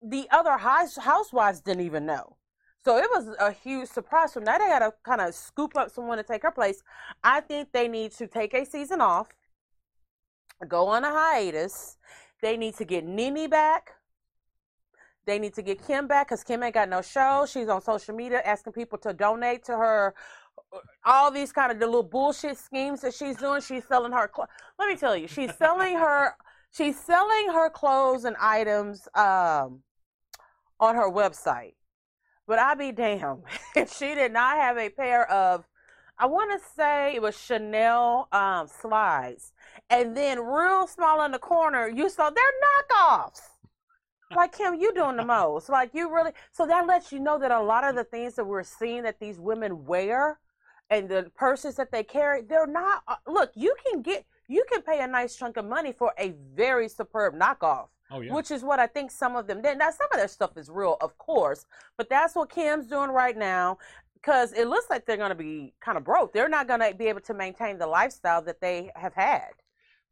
the 0.02 0.28
other 0.30 0.56
house, 0.58 0.96
housewives 0.96 1.60
didn't 1.60 1.84
even 1.84 2.06
know. 2.06 2.36
So 2.84 2.98
it 2.98 3.08
was 3.10 3.34
a 3.40 3.50
huge 3.50 3.88
surprise 3.88 4.32
from 4.32 4.44
now 4.44 4.58
They 4.58 4.66
got 4.66 4.78
to 4.78 4.92
kind 5.04 5.20
of 5.20 5.34
scoop 5.34 5.76
up 5.76 5.90
someone 5.90 6.18
to 6.18 6.22
take 6.22 6.42
her 6.42 6.52
place. 6.52 6.84
I 7.24 7.40
think 7.40 7.72
they 7.72 7.88
need 7.88 8.12
to 8.12 8.28
take 8.28 8.54
a 8.54 8.64
season 8.64 9.00
off, 9.00 9.28
go 10.68 10.86
on 10.86 11.04
a 11.04 11.10
hiatus. 11.10 11.96
They 12.42 12.56
need 12.56 12.76
to 12.76 12.84
get 12.84 13.04
Nene 13.04 13.50
back. 13.50 13.90
They 15.26 15.40
need 15.40 15.54
to 15.54 15.62
get 15.62 15.84
Kim 15.84 16.06
back 16.06 16.28
because 16.28 16.44
Kim 16.44 16.62
ain't 16.62 16.74
got 16.74 16.88
no 16.88 17.02
show. 17.02 17.46
She's 17.48 17.68
on 17.68 17.82
social 17.82 18.14
media 18.14 18.40
asking 18.44 18.74
people 18.74 18.98
to 18.98 19.12
donate 19.12 19.64
to 19.64 19.72
her. 19.72 20.14
All 21.04 21.30
these 21.30 21.52
kind 21.52 21.72
of 21.72 21.78
the 21.78 21.86
little 21.86 22.02
bullshit 22.02 22.58
schemes 22.58 23.00
that 23.02 23.14
she's 23.14 23.36
doing. 23.36 23.60
She's 23.60 23.84
selling 23.84 24.12
her. 24.12 24.28
clothes. 24.28 24.48
Let 24.78 24.88
me 24.88 24.96
tell 24.96 25.16
you, 25.16 25.28
she's 25.28 25.54
selling 25.56 25.96
her. 25.96 26.34
She's 26.70 26.98
selling 26.98 27.48
her 27.52 27.70
clothes 27.70 28.24
and 28.24 28.36
items 28.40 29.08
um, 29.14 29.82
on 30.80 30.94
her 30.94 31.10
website. 31.10 31.74
But 32.46 32.58
I 32.58 32.74
be 32.74 32.92
damned 32.92 33.42
if 33.76 33.92
she 33.92 34.14
did 34.14 34.32
not 34.32 34.56
have 34.56 34.76
a 34.76 34.90
pair 34.90 35.30
of. 35.30 35.66
I 36.18 36.24
want 36.24 36.50
to 36.50 36.66
say 36.74 37.14
it 37.14 37.20
was 37.20 37.38
Chanel 37.38 38.28
um, 38.32 38.68
slides, 38.68 39.52
and 39.90 40.16
then 40.16 40.40
real 40.40 40.86
small 40.86 41.22
in 41.26 41.32
the 41.32 41.38
corner, 41.38 41.88
you 41.88 42.08
saw 42.08 42.30
they're 42.30 42.44
knockoffs 42.90 43.42
like 44.34 44.56
Kim, 44.56 44.74
you 44.74 44.92
doing 44.92 45.16
the 45.16 45.24
most. 45.24 45.68
Like 45.68 45.90
you 45.92 46.12
really 46.12 46.32
so 46.52 46.66
that 46.66 46.86
lets 46.86 47.12
you 47.12 47.20
know 47.20 47.38
that 47.38 47.50
a 47.50 47.60
lot 47.60 47.84
of 47.84 47.94
the 47.94 48.04
things 48.04 48.34
that 48.34 48.44
we're 48.44 48.64
seeing 48.64 49.02
that 49.04 49.20
these 49.20 49.38
women 49.38 49.84
wear 49.84 50.38
and 50.90 51.08
the 51.08 51.30
purses 51.34 51.74
that 51.76 51.90
they 51.90 52.02
carry, 52.02 52.42
they're 52.42 52.66
not 52.66 53.02
uh, 53.08 53.16
look, 53.26 53.50
you 53.54 53.74
can 53.84 54.02
get 54.02 54.24
you 54.48 54.64
can 54.70 54.82
pay 54.82 55.00
a 55.00 55.06
nice 55.06 55.36
chunk 55.36 55.56
of 55.56 55.64
money 55.64 55.92
for 55.92 56.12
a 56.18 56.34
very 56.54 56.88
superb 56.88 57.34
knockoff. 57.34 57.88
Oh 58.10 58.20
yeah. 58.20 58.32
Which 58.32 58.50
is 58.50 58.62
what 58.62 58.78
I 58.78 58.86
think 58.86 59.10
some 59.10 59.34
of 59.34 59.46
them 59.46 59.62
did. 59.62 59.78
Now 59.78 59.90
some 59.90 60.08
of 60.12 60.18
their 60.18 60.28
stuff 60.28 60.56
is 60.56 60.70
real, 60.70 60.96
of 61.00 61.16
course, 61.18 61.66
but 61.96 62.08
that's 62.08 62.34
what 62.34 62.50
Kim's 62.50 62.86
doing 62.86 63.10
right 63.10 63.36
now. 63.36 63.78
Because 64.14 64.52
it 64.54 64.66
looks 64.66 64.86
like 64.90 65.06
they're 65.06 65.16
going 65.16 65.30
to 65.30 65.36
be 65.36 65.72
kind 65.80 65.96
of 65.96 66.02
broke. 66.02 66.32
They're 66.32 66.48
not 66.48 66.66
going 66.66 66.80
to 66.80 66.92
be 66.94 67.06
able 67.06 67.20
to 67.20 67.34
maintain 67.34 67.78
the 67.78 67.86
lifestyle 67.86 68.42
that 68.42 68.60
they 68.60 68.90
have 68.96 69.14
had. 69.14 69.50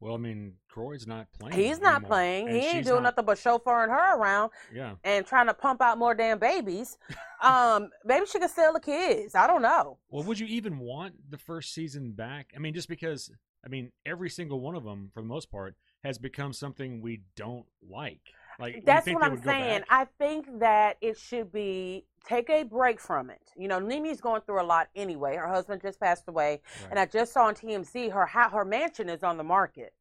Well, 0.00 0.14
I 0.14 0.18
mean, 0.18 0.54
Kroy's 0.68 1.06
not 1.06 1.28
playing. 1.38 1.56
He's 1.58 1.80
not 1.80 1.96
anymore, 1.96 2.08
playing. 2.08 2.48
and 2.48 2.56
He 2.56 2.66
ain't 2.66 2.84
doing 2.86 3.02
not- 3.02 3.16
nothing 3.16 3.24
but 3.24 3.38
chauffeuring 3.38 3.88
her 3.88 4.16
around 4.16 4.50
Yeah. 4.72 4.96
and 5.04 5.24
trying 5.24 5.46
to 5.46 5.54
pump 5.54 5.80
out 5.80 5.96
more 5.98 6.14
damn 6.14 6.38
babies. 6.38 6.98
um, 7.40 7.90
maybe 8.04 8.26
she 8.26 8.38
could 8.38 8.50
sell 8.50 8.72
the 8.72 8.80
kids. 8.80 9.34
I 9.34 9.46
don't 9.46 9.62
know. 9.62 9.98
Well, 10.08 10.24
would 10.24 10.38
you 10.38 10.46
even 10.46 10.78
want 10.78 11.30
the 11.30 11.38
first 11.38 11.72
season 11.72 12.12
back? 12.12 12.52
I 12.54 12.58
mean, 12.58 12.74
just 12.74 12.88
because 12.88 13.30
I 13.64 13.68
mean, 13.70 13.92
every 14.04 14.28
single 14.28 14.60
one 14.60 14.74
of 14.74 14.84
them, 14.84 15.10
for 15.14 15.22
the 15.22 15.26
most 15.26 15.50
part, 15.50 15.74
has 16.02 16.18
become 16.18 16.52
something 16.52 17.00
we 17.00 17.22
don't 17.34 17.64
like. 17.88 18.20
Like 18.58 18.84
That's 18.84 19.06
what 19.08 19.22
I'm 19.22 19.42
saying. 19.42 19.82
I 19.88 20.06
think 20.18 20.60
that 20.60 20.96
it 21.00 21.16
should 21.18 21.52
be 21.52 22.04
take 22.26 22.48
a 22.50 22.62
break 22.64 23.00
from 23.00 23.30
it. 23.30 23.40
You 23.56 23.68
know, 23.68 23.78
Nene's 23.78 24.20
going 24.20 24.42
through 24.42 24.62
a 24.62 24.64
lot 24.64 24.88
anyway. 24.94 25.36
Her 25.36 25.48
husband 25.48 25.82
just 25.82 26.00
passed 26.00 26.24
away, 26.28 26.60
Right. 26.82 26.90
and 26.90 26.98
I 26.98 27.06
just 27.06 27.32
saw 27.32 27.44
on 27.46 27.54
TMZ 27.54 28.12
her 28.12 28.26
her 28.26 28.64
mansion 28.64 29.08
is 29.08 29.22
on 29.22 29.36
the 29.36 29.44
market. 29.44 29.92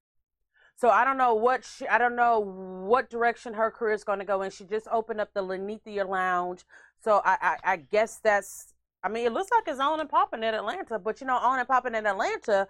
So 0.76 0.90
I 0.90 1.06
don't 1.06 1.18
know 1.18 1.36
what 1.36 1.64
she, 1.64 1.88
I 1.88 1.98
don't 1.98 2.16
know 2.16 2.40
what 2.40 3.10
direction 3.10 3.54
her 3.54 3.70
career 3.70 3.94
is 3.94 4.04
going 4.04 4.20
to 4.20 4.26
go 4.26 4.42
in. 4.42 4.50
She 4.52 4.64
just 4.64 4.88
opened 4.92 5.22
up 5.22 5.34
the 5.34 5.42
Linnethia 5.44 6.08
Lounge, 6.08 6.64
so 7.04 7.22
I, 7.24 7.38
I 7.42 7.74
I 7.74 7.76
guess 7.78 8.20
that's. 8.24 8.74
I 9.06 9.10
mean, 9.10 9.26
it 9.28 9.34
looks 9.34 9.52
like 9.52 9.64
it's 9.68 9.82
on 9.82 10.00
and 10.00 10.10
popping 10.10 10.44
in 10.44 10.54
Atlanta, 10.54 10.98
but 10.98 11.20
you 11.22 11.28
know, 11.28 11.36
on 11.36 11.60
and 11.60 11.68
popping 11.68 11.94
in 11.94 12.06
Atlanta, 12.08 12.68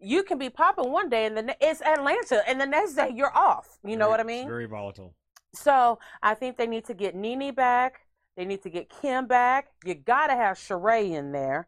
you 0.00 0.22
can 0.22 0.38
be 0.38 0.48
popping 0.48 0.90
one 0.90 1.10
day 1.10 1.26
and 1.26 1.36
then 1.36 1.52
it's 1.60 1.82
Atlanta, 1.82 2.42
and 2.48 2.58
the 2.60 2.64
next 2.66 2.94
day 2.94 3.10
you're 3.14 3.36
off. 3.36 3.78
You 3.84 3.96
know 3.96 4.08
what 4.08 4.18
I 4.18 4.22
it's 4.22 4.28
mean? 4.28 4.48
very 4.48 4.64
volatile. 4.66 5.14
So 5.54 5.98
I 6.22 6.34
think 6.34 6.56
they 6.56 6.66
need 6.66 6.84
to 6.86 6.94
get 6.94 7.14
Nene 7.14 7.54
back. 7.54 8.00
They 8.36 8.44
need 8.44 8.62
to 8.62 8.70
get 8.70 8.90
Kim 8.90 9.26
back. 9.26 9.68
You 9.84 9.94
got 9.94 10.26
to 10.26 10.34
have 10.34 10.56
Sheree 10.56 11.12
in 11.12 11.32
there. 11.32 11.66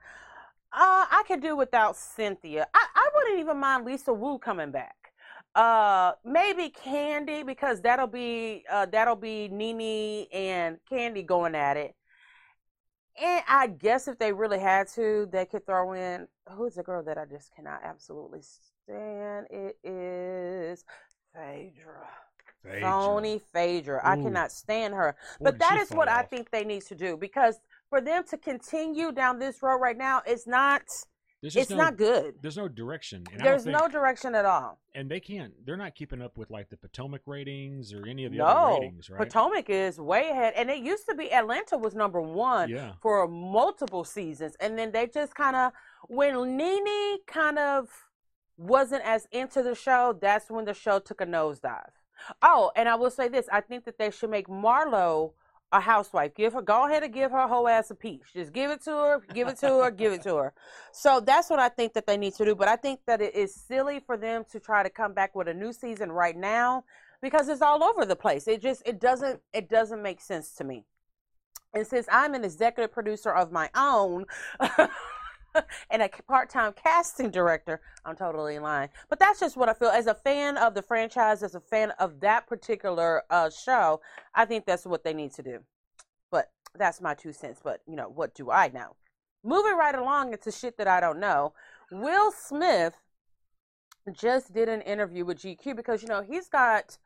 Uh, 0.73 1.07
I 1.11 1.23
could 1.27 1.41
do 1.41 1.57
without 1.57 1.97
Cynthia. 1.97 2.67
I, 2.75 2.87
I 2.95 3.09
wouldn't 3.15 3.41
even 3.41 3.59
mind 3.59 3.85
Lisa 3.85 4.13
Wu 4.13 4.39
coming 4.39 4.73
back. 4.73 4.95
Uh, 5.55 6.13
maybe 6.25 6.69
Candy 6.69 7.43
because 7.43 7.81
that'll 7.81 8.07
be 8.07 8.65
uh, 8.71 8.85
that'll 8.85 9.17
be 9.17 9.49
Nene 9.49 10.27
and 10.33 10.77
Candy 10.89 11.23
going 11.23 11.55
at 11.55 11.79
it. 11.79 11.95
And 13.19 13.43
I 13.49 13.69
guess 13.69 14.09
if 14.09 14.19
they 14.19 14.33
really 14.33 14.59
had 14.59 14.89
to, 14.89 15.27
they 15.33 15.47
could 15.47 15.65
throw 15.65 15.95
in 15.95 16.29
who's 16.51 16.75
the 16.75 16.83
girl 16.83 17.03
that 17.05 17.17
I 17.17 17.25
just 17.25 17.55
cannot 17.55 17.81
absolutely 17.83 18.41
stand. 18.43 19.47
It 19.51 19.79
is 19.83 20.85
Phaedra. 21.33 22.07
Phaedra. 22.67 22.91
phony 22.91 23.41
Phaedra. 23.53 24.01
I 24.05 24.17
cannot 24.17 24.53
stand 24.53 24.95
her. 24.95 25.17
But 25.41 25.59
that 25.59 25.79
is 25.79 25.91
what 25.91 26.09
fall 26.09 26.19
I 26.19 26.23
think 26.23 26.51
they 26.51 26.65
need 26.65 26.83
to 26.87 26.95
do 26.95 27.17
because 27.17 27.61
for 27.89 28.01
them 28.01 28.25
to 28.31 28.37
continue 28.37 29.13
down 29.13 29.39
this 29.39 29.63
road 29.63 29.79
right 29.79 29.97
now, 29.97 30.23
it's 30.27 30.47
not. 30.47 30.83
It's 31.43 31.71
no, 31.71 31.77
not 31.77 31.97
good. 31.97 32.35
There's 32.43 32.57
no 32.57 32.67
direction. 32.67 33.23
There's 33.39 33.65
don't 33.65 33.73
no 33.73 33.87
direction 33.89 34.35
at 34.35 34.45
all. 34.45 34.81
and 34.95 35.09
they 35.09 35.21
can't. 35.21 35.53
They're 35.65 35.77
not 35.77 35.95
keeping 35.95 36.21
up 36.21 36.37
with 36.39 36.51
like 36.51 36.71
the 36.71 36.77
Potomac 36.77 37.21
ratings 37.27 37.93
or 37.93 38.05
any 38.07 38.25
of 38.25 38.33
the 38.33 38.39
No, 38.39 38.47
other 38.47 38.81
ratings, 38.81 39.11
right? 39.11 39.19
Potomac 39.19 39.71
is 39.71 40.01
way 40.01 40.31
ahead, 40.31 40.55
and 40.57 40.71
it 40.71 40.79
used 40.79 41.07
to 41.09 41.15
be 41.15 41.33
Atlanta 41.33 41.77
was 41.79 41.95
number 41.95 42.21
one 42.21 42.71
Yeah. 42.71 42.95
for 43.01 43.29
multiple 43.29 44.03
seasons, 44.03 44.57
and 44.61 44.77
then 44.79 44.91
they 44.91 45.07
just 45.07 45.35
kind 45.37 45.55
of 45.55 45.73
when 46.09 46.57
Nene 46.57 47.19
kind 47.27 47.59
of 47.59 47.91
wasn't 48.57 49.05
as 49.05 49.29
into 49.31 49.63
the 49.63 49.75
show, 49.75 50.19
that's 50.21 50.51
when 50.51 50.65
the 50.65 50.75
show 50.75 50.99
took 50.99 51.21
a 51.21 51.27
nosedive. 51.27 51.91
Oh, 52.43 52.73
and 52.77 52.89
I 52.89 52.95
will 52.95 53.11
say 53.11 53.29
this: 53.29 53.49
I 53.53 53.61
think 53.61 53.85
that 53.85 53.99
they 53.99 54.11
should 54.11 54.31
make 54.31 54.49
Marlo 54.49 55.33
a 55.73 55.81
housewife. 55.81 56.35
Give 56.35 56.53
her, 56.53 56.63
go 56.63 56.87
ahead 56.87 57.03
and 57.03 57.13
give 57.13 57.33
her 57.33 57.47
whole 57.49 57.69
ass 57.69 57.91
a 57.91 57.95
piece. 57.95 58.23
Just 58.33 58.53
give 58.53 58.71
it 58.71 58.83
to 58.85 58.91
her, 58.91 59.23
give 59.35 59.49
it 59.49 59.59
to 59.59 59.69
her, 59.69 59.91
give 59.91 60.13
it 60.13 60.23
to 60.23 60.37
her. 60.37 60.53
So 60.93 61.21
that's 61.21 61.51
what 61.51 61.59
I 61.59 61.69
think 61.69 61.93
that 61.95 62.07
they 62.07 62.17
need 62.17 62.35
to 62.35 62.45
do. 62.45 62.55
But 62.55 62.69
I 62.69 62.77
think 62.77 63.01
that 63.07 63.21
it 63.21 63.35
is 63.35 63.55
silly 63.55 64.01
for 64.01 64.17
them 64.17 64.45
to 64.53 64.61
try 64.61 64.83
to 64.83 64.91
come 64.91 65.13
back 65.13 65.35
with 65.35 65.49
a 65.49 65.55
new 65.55 65.73
season 65.73 66.13
right 66.13 66.37
now 66.37 66.85
because 67.21 67.49
it's 67.49 67.63
all 67.63 67.83
over 67.83 68.05
the 68.05 68.17
place. 68.17 68.47
It 68.47 68.63
just 68.63 68.83
it 68.87 69.01
doesn't 69.01 69.41
it 69.53 69.69
doesn't 69.69 70.03
make 70.03 70.21
sense 70.21 70.53
to 70.57 70.65
me. 70.65 70.85
And 71.75 71.87
since 71.87 72.07
I'm 72.11 72.35
an 72.35 72.45
executive 72.45 72.93
producer 72.93 73.31
of 73.31 73.53
my 73.53 73.69
own 73.75 74.25
and 75.91 76.03
a 76.03 76.09
part-time 76.29 76.73
casting 76.73 77.31
director, 77.31 77.81
I'm 78.05 78.17
totally 78.17 78.59
lying. 78.59 78.89
But 79.09 79.19
that's 79.19 79.41
just 79.41 79.57
what 79.57 79.69
I 79.69 79.75
feel 79.75 79.89
as 79.89 80.07
a 80.07 80.15
fan 80.15 80.57
of 80.57 80.75
the 80.75 80.83
franchise, 80.83 81.43
as 81.43 81.55
a 81.55 81.61
fan 81.61 81.93
of 81.99 82.21
that 82.21 82.47
particular 82.47 83.23
uh, 83.31 83.51
show. 83.51 84.01
I 84.35 84.45
think 84.45 84.67
that's 84.67 84.87
what 84.87 85.05
they 85.05 85.15
need 85.15 85.33
to 85.35 85.43
do. 85.43 85.61
But 86.31 86.51
that's 86.75 87.01
my 87.01 87.15
two 87.15 87.33
cents. 87.33 87.61
But 87.63 87.81
you 87.87 87.97
know, 87.97 88.09
what 88.09 88.35
do 88.35 88.51
I 88.51 88.69
know? 88.69 88.97
Moving 89.45 89.77
right 89.77 89.95
along 89.95 90.33
into 90.33 90.51
shit 90.51 90.77
that 90.79 90.89
I 90.89 91.01
don't 91.01 91.21
know. 91.21 91.53
Will 91.91 92.33
Smith 92.33 92.95
just 94.13 94.53
did 94.53 94.69
an 94.69 94.83
interview 94.83 95.25
with 95.25 95.39
GQ 95.39 95.77
because 95.77 96.03
you 96.03 96.09
know 96.09 96.23
he's 96.23 96.49
got 96.49 96.99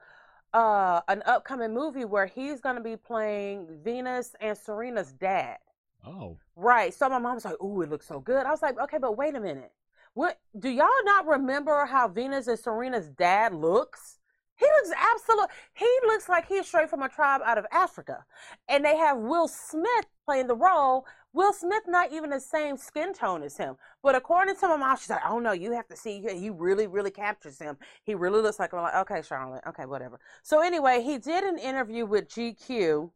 uh 0.52 1.00
an 1.08 1.22
upcoming 1.26 1.72
movie 1.72 2.04
where 2.04 2.26
he's 2.26 2.60
going 2.60 2.76
to 2.76 2.82
be 2.82 2.96
playing 2.96 3.66
Venus 3.84 4.34
and 4.40 4.56
Serena's 4.56 5.12
dad. 5.12 5.58
Oh, 6.04 6.38
Right. 6.56 6.92
So 6.92 7.08
my 7.08 7.18
mom 7.18 7.34
was 7.36 7.44
like, 7.44 7.60
"Ooh, 7.62 7.80
it 7.82 7.88
looks 7.90 8.06
so 8.06 8.20
good." 8.20 8.44
I 8.46 8.50
was 8.50 8.62
like, 8.62 8.78
"Okay, 8.78 8.98
but 8.98 9.16
wait 9.16 9.34
a 9.34 9.40
minute. 9.40 9.72
What 10.14 10.38
do 10.58 10.68
y'all 10.68 10.88
not 11.04 11.26
remember 11.26 11.86
how 11.86 12.08
Venus 12.08 12.48
and 12.48 12.58
Serena's 12.58 13.08
dad 13.08 13.54
looks? 13.54 14.18
He 14.56 14.66
looks 14.66 14.90
absolute. 14.96 15.48
He 15.74 15.88
looks 16.04 16.28
like 16.28 16.46
he's 16.46 16.66
straight 16.66 16.90
from 16.90 17.02
a 17.02 17.08
tribe 17.08 17.40
out 17.44 17.56
of 17.56 17.66
Africa, 17.72 18.26
and 18.68 18.84
they 18.84 18.96
have 18.96 19.16
Will 19.18 19.48
Smith 19.48 20.06
playing 20.26 20.48
the 20.48 20.54
role. 20.56 21.06
Will 21.32 21.52
Smith 21.52 21.84
not 21.86 22.12
even 22.12 22.28
the 22.30 22.40
same 22.40 22.76
skin 22.76 23.14
tone 23.14 23.42
as 23.42 23.56
him, 23.56 23.76
but 24.02 24.14
according 24.14 24.56
to 24.56 24.68
my 24.68 24.76
mom, 24.76 24.96
she's 24.98 25.08
like, 25.10 25.22
"Oh 25.26 25.38
no, 25.38 25.52
you 25.52 25.72
have 25.72 25.86
to 25.88 25.96
see. 25.96 26.20
He 26.20 26.50
really, 26.50 26.86
really 26.88 27.10
captures 27.10 27.58
him. 27.58 27.78
He 28.04 28.14
really 28.14 28.42
looks 28.42 28.58
like." 28.58 28.74
I'm 28.74 28.82
like, 28.82 28.94
"Okay, 28.96 29.22
Charlotte. 29.22 29.62
Okay, 29.66 29.86
whatever." 29.86 30.20
So 30.42 30.60
anyway, 30.60 31.02
he 31.02 31.16
did 31.18 31.44
an 31.44 31.58
interview 31.58 32.04
with 32.04 32.28
GQ. 32.28 33.12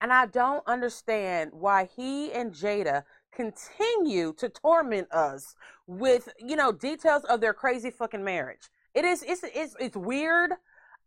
And 0.00 0.12
I 0.12 0.26
don't 0.26 0.66
understand 0.66 1.50
why 1.52 1.88
he 1.96 2.32
and 2.32 2.52
Jada 2.52 3.04
continue 3.32 4.32
to 4.34 4.48
torment 4.48 5.10
us 5.12 5.54
with, 5.86 6.28
you 6.38 6.56
know, 6.56 6.72
details 6.72 7.24
of 7.24 7.40
their 7.40 7.54
crazy 7.54 7.90
fucking 7.90 8.24
marriage. 8.24 8.68
It 8.94 9.04
is, 9.04 9.22
it's, 9.22 9.44
it's, 9.54 9.76
it's 9.78 9.96
weird. 9.96 10.52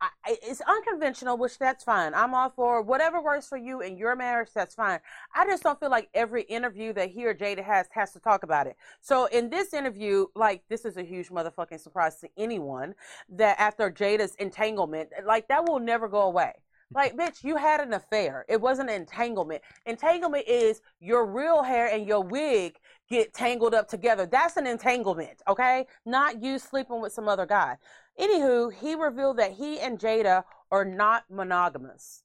I, 0.02 0.10
it's 0.26 0.62
unconventional, 0.62 1.38
which 1.38 1.60
that's 1.60 1.84
fine. 1.84 2.14
I'm 2.14 2.34
all 2.34 2.50
for 2.50 2.82
whatever 2.82 3.22
works 3.22 3.48
for 3.48 3.58
you 3.58 3.82
in 3.82 3.98
your 3.98 4.16
marriage. 4.16 4.50
That's 4.56 4.74
fine. 4.74 5.00
I 5.36 5.46
just 5.46 5.64
don't 5.64 5.78
feel 5.80 5.90
like 5.90 6.10
every 6.14 6.44
interview 6.44 6.94
that 6.94 7.10
he 7.10 7.26
or 7.26 7.34
Jada 7.34 7.64
has 7.64 7.88
has 7.92 8.14
to 8.14 8.20
talk 8.20 8.44
about 8.44 8.68
it. 8.68 8.78
So 9.02 9.26
in 9.26 9.50
this 9.50 9.74
interview, 9.74 10.28
like 10.36 10.64
this 10.70 10.86
is 10.86 10.96
a 10.96 11.04
huge 11.04 11.30
motherfucking 11.30 11.82
surprise 11.82 12.16
to 12.22 12.30
anyone 12.38 12.96
that 13.28 13.60
after 13.60 13.92
Jada's 13.92 14.36
entanglement, 14.36 15.10
like 15.26 15.50
that 15.50 15.68
will 15.68 15.80
never 15.80 16.08
go 16.08 16.22
away. 16.22 16.54
Like, 16.92 17.16
bitch, 17.16 17.44
you 17.44 17.56
had 17.56 17.82
an 17.82 17.94
affair. 17.94 18.46
It 18.50 18.60
wasn't 18.60 18.90
an 18.90 18.96
entanglement. 19.02 19.62
Entanglement 19.86 20.48
is 20.48 20.82
your 21.00 21.26
real 21.26 21.62
hair 21.62 21.88
and 21.88 22.08
your 22.08 22.22
wig 22.24 22.78
get 23.10 23.34
tangled 23.34 23.76
up 23.76 23.88
together. 23.88 24.26
That's 24.26 24.58
an 24.58 24.66
entanglement, 24.66 25.42
okay? 25.48 25.86
Not 26.06 26.42
you 26.42 26.58
sleeping 26.58 27.00
with 27.00 27.14
some 27.14 27.28
other 27.28 27.46
guy. 27.46 27.78
Anywho, 28.20 28.74
he 28.74 28.96
revealed 28.96 29.38
that 29.38 29.52
he 29.54 29.80
and 29.80 30.00
Jada 30.00 30.44
are 30.72 30.86
not 30.86 31.26
monogamous. 31.30 32.24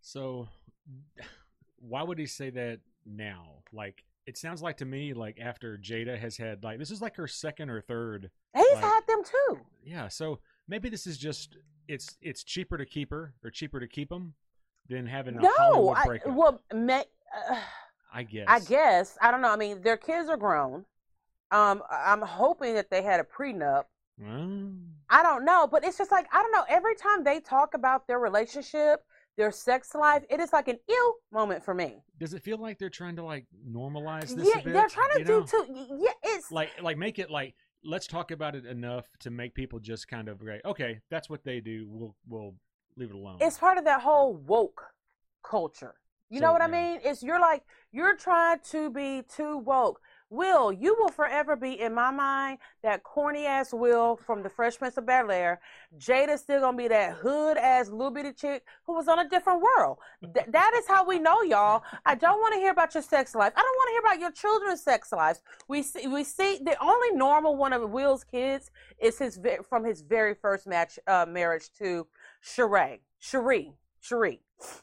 so 0.00 0.48
why 1.78 2.02
would 2.02 2.18
he 2.18 2.26
say 2.26 2.50
that 2.50 2.80
now? 3.06 3.56
Like, 3.72 4.04
it 4.26 4.36
sounds 4.38 4.62
like 4.62 4.78
to 4.78 4.84
me 4.84 5.12
like 5.14 5.38
after 5.40 5.76
Jada 5.78 6.18
has 6.18 6.36
had 6.36 6.64
like 6.64 6.78
this 6.78 6.90
is 6.90 7.02
like 7.02 7.16
her 7.16 7.26
second 7.28 7.68
or 7.70 7.80
third. 7.82 8.30
He's 8.56 8.64
Like- 8.72 8.82
had 8.84 9.00
them 9.06 9.22
too. 9.22 9.60
Yeah, 9.82 10.08
so 10.08 10.40
maybe 10.66 10.88
this 10.88 11.06
is 11.06 11.18
just 11.18 11.56
it's 11.88 12.16
it's 12.20 12.44
cheaper 12.44 12.78
to 12.78 12.86
keep 12.86 13.10
her 13.10 13.34
or 13.44 13.50
cheaper 13.50 13.80
to 13.80 13.86
keep 13.88 14.10
him 14.10 14.34
than 14.88 15.06
having 15.06 15.36
a 15.36 15.40
No, 15.42 15.50
Hollywood 15.56 15.96
I, 15.96 16.06
breakup. 16.06 16.34
well, 16.34 16.60
me, 16.72 16.94
uh, 16.94 17.56
I 18.12 18.22
guess. 18.22 18.44
I 18.48 18.60
guess 18.60 19.18
I 19.20 19.30
don't 19.30 19.40
know. 19.42 19.50
I 19.50 19.56
mean, 19.56 19.82
their 19.82 19.96
kids 19.96 20.28
are 20.28 20.36
grown. 20.36 20.84
Um, 21.50 21.82
I'm 21.90 22.20
hoping 22.22 22.74
that 22.74 22.90
they 22.90 23.02
had 23.02 23.20
a 23.20 23.24
prenup. 23.24 23.84
Mm. 24.20 24.78
I 25.10 25.22
don't 25.22 25.44
know, 25.44 25.66
but 25.70 25.84
it's 25.84 25.98
just 25.98 26.10
like 26.12 26.26
I 26.32 26.42
don't 26.42 26.52
know. 26.52 26.64
Every 26.68 26.94
time 26.94 27.24
they 27.24 27.40
talk 27.40 27.74
about 27.74 28.06
their 28.06 28.18
relationship, 28.18 29.00
their 29.36 29.50
sex 29.50 29.94
life, 29.94 30.22
it 30.30 30.40
is 30.40 30.52
like 30.52 30.68
an 30.68 30.78
ill 30.88 31.14
moment 31.32 31.64
for 31.64 31.74
me. 31.74 31.96
Does 32.18 32.34
it 32.34 32.42
feel 32.42 32.58
like 32.58 32.78
they're 32.78 32.90
trying 32.90 33.16
to 33.16 33.24
like 33.24 33.46
normalize 33.68 34.34
this 34.34 34.48
Yeah, 34.54 34.60
bit? 34.62 34.72
they're 34.72 34.88
trying 34.88 35.10
to 35.18 35.24
do 35.24 35.40
know? 35.40 35.46
too. 35.46 35.86
Yeah, 35.98 36.12
it's 36.22 36.50
like 36.52 36.70
like 36.82 36.96
make 36.96 37.18
it 37.18 37.30
like 37.30 37.54
let's 37.84 38.06
talk 38.06 38.30
about 38.30 38.54
it 38.54 38.64
enough 38.66 39.06
to 39.20 39.30
make 39.30 39.54
people 39.54 39.78
just 39.78 40.08
kind 40.08 40.28
of 40.28 40.42
like 40.42 40.64
okay 40.64 41.00
that's 41.10 41.28
what 41.28 41.44
they 41.44 41.60
do 41.60 41.86
we'll 41.88 42.14
we'll 42.28 42.54
leave 42.96 43.10
it 43.10 43.16
alone 43.16 43.38
it's 43.40 43.58
part 43.58 43.78
of 43.78 43.84
that 43.84 44.00
whole 44.02 44.34
woke 44.34 44.82
culture. 45.44 45.94
You 46.30 46.40
know 46.40 46.48
So, 46.48 46.52
what 46.52 46.62
I 46.62 46.66
mean? 46.68 47.00
It's 47.04 47.22
you're 47.22 47.40
like 47.40 47.62
you're 47.92 48.16
trying 48.16 48.58
to 48.70 48.90
be 48.90 49.22
too 49.28 49.58
woke. 49.58 50.00
Will, 50.34 50.72
you 50.72 50.96
will 50.98 51.08
forever 51.08 51.54
be 51.54 51.80
in 51.80 51.94
my 51.94 52.10
mind 52.10 52.58
that 52.82 53.02
corny 53.04 53.46
ass 53.46 53.72
Will 53.72 54.16
from 54.16 54.42
the 54.42 54.48
Fresh 54.48 54.78
Prince 54.78 54.96
of 54.96 55.06
Bel 55.06 55.30
Air. 55.30 55.60
Jada's 55.96 56.40
still 56.40 56.60
gonna 56.60 56.76
be 56.76 56.88
that 56.88 57.14
hood 57.14 57.56
ass 57.56 57.88
little 57.88 58.10
bitty 58.10 58.32
chick 58.32 58.64
who 58.84 58.94
was 58.94 59.06
on 59.08 59.20
a 59.20 59.28
different 59.28 59.62
world. 59.62 59.98
Th- 60.34 60.46
that 60.48 60.72
is 60.76 60.88
how 60.88 61.06
we 61.06 61.18
know 61.18 61.42
y'all. 61.42 61.82
I 62.04 62.14
don't 62.14 62.40
want 62.40 62.54
to 62.54 62.60
hear 62.60 62.72
about 62.72 62.94
your 62.94 63.02
sex 63.02 63.34
life. 63.34 63.52
I 63.56 63.62
don't 63.62 63.76
want 63.76 63.88
to 63.88 63.92
hear 63.92 64.00
about 64.00 64.20
your 64.20 64.32
children's 64.32 64.82
sex 64.82 65.12
lives. 65.12 65.40
We 65.68 65.82
see, 65.82 66.06
we 66.06 66.24
see 66.24 66.58
the 66.62 66.76
only 66.82 67.12
normal 67.12 67.56
one 67.56 67.72
of 67.72 67.88
Will's 67.90 68.24
kids 68.24 68.70
is 68.98 69.18
his 69.18 69.38
from 69.68 69.84
his 69.84 70.02
very 70.02 70.34
first 70.34 70.66
match 70.66 70.98
uh, 71.06 71.26
marriage 71.28 71.70
to 71.78 72.06
Sheree, 72.44 73.00
Cherie, 73.18 73.74
Cherie, 74.00 74.40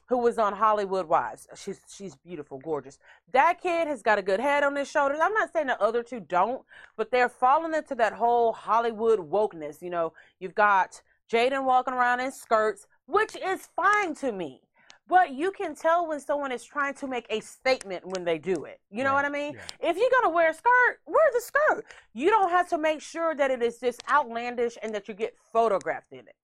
who 0.08 0.17
was 0.17 0.38
on 0.38 0.54
Hollywood 0.54 1.08
Wives. 1.08 1.48
She's 1.56 1.82
she's 1.94 2.15
beautiful, 2.15 2.60
gorgeous. 2.60 3.00
That 3.34 3.62
kid 3.62 3.88
has 3.88 4.02
got 4.02 4.20
a 4.20 4.22
good 4.22 4.39
head 4.39 4.63
on 4.63 4.76
his 4.76 4.89
shoulders. 4.89 5.20
I'm 5.22 5.34
not 5.34 5.52
saying 5.54 5.67
the 5.67 5.82
other 5.82 6.04
two 6.04 6.20
don't, 6.20 6.63
but 6.98 7.12
they're 7.12 7.30
falling 7.30 7.74
into 7.74 7.96
that 7.96 8.13
whole 8.13 8.54
Hollywood 8.54 9.20
wokeness. 9.20 9.82
You 9.82 9.89
know, 9.89 10.13
you've 10.39 10.56
got 10.56 11.02
Jaden 11.32 11.63
walking 11.65 11.94
around 11.94 12.20
in 12.20 12.32
skirts, 12.32 12.88
which 13.06 13.36
is 13.36 13.70
fine 13.76 14.15
to 14.15 14.32
me. 14.32 14.62
But 15.08 15.32
you 15.32 15.52
can 15.52 15.76
tell 15.76 16.08
when 16.08 16.22
someone 16.22 16.52
is 16.54 16.63
trying 16.63 16.94
to 16.96 17.08
make 17.08 17.26
a 17.30 17.41
statement 17.41 18.06
when 18.06 18.24
they 18.24 18.38
do 18.38 18.63
it. 18.65 18.80
You 18.89 19.04
know 19.04 19.12
Right, 19.12 19.24
what 19.24 19.26
I 19.26 19.30
mean? 19.30 19.56
yeah. 19.56 19.62
If 19.82 19.98
you're 19.98 20.10
gonna 20.22 20.34
wear 20.34 20.52
a 20.52 20.54
skirt, 20.54 21.00
wear 21.06 21.26
the 21.34 21.41
skirt. 21.41 21.86
You 22.13 22.30
don't 22.30 22.50
have 22.50 22.70
to 22.70 22.78
make 22.78 23.02
sure 23.02 23.36
that 23.36 23.52
it 23.52 23.62
is 23.62 23.80
just 23.80 24.02
outlandish 24.10 24.78
and 24.82 24.96
that 24.96 25.08
you 25.10 25.13
get 25.13 25.36
photographed 25.52 26.13
in 26.13 26.20
it. 26.20 26.36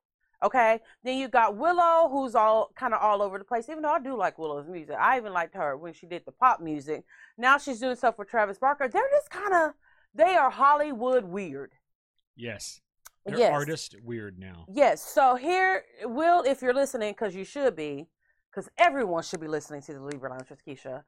Okay. 0.43 0.79
Then 1.03 1.17
you 1.17 1.27
got 1.27 1.55
Willow, 1.57 2.09
who's 2.09 2.35
all 2.35 2.69
kind 2.75 2.93
of 2.93 3.01
all 3.01 3.21
over 3.21 3.37
the 3.37 3.43
place. 3.43 3.69
Even 3.69 3.81
though 3.83 3.91
I 3.93 3.99
do 3.99 4.15
like 4.15 4.37
Willow's 4.37 4.67
music, 4.67 4.95
I 4.99 5.17
even 5.17 5.33
liked 5.33 5.55
her 5.55 5.75
when 5.77 5.93
she 5.93 6.05
did 6.05 6.23
the 6.25 6.31
pop 6.31 6.61
music. 6.61 7.03
Now 7.37 7.57
she's 7.57 7.79
doing 7.79 7.95
stuff 7.95 8.17
with 8.19 8.29
Travis 8.29 8.59
Barker. 8.59 8.87
They're 8.87 9.09
just 9.11 9.29
kind 9.29 9.53
of 9.53 9.73
they 10.13 10.35
are 10.35 10.49
Hollywood 10.49 11.25
weird. 11.25 11.73
yes 12.35 12.81
they're 13.25 13.37
Yes. 13.39 13.51
artist 13.53 13.95
weird 14.03 14.39
now 14.39 14.65
Yes. 14.71 15.03
So 15.03 15.35
here, 15.35 15.83
Will, 16.03 16.43
if 16.43 16.61
you're 16.61 16.73
listening, 16.73 17.11
because 17.11 17.35
you 17.35 17.43
should 17.43 17.75
be, 17.75 18.07
because 18.49 18.69
everyone 18.77 19.23
should 19.23 19.41
be 19.41 19.47
listening 19.47 19.81
to 19.81 19.93
the 19.93 20.01
Libra 20.01 20.29
Lounge 20.31 20.49
with 20.49 20.63
Keisha. 20.65 21.03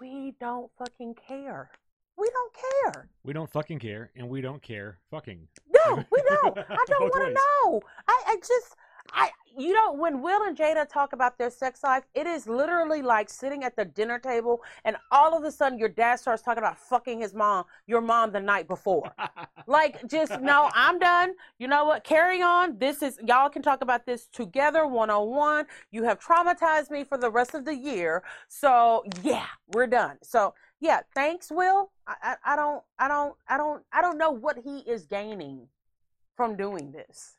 We 0.00 0.34
don't 0.40 0.70
fucking 0.78 1.14
care. 1.28 1.70
We 2.16 2.30
don't 2.30 2.54
care. 2.54 3.08
we 3.24 3.32
don't 3.32 3.50
fucking 3.50 3.80
care 3.80 4.10
and 4.16 4.28
we 4.28 4.40
don't 4.40 4.62
care 4.62 4.98
fucking 5.10 5.48
No, 5.86 6.04
we 6.10 6.22
don't. 6.28 6.58
I 6.58 6.84
don't 6.88 7.02
want 7.02 7.28
to 7.28 7.34
know. 7.34 7.80
I, 8.08 8.22
I 8.26 8.36
just, 8.36 8.76
I 9.12 9.30
you 9.56 9.72
know 9.72 9.92
when 9.92 10.22
Will 10.22 10.42
and 10.44 10.56
Jada 10.56 10.88
talk 10.88 11.12
about 11.12 11.38
their 11.38 11.50
sex 11.50 11.82
life, 11.82 12.04
it 12.14 12.26
is 12.26 12.46
literally 12.46 13.02
like 13.02 13.28
sitting 13.28 13.64
at 13.64 13.76
the 13.76 13.84
dinner 13.84 14.18
table 14.18 14.62
and 14.84 14.96
all 15.10 15.36
of 15.36 15.44
a 15.44 15.50
sudden 15.50 15.78
your 15.78 15.88
dad 15.88 16.16
starts 16.16 16.42
talking 16.42 16.62
about 16.62 16.78
fucking 16.78 17.20
his 17.20 17.34
mom, 17.34 17.64
your 17.86 18.00
mom 18.00 18.32
the 18.32 18.40
night 18.40 18.68
before. 18.68 19.12
like 19.66 20.06
just 20.08 20.40
no, 20.40 20.70
I'm 20.74 20.98
done. 20.98 21.34
You 21.58 21.68
know 21.68 21.84
what? 21.84 22.04
Carry 22.04 22.42
on. 22.42 22.78
This 22.78 23.02
is 23.02 23.18
y'all 23.26 23.48
can 23.48 23.62
talk 23.62 23.82
about 23.82 24.06
this 24.06 24.26
together 24.26 24.86
one 24.86 25.10
on 25.10 25.28
one. 25.28 25.66
You 25.90 26.04
have 26.04 26.18
traumatized 26.20 26.90
me 26.90 27.04
for 27.04 27.18
the 27.18 27.30
rest 27.30 27.54
of 27.54 27.64
the 27.64 27.74
year. 27.74 28.22
So 28.48 29.04
yeah, 29.22 29.46
we're 29.72 29.86
done. 29.86 30.18
So 30.22 30.54
yeah, 30.82 31.00
thanks, 31.14 31.48
Will. 31.48 31.92
I, 32.08 32.14
I, 32.22 32.52
I 32.52 32.56
don't 32.56 32.82
I 32.98 33.06
don't 33.06 33.34
I 33.48 33.56
don't 33.56 33.84
I 33.92 34.02
don't 34.02 34.18
know 34.18 34.32
what 34.32 34.58
he 34.64 34.78
is 34.78 35.06
gaining 35.06 35.68
from 36.36 36.56
doing 36.56 36.90
this. 36.90 37.36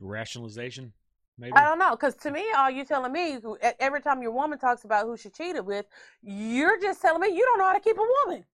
Rationalization, 0.00 0.94
maybe. 1.38 1.52
I 1.54 1.64
don't 1.64 1.78
know, 1.78 1.90
because 1.90 2.14
to 2.16 2.30
me, 2.30 2.46
all 2.56 2.70
you're 2.70 2.86
telling 2.86 3.12
me 3.12 3.38
every 3.78 4.00
time 4.00 4.22
your 4.22 4.30
woman 4.30 4.58
talks 4.58 4.84
about 4.84 5.04
who 5.04 5.18
she 5.18 5.28
cheated 5.28 5.66
with, 5.66 5.84
you're 6.22 6.80
just 6.80 7.02
telling 7.02 7.20
me 7.20 7.28
you 7.28 7.44
don't 7.44 7.58
know 7.58 7.66
how 7.66 7.74
to 7.74 7.80
keep 7.80 7.98
a 7.98 8.08
woman. 8.24 8.44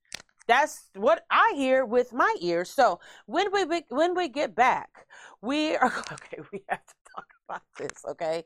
That's 0.49 0.89
what 0.97 1.25
I 1.31 1.53
hear 1.55 1.85
with 1.85 2.13
my 2.13 2.35
ears. 2.41 2.71
So 2.71 2.99
when 3.27 3.53
we 3.53 3.65
be- 3.67 3.87
when 3.89 4.17
we 4.17 4.29
get 4.29 4.57
back, 4.57 5.07
we 5.43 5.77
are 5.77 5.93
okay. 6.13 6.39
We 6.53 6.65
have 6.69 6.85
to 6.85 6.95
talk 7.15 7.27
about 7.49 7.63
this, 7.79 8.05
okay? 8.05 8.45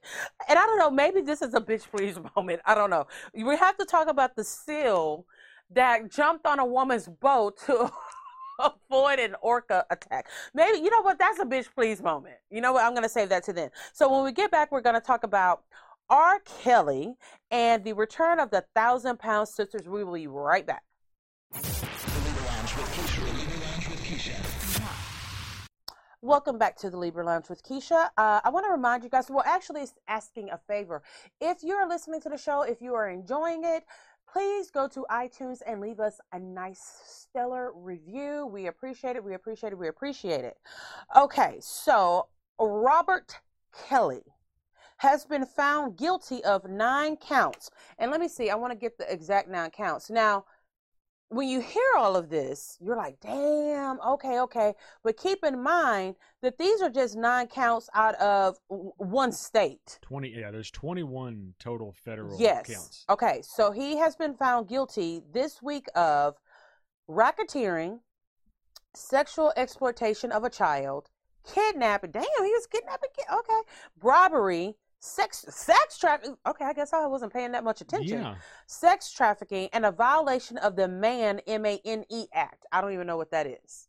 And 0.50 0.58
I 0.58 0.66
don't 0.66 0.78
know. 0.78 0.90
Maybe 0.90 1.22
this 1.22 1.40
is 1.40 1.54
a 1.54 1.60
bitch 1.62 1.90
please 1.90 2.18
moment. 2.36 2.60
I 2.66 2.74
don't 2.74 2.90
know. 2.90 3.06
We 3.34 3.56
have 3.56 3.78
to 3.78 3.86
talk 3.86 4.08
about 4.08 4.36
the 4.36 4.44
seal 4.44 5.24
that 5.70 6.10
jumped 6.10 6.46
on 6.46 6.58
a 6.58 6.64
woman's 6.64 7.08
boat 7.08 7.58
to 7.66 7.90
avoid 8.58 9.18
an 9.18 9.36
orca 9.42 9.84
attack. 9.90 10.26
Maybe 10.54 10.78
you 10.78 10.90
know 10.90 11.02
what? 11.02 11.18
That's 11.18 11.38
a 11.38 11.44
bitch 11.44 11.66
please 11.74 12.02
moment. 12.02 12.36
You 12.50 12.60
know 12.60 12.72
what? 12.72 12.84
I'm 12.84 12.94
gonna 12.94 13.08
save 13.08 13.28
that 13.30 13.44
to 13.44 13.52
then. 13.52 13.70
So 13.92 14.10
when 14.12 14.24
we 14.24 14.32
get 14.32 14.50
back, 14.50 14.72
we're 14.72 14.80
gonna 14.80 15.00
talk 15.00 15.24
about 15.24 15.62
R. 16.10 16.40
Kelly 16.62 17.16
and 17.50 17.84
the 17.84 17.92
return 17.92 18.40
of 18.40 18.50
the 18.50 18.64
thousand 18.74 19.18
pound 19.18 19.48
sisters. 19.48 19.86
We 19.86 20.04
will 20.04 20.14
be 20.14 20.26
right 20.26 20.66
back. 20.66 20.82
Welcome 26.20 26.58
back 26.58 26.76
to 26.78 26.90
the 26.90 26.96
Libra 26.96 27.24
Lounge 27.24 27.48
with 27.48 27.62
Keisha. 27.62 28.08
Uh, 28.16 28.40
I 28.42 28.50
want 28.50 28.66
to 28.66 28.72
remind 28.72 29.04
you 29.04 29.08
guys, 29.08 29.30
well, 29.30 29.44
actually, 29.46 29.82
it's 29.82 29.94
asking 30.08 30.50
a 30.50 30.58
favor. 30.58 31.00
If 31.40 31.62
you're 31.62 31.88
listening 31.88 32.20
to 32.22 32.28
the 32.28 32.36
show, 32.36 32.62
if 32.62 32.82
you 32.82 32.94
are 32.94 33.08
enjoying 33.08 33.62
it, 33.62 33.84
please 34.32 34.70
go 34.70 34.88
to 34.88 35.06
iTunes 35.10 35.60
and 35.66 35.80
leave 35.80 36.00
us 36.00 36.20
a 36.32 36.38
nice, 36.38 37.00
stellar 37.04 37.72
review. 37.74 38.46
We 38.46 38.66
appreciate 38.66 39.16
it. 39.16 39.24
We 39.24 39.34
appreciate 39.34 39.72
it. 39.72 39.78
We 39.78 39.88
appreciate 39.88 40.44
it. 40.44 40.56
Okay, 41.16 41.56
so 41.60 42.28
Robert 42.60 43.36
Kelly 43.88 44.24
has 44.98 45.24
been 45.24 45.46
found 45.46 45.96
guilty 45.96 46.42
of 46.44 46.68
nine 46.68 47.16
counts. 47.16 47.70
And 47.98 48.10
let 48.10 48.20
me 48.20 48.28
see, 48.28 48.50
I 48.50 48.56
want 48.56 48.72
to 48.72 48.78
get 48.78 48.98
the 48.98 49.10
exact 49.12 49.48
nine 49.48 49.70
counts. 49.70 50.10
Now, 50.10 50.44
when 51.30 51.48
you 51.48 51.60
hear 51.60 51.82
all 51.96 52.16
of 52.16 52.30
this, 52.30 52.78
you're 52.80 52.96
like, 52.96 53.20
damn, 53.20 54.00
okay, 54.00 54.40
okay. 54.40 54.74
But 55.04 55.16
keep 55.18 55.44
in 55.44 55.62
mind 55.62 56.14
that 56.42 56.56
these 56.56 56.80
are 56.80 56.88
just 56.88 57.16
nine 57.16 57.48
counts 57.48 57.90
out 57.94 58.14
of 58.16 58.56
one 58.68 59.32
state. 59.32 59.98
Twenty. 60.00 60.30
Yeah, 60.30 60.50
there's 60.50 60.70
21 60.70 61.54
total 61.58 61.92
federal 61.92 62.40
Yes. 62.40 62.66
counts. 62.66 63.04
Okay, 63.10 63.42
so 63.42 63.70
he 63.72 63.98
has 63.98 64.16
been 64.16 64.34
found 64.34 64.68
guilty 64.68 65.22
this 65.32 65.62
week 65.62 65.86
of 65.94 66.36
racketeering, 67.08 68.00
sexual 68.94 69.52
exploitation 69.56 70.32
of 70.32 70.44
a 70.44 70.50
child, 70.50 71.10
kidnapping. 71.46 72.10
Damn, 72.10 72.22
he 72.22 72.52
was 72.52 72.66
kidnapping. 72.66 73.10
Okay, 73.32 73.60
robbery, 74.00 74.76
sex, 75.00 75.44
sex 75.48 75.98
trafficking. 75.98 76.36
Okay, 76.46 76.64
I 76.64 76.72
guess 76.72 76.92
I 76.92 77.06
wasn't 77.06 77.32
paying 77.32 77.52
that 77.52 77.64
much 77.64 77.80
attention. 77.80 78.20
Yeah. 78.20 78.34
Sex 78.66 79.12
trafficking 79.12 79.68
and 79.72 79.84
a 79.86 79.92
violation 79.92 80.58
of 80.58 80.76
the 80.76 80.88
Man 80.88 81.40
M 81.46 81.64
A 81.66 81.80
N 81.84 82.04
E 82.10 82.26
Act. 82.32 82.66
I 82.72 82.80
don't 82.80 82.92
even 82.92 83.06
know 83.06 83.16
what 83.16 83.30
that 83.30 83.46
is. 83.46 83.88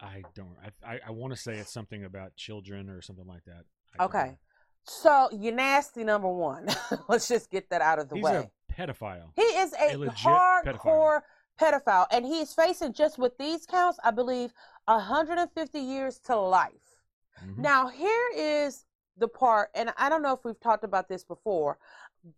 I 0.00 0.22
don't. 0.34 0.56
I 0.84 0.94
I, 0.94 1.00
I 1.08 1.10
want 1.10 1.32
to 1.34 1.38
say 1.40 1.54
it's 1.56 1.72
something 1.72 2.04
about 2.04 2.36
children 2.36 2.88
or 2.90 3.00
something 3.02 3.26
like 3.26 3.44
that. 3.46 3.64
I 3.98 4.04
Okay, 4.04 4.38
so 4.84 5.28
you're 5.32 5.54
nasty. 5.54 6.04
Number 6.04 6.28
one. 6.28 6.68
Let's 7.08 7.28
just 7.28 7.50
get 7.50 7.70
that 7.70 7.80
out 7.82 7.98
of 7.98 8.08
the 8.08 8.16
He's 8.16 8.24
way. 8.24 8.36
a 8.36 8.72
pedophile. 8.72 9.30
He 9.34 9.42
is 9.42 9.72
a, 9.72 9.94
A 9.94 10.10
hardcore 10.10 11.20
pedophile. 11.58 12.06
and 12.10 12.26
he's 12.26 12.52
facing 12.52 12.92
just 12.92 13.18
with 13.18 13.36
these 13.38 13.64
counts, 13.64 13.98
I 14.04 14.10
believe, 14.10 14.52
150 14.84 15.78
years 15.80 16.18
to 16.26 16.36
life. 16.36 17.00
Mhm. 17.42 17.56
Now, 17.58 17.88
here 17.88 18.30
is 18.36 18.84
the 19.16 19.28
part, 19.28 19.70
and 19.74 19.92
I 19.96 20.08
don't 20.08 20.22
know 20.22 20.34
if 20.34 20.44
we've 20.44 20.60
talked 20.60 20.84
about 20.84 21.08
this 21.08 21.24
before, 21.24 21.78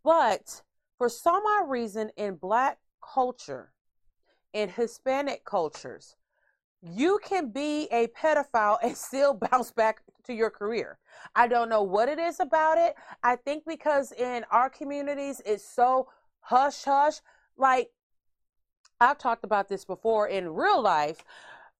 but 0.04 0.62
for 0.96 1.08
some 1.08 1.42
odd 1.46 1.68
reason 1.68 2.10
in 2.16 2.36
black 2.36 2.78
culture, 3.02 3.72
in 4.52 4.68
Hispanic 4.68 5.44
cultures, 5.44 6.16
you 6.82 7.18
can 7.24 7.50
be 7.50 7.88
a 7.90 8.08
pedophile 8.08 8.78
and 8.82 8.96
still 8.96 9.34
bounce 9.34 9.70
back 9.70 10.02
to 10.24 10.32
your 10.32 10.50
career. 10.50 10.98
I 11.34 11.48
don't 11.48 11.68
know 11.68 11.82
what 11.82 12.08
it 12.08 12.18
is 12.18 12.40
about 12.40 12.78
it. 12.78 12.94
I 13.22 13.36
think 13.36 13.64
because 13.66 14.12
in 14.12 14.44
our 14.50 14.70
communities 14.70 15.42
it's 15.44 15.64
so 15.64 16.08
hush 16.40 16.84
hush. 16.84 17.20
Like 17.56 17.90
I've 19.00 19.18
talked 19.18 19.44
about 19.44 19.68
this 19.68 19.84
before 19.84 20.28
in 20.28 20.54
real 20.54 20.80
life. 20.80 21.24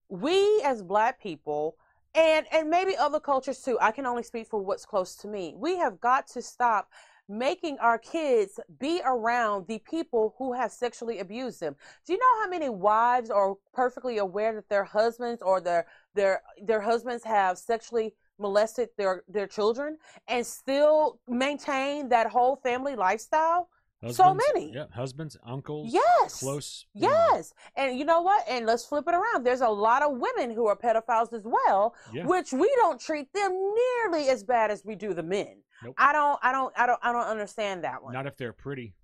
We 0.09 0.63
as 0.65 0.83
black 0.83 1.21
people 1.21 1.77
and 2.19 2.47
and 2.53 2.69
maybe 2.69 2.97
other 2.97 3.21
cultures 3.21 3.61
too. 3.61 3.79
I 3.81 3.93
can 3.93 4.05
only 4.07 4.23
speak 4.25 4.49
for 4.49 4.61
what's 4.61 4.85
close 4.85 5.15
to 5.17 5.29
me. 5.29 5.55
We 5.57 5.77
have 5.79 6.01
got 6.01 6.27
to 6.29 6.43
stop 6.43 6.89
making 7.29 7.79
our 7.79 7.99
kids 7.99 8.59
be 8.81 9.01
around 9.05 9.67
the 9.67 9.79
people 9.81 10.35
who 10.39 10.53
have 10.55 10.73
sexually 10.73 11.19
abused 11.19 11.61
them. 11.61 11.77
Do 12.07 12.13
you 12.15 12.19
know 12.19 12.43
how 12.43 12.49
many 12.49 12.71
wives 12.71 13.31
are 13.31 13.55
perfectly 13.75 14.19
aware 14.19 14.55
that 14.55 14.69
their 14.69 14.85
husbands 14.85 15.43
or 15.43 15.61
their 15.61 15.87
their 16.15 16.43
their 16.63 16.81
husbands 16.81 17.25
have 17.25 17.59
sexually 17.59 18.15
molested 18.39 18.89
their 18.97 19.23
their 19.29 19.47
children 19.47 19.99
and 20.27 20.45
still 20.47 21.21
maintain 21.29 22.09
that 22.09 22.27
whole 22.31 22.57
family 22.57 22.97
lifestyle? 22.97 23.69
So 24.13 24.33
many. 24.35 24.73
Yeah, 24.73 24.85
husbands, 24.93 25.37
uncles, 25.45 25.93
Yes. 25.93 26.39
close. 26.41 26.87
know, 26.95 27.09
Yes. 27.09 27.53
And 27.77 27.99
you 27.99 28.05
know 28.05 28.21
what? 28.21 28.45
And 28.49 28.65
let's 28.65 28.85
flip 28.85 29.05
it 29.09 29.15
around. 29.15 29.45
There's 29.45 29.61
a 29.61 29.69
lot 29.69 30.03
of 30.03 30.17
women 30.19 30.53
who 30.55 30.67
are 30.69 30.77
pedophiles 30.77 31.33
as 31.33 31.43
well, 31.45 31.95
Yeah. 32.13 32.25
which 32.25 32.53
we 32.53 32.73
don't 32.77 33.01
treat 33.01 33.33
them 33.33 33.53
nearly 33.75 34.29
as 34.29 34.45
bad 34.45 34.71
as 34.71 34.85
we 34.85 34.95
do 34.95 35.15
the 35.15 35.23
men. 35.25 35.63
Nope. 35.83 35.95
I 35.99 36.13
don't 36.13 36.39
I 36.43 36.53
don't 36.53 36.73
I 36.79 36.87
don't 36.87 37.01
I 37.03 37.13
don't 37.13 37.27
understand 37.27 37.83
that 37.85 38.03
one. 38.03 38.13
Not 38.13 38.27
if 38.27 38.37
they're 38.37 38.53
pretty. 38.53 38.95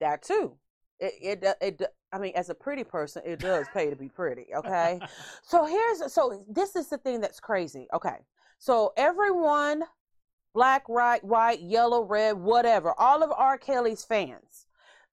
that 0.00 0.22
too. 0.22 0.56
It, 0.98 1.12
it 1.20 1.40
do- 1.42 1.66
it 1.66 1.82
I 2.12 2.18
mean 2.18 2.32
as 2.34 2.48
a 2.48 2.54
pretty 2.54 2.84
person, 2.84 3.22
it 3.26 3.40
does 3.40 3.66
pay 3.74 3.90
to 3.90 3.96
be 3.96 4.08
pretty, 4.08 4.46
okay? 4.54 5.00
So 5.42 5.66
here's 5.66 6.12
so 6.12 6.44
this 6.48 6.76
is 6.76 6.88
the 6.88 6.96
thing 6.98 7.20
that's 7.20 7.40
crazy. 7.40 7.88
Okay. 7.92 8.16
So 8.58 8.92
everyone, 8.96 9.82
black, 10.54 10.84
right, 10.88 11.22
white, 11.24 11.60
yellow, 11.60 12.02
red, 12.02 12.36
whatever, 12.36 12.94
all 12.98 13.22
of 13.22 13.30
R. 13.36 13.58
Kelly's 13.58 14.04
fans, 14.04 14.66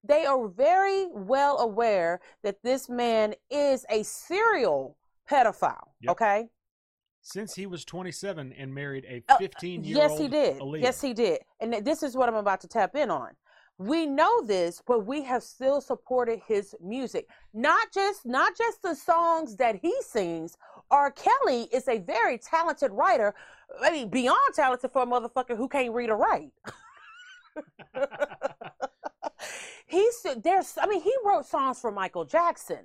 they 0.03 0.25
are 0.25 0.47
very 0.47 1.07
well 1.13 1.59
aware 1.59 2.19
that 2.43 2.61
this 2.63 2.89
man 2.89 3.33
is 3.49 3.85
a 3.89 4.03
serial 4.03 4.97
pedophile. 5.29 5.89
Yep. 6.01 6.11
Okay. 6.11 6.49
Since 7.21 7.55
he 7.55 7.65
was 7.65 7.83
27 7.83 8.53
and 8.53 8.73
married 8.73 9.05
a 9.05 9.21
Uh, 9.27 9.37
15 9.37 9.83
year 9.83 9.97
old. 10.01 10.11
Yes, 10.11 10.19
he 10.19 10.27
did. 10.29 10.61
Yes, 10.81 11.01
he 11.01 11.13
did. 11.13 11.39
And 11.59 11.73
this 11.85 12.01
is 12.01 12.15
what 12.15 12.29
I'm 12.29 12.35
about 12.35 12.61
to 12.61 12.67
tap 12.67 12.95
in 12.95 13.11
on. 13.11 13.35
We 13.79 14.05
know 14.07 14.41
this, 14.43 14.81
but 14.87 15.05
we 15.05 15.21
have 15.23 15.43
still 15.43 15.81
supported 15.81 16.39
his 16.47 16.73
music. 16.81 17.27
Not 17.53 17.91
just 17.93 18.25
not 18.25 18.57
just 18.57 18.81
the 18.81 18.95
songs 18.95 19.55
that 19.57 19.75
he 19.75 19.93
sings. 20.01 20.57
R. 20.89 21.11
Kelly 21.11 21.63
is 21.73 21.87
a 21.89 21.99
very 21.99 22.37
talented 22.37 22.91
writer. 22.91 23.35
I 23.81 23.91
mean, 23.91 24.09
beyond 24.09 24.53
talented 24.53 24.91
for 24.91 25.03
a 25.03 25.05
motherfucker 25.05 25.55
who 25.57 25.67
can't 25.67 25.93
read 25.93 26.09
or 26.09 26.17
write. 26.17 26.51
He's 29.87 30.25
there's 30.43 30.77
I 30.81 30.87
mean, 30.87 31.01
he 31.01 31.13
wrote 31.25 31.45
songs 31.45 31.79
for 31.79 31.91
Michael 31.91 32.25
Jackson. 32.25 32.79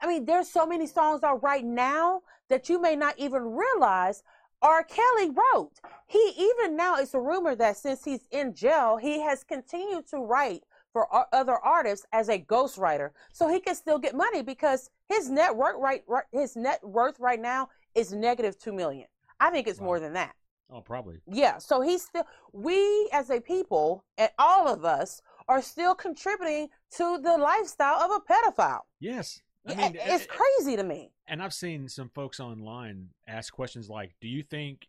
I 0.00 0.06
mean, 0.06 0.24
there's 0.24 0.48
so 0.48 0.66
many 0.66 0.86
songs 0.86 1.22
out 1.22 1.42
right 1.42 1.64
now 1.64 2.22
that 2.48 2.68
you 2.68 2.80
may 2.80 2.94
not 2.94 3.18
even 3.18 3.42
realize 3.42 4.22
R. 4.62 4.84
Kelly 4.84 5.30
wrote. 5.30 5.72
He 6.06 6.32
even 6.38 6.76
now 6.76 6.96
it's 6.96 7.14
a 7.14 7.20
rumor 7.20 7.54
that 7.56 7.76
since 7.76 8.04
he's 8.04 8.26
in 8.30 8.54
jail, 8.54 8.96
he 8.96 9.20
has 9.20 9.44
continued 9.44 10.06
to 10.08 10.18
write 10.18 10.62
for 10.92 11.08
other 11.34 11.56
artists 11.56 12.06
as 12.12 12.28
a 12.28 12.38
ghostwriter, 12.38 13.10
so 13.32 13.48
he 13.48 13.58
can 13.58 13.74
still 13.74 13.98
get 13.98 14.14
money 14.14 14.42
because 14.42 14.90
his 15.08 15.28
net 15.28 15.54
worth 15.54 15.74
right, 15.76 16.04
right 16.06 16.24
his 16.30 16.54
net 16.54 16.82
worth 16.84 17.18
right 17.18 17.40
now 17.40 17.68
is 17.96 18.12
negative 18.12 18.56
two 18.58 18.72
million. 18.72 19.06
I 19.40 19.50
think 19.50 19.66
it's 19.66 19.80
Wow. 19.80 19.86
more 19.86 20.00
than 20.00 20.12
that. 20.14 20.34
Oh, 20.70 20.80
probably. 20.80 21.20
Yeah, 21.26 21.58
so 21.58 21.80
he's 21.82 22.02
still 22.06 22.26
we 22.52 23.08
as 23.12 23.30
a 23.30 23.40
people 23.40 24.04
and 24.18 24.30
all 24.38 24.66
of 24.66 24.84
us 24.84 25.20
are 25.48 25.60
still 25.62 25.94
contributing 25.94 26.68
to 26.96 27.18
the 27.18 27.36
lifestyle 27.36 28.00
of 28.00 28.10
a 28.10 28.20
pedophile. 28.32 28.80
Yes. 28.98 29.40
I 29.66 29.74
mean, 29.74 29.96
it's 29.98 30.26
crazy 30.26 30.76
to 30.76 30.82
me. 30.84 31.10
and 31.26 31.42
I've 31.42 31.54
seen 31.54 31.88
some 31.88 32.10
folks 32.10 32.38
online 32.40 33.08
ask 33.26 33.52
questions 33.52 33.88
like, 33.88 34.14
"Do 34.20 34.28
you 34.28 34.42
think 34.42 34.88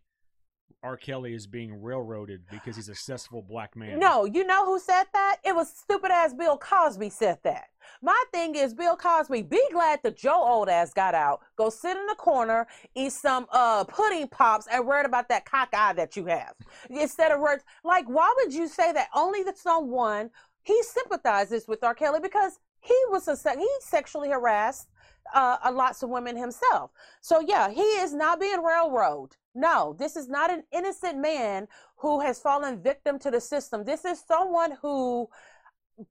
R. 0.85 0.97
Kelly 0.97 1.33
is 1.33 1.47
being 1.47 1.81
railroaded 1.81 2.43
because 2.51 2.75
he's 2.75 2.89
a 2.89 2.93
successful 2.93 3.41
black 3.41 3.75
man. 3.75 3.99
No, 3.99 4.25
you 4.25 4.45
know 4.45 4.65
who 4.65 4.79
said 4.79 5.05
that? 5.13 5.37
It 5.43 5.55
was 5.55 5.73
stupid 5.75 6.11
ass 6.11 6.31
Bill 6.31 6.59
Cosby 6.59 7.09
said 7.09 7.39
that. 7.43 7.69
My 8.03 8.23
thing 8.31 8.53
is, 8.55 8.75
Bill 8.75 8.95
Cosby, 8.95 9.41
be 9.41 9.61
glad 9.71 10.01
that 10.03 10.15
Joe 10.15 10.43
old 10.43 10.69
ass 10.69 10.93
got 10.93 11.15
out. 11.15 11.41
Go 11.55 11.71
sit 11.71 11.97
in 11.97 12.05
the 12.05 12.15
corner, 12.15 12.67
eat 12.93 13.13
some 13.13 13.47
uh 13.51 13.83
pudding 13.85 14.27
pops, 14.27 14.67
and 14.71 14.85
worry 14.85 15.05
about 15.05 15.27
that 15.29 15.45
cock 15.45 15.69
eye 15.73 15.93
that 15.93 16.15
you 16.15 16.27
have. 16.27 16.53
Instead 16.89 17.31
of 17.31 17.39
words 17.39 17.63
like, 17.83 18.07
why 18.07 18.31
would 18.37 18.53
you 18.53 18.67
say 18.67 18.93
that 18.93 19.09
only 19.15 19.41
the 19.41 19.53
someone 19.55 20.29
he 20.61 20.81
sympathizes 20.83 21.67
with 21.67 21.83
R. 21.83 21.95
Kelly 21.95 22.19
because 22.21 22.59
he 22.79 22.97
was 23.09 23.27
a 23.27 23.35
he 23.57 23.69
sexually 23.79 24.29
harassed 24.29 24.87
uh, 25.33 25.57
lots 25.73 26.03
of 26.03 26.09
women 26.09 26.37
himself. 26.37 26.91
So 27.21 27.39
yeah, 27.39 27.69
he 27.69 27.81
is 27.81 28.13
not 28.13 28.39
being 28.39 28.61
railroaded. 28.61 29.35
No, 29.55 29.95
this 29.97 30.17
is 30.17 30.27
not 30.27 30.51
an 30.51 30.63
innocent 30.73 31.17
man 31.17 31.67
who 31.95 32.19
has 32.19 32.39
fallen 32.39 32.81
victim 32.81 33.17
to 33.19 33.31
the 33.31 33.39
system. 33.39 33.85
This 33.85 34.03
is 34.03 34.21
someone 34.27 34.73
who 34.81 35.29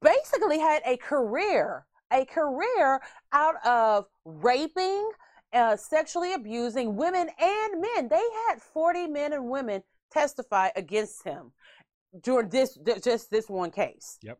basically 0.01 0.59
had 0.59 0.83
a 0.87 0.97
career, 0.97 1.85
a 2.11 2.25
career 2.25 3.01
out 3.33 3.55
of 3.67 4.07
raping, 4.25 5.11
uh, 5.53 5.77
sexually 5.77 6.33
abusing 6.33 6.97
women 6.97 7.29
and 7.39 7.81
men. 7.81 8.09
They 8.09 8.25
had 8.49 8.63
40 8.63 9.09
men 9.09 9.35
and 9.35 9.51
women 9.51 9.83
testify 10.11 10.71
against 10.75 11.23
him 11.23 11.53
during 12.23 12.49
this 12.49 12.79
just 13.03 13.31
this 13.31 13.51
one 13.51 13.71
case. 13.71 14.19
Yep. 14.23 14.39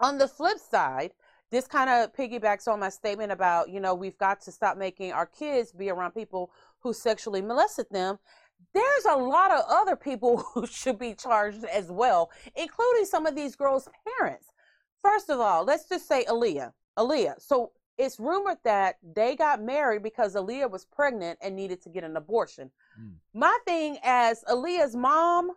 On 0.00 0.18
the 0.18 0.26
flip 0.26 0.58
side, 0.58 1.12
this 1.50 1.66
kind 1.66 1.90
of 1.90 2.14
piggybacks 2.14 2.68
on 2.68 2.80
my 2.80 2.88
statement 2.88 3.32
about, 3.32 3.68
you 3.68 3.80
know, 3.80 3.94
we've 3.94 4.16
got 4.18 4.40
to 4.42 4.52
stop 4.52 4.78
making 4.78 5.12
our 5.12 5.26
kids 5.26 5.72
be 5.72 5.90
around 5.90 6.12
people 6.12 6.50
who 6.82 6.92
sexually 6.92 7.42
molested 7.42 7.86
them. 7.90 8.18
There's 8.74 9.04
a 9.10 9.16
lot 9.16 9.50
of 9.50 9.64
other 9.68 9.96
people 9.96 10.38
who 10.54 10.66
should 10.66 10.98
be 10.98 11.14
charged 11.14 11.64
as 11.64 11.90
well, 11.90 12.30
including 12.54 13.04
some 13.04 13.26
of 13.26 13.34
these 13.34 13.56
girls' 13.56 13.88
parents. 14.18 14.46
First 15.02 15.30
of 15.30 15.40
all, 15.40 15.64
let's 15.64 15.88
just 15.88 16.06
say 16.06 16.24
Aaliyah. 16.24 16.72
Aaliyah. 16.98 17.40
So 17.40 17.72
it's 17.96 18.18
rumored 18.18 18.58
that 18.64 18.96
they 19.14 19.36
got 19.36 19.62
married 19.62 20.02
because 20.02 20.34
Aaliyah 20.34 20.70
was 20.70 20.84
pregnant 20.84 21.38
and 21.42 21.54
needed 21.54 21.82
to 21.82 21.90
get 21.90 22.04
an 22.04 22.16
abortion. 22.16 22.70
Mm. 23.00 23.14
My 23.34 23.58
thing 23.66 23.98
as 24.02 24.42
Aaliyah's 24.48 24.96
mom, 24.96 25.52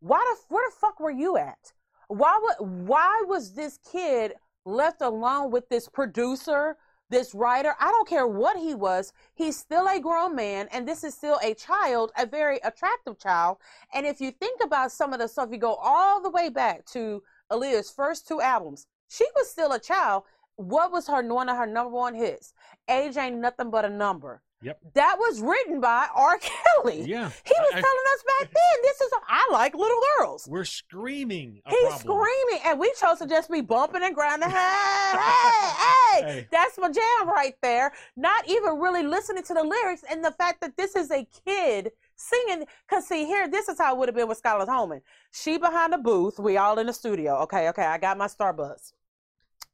why 0.00 0.18
the 0.18 0.54
where 0.54 0.68
the 0.68 0.76
fuck 0.76 1.00
were 1.00 1.10
you 1.10 1.36
at? 1.36 1.72
Why 2.08 2.38
would 2.42 2.86
why 2.88 3.22
was 3.26 3.54
this 3.54 3.78
kid 3.90 4.34
left 4.64 5.02
alone 5.02 5.50
with 5.50 5.68
this 5.68 5.88
producer, 5.88 6.76
this 7.12 7.34
writer. 7.34 7.76
I 7.78 7.92
don't 7.92 8.08
care 8.08 8.26
what 8.26 8.56
he 8.56 8.74
was. 8.74 9.12
He's 9.34 9.56
still 9.56 9.86
a 9.86 10.00
grown 10.00 10.34
man, 10.34 10.68
and 10.72 10.88
this 10.88 11.04
is 11.04 11.14
still 11.14 11.38
a 11.44 11.54
child, 11.54 12.10
a 12.18 12.26
very 12.26 12.58
attractive 12.64 13.18
child. 13.18 13.58
And 13.94 14.04
if 14.04 14.20
you 14.20 14.32
think 14.32 14.60
about 14.64 14.90
some 14.90 15.12
of 15.12 15.20
the 15.20 15.28
stuff, 15.28 15.50
you 15.52 15.58
go 15.58 15.74
all 15.74 16.20
the 16.20 16.30
way 16.30 16.48
back 16.48 16.84
to 16.86 17.22
Aaliyah's 17.52 17.90
first 17.90 18.26
two 18.26 18.40
albums, 18.40 18.86
she 19.08 19.26
was 19.36 19.48
still 19.48 19.72
a 19.72 19.78
child. 19.78 20.24
What 20.56 20.90
was 20.90 21.06
her 21.06 21.22
one 21.22 21.48
of 21.48 21.56
her 21.56 21.66
number 21.66 21.92
one 21.92 22.14
hits? 22.14 22.54
Age 22.88 23.16
ain't 23.16 23.36
nothing 23.36 23.70
but 23.70 23.84
a 23.84 23.90
number. 23.90 24.42
Yep. 24.62 24.78
That 24.94 25.16
was 25.18 25.40
written 25.40 25.80
by 25.80 26.06
R. 26.14 26.38
Kelly. 26.38 27.02
Yeah. 27.02 27.30
He 27.44 27.54
was 27.58 27.72
I, 27.74 27.80
telling 27.80 28.06
us 28.14 28.24
back 28.38 28.50
then, 28.52 28.82
this 28.82 29.00
is, 29.00 29.12
a, 29.12 29.16
I 29.28 29.48
like 29.52 29.74
little 29.74 30.00
girls. 30.18 30.46
We're 30.48 30.64
screaming. 30.64 31.60
He's 31.68 31.80
problem. 31.80 31.98
screaming. 31.98 32.60
And 32.64 32.78
we 32.78 32.92
chose 33.00 33.18
to 33.18 33.26
just 33.26 33.50
be 33.50 33.60
bumping 33.60 34.02
and 34.02 34.14
grinding. 34.14 34.50
Hey, 34.50 34.56
hey, 34.56 35.70
hey, 35.78 36.22
hey. 36.22 36.48
That's 36.50 36.78
my 36.78 36.90
jam 36.90 37.28
right 37.28 37.54
there. 37.62 37.92
Not 38.16 38.48
even 38.48 38.78
really 38.78 39.02
listening 39.02 39.42
to 39.44 39.54
the 39.54 39.64
lyrics 39.64 40.04
and 40.08 40.24
the 40.24 40.32
fact 40.32 40.60
that 40.60 40.76
this 40.76 40.94
is 40.94 41.10
a 41.10 41.26
kid 41.44 41.90
singing. 42.16 42.66
Because, 42.88 43.08
see, 43.08 43.24
here, 43.24 43.48
this 43.48 43.68
is 43.68 43.78
how 43.78 43.94
it 43.94 43.98
would 43.98 44.08
have 44.08 44.16
been 44.16 44.28
with 44.28 44.38
Scarlett 44.38 44.68
Holman. 44.68 45.02
She 45.32 45.58
behind 45.58 45.92
the 45.92 45.98
booth. 45.98 46.38
We 46.38 46.56
all 46.56 46.78
in 46.78 46.86
the 46.86 46.92
studio. 46.92 47.36
Okay, 47.42 47.68
okay. 47.70 47.84
I 47.84 47.98
got 47.98 48.16
my 48.16 48.28
Starbucks. 48.28 48.92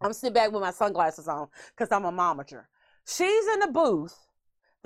I'm 0.01 0.13
sitting 0.13 0.33
back 0.33 0.53
with 0.53 0.63
my 0.63 0.71
sunglasses 0.71 1.27
on 1.27 1.49
because 1.77 1.91
I'm 1.91 2.05
a 2.05 2.13
momager. 2.13 2.65
She's 3.05 3.47
in 3.49 3.61
the 3.61 3.69
booth 3.69 4.28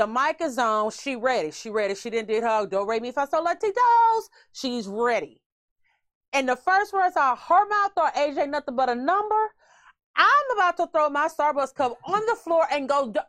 the 0.02 0.06
mic 0.08 0.40
is 0.40 0.58
on. 0.58 0.90
She 0.90 1.14
ready. 1.14 1.52
She 1.52 1.70
ready. 1.70 1.94
She 1.94 2.10
didn't 2.10 2.26
did 2.26 2.42
her 2.42 2.66
do 2.66 2.84
re 2.84 2.98
mi 2.98 3.12
fa 3.12 3.28
sol 3.30 3.44
la 3.44 3.54
ti 3.54 3.70
dos. 3.70 4.30
She's 4.52 4.88
ready. 4.88 5.40
And 6.32 6.48
the 6.48 6.56
first 6.56 6.92
words 6.92 7.16
out 7.16 7.38
her 7.38 7.68
mouth 7.68 7.92
are 7.96 8.10
AJ 8.12 8.50
nothing 8.50 8.74
but 8.74 8.88
a 8.88 8.96
number. 8.96 9.42
I'm 10.16 10.56
about 10.56 10.76
to 10.78 10.88
throw 10.88 11.08
my 11.08 11.28
Starbucks 11.28 11.74
cup 11.74 11.98
on 12.04 12.20
the 12.26 12.34
floor 12.34 12.66
and 12.72 12.88
go 12.88 13.12
d- 13.12 13.20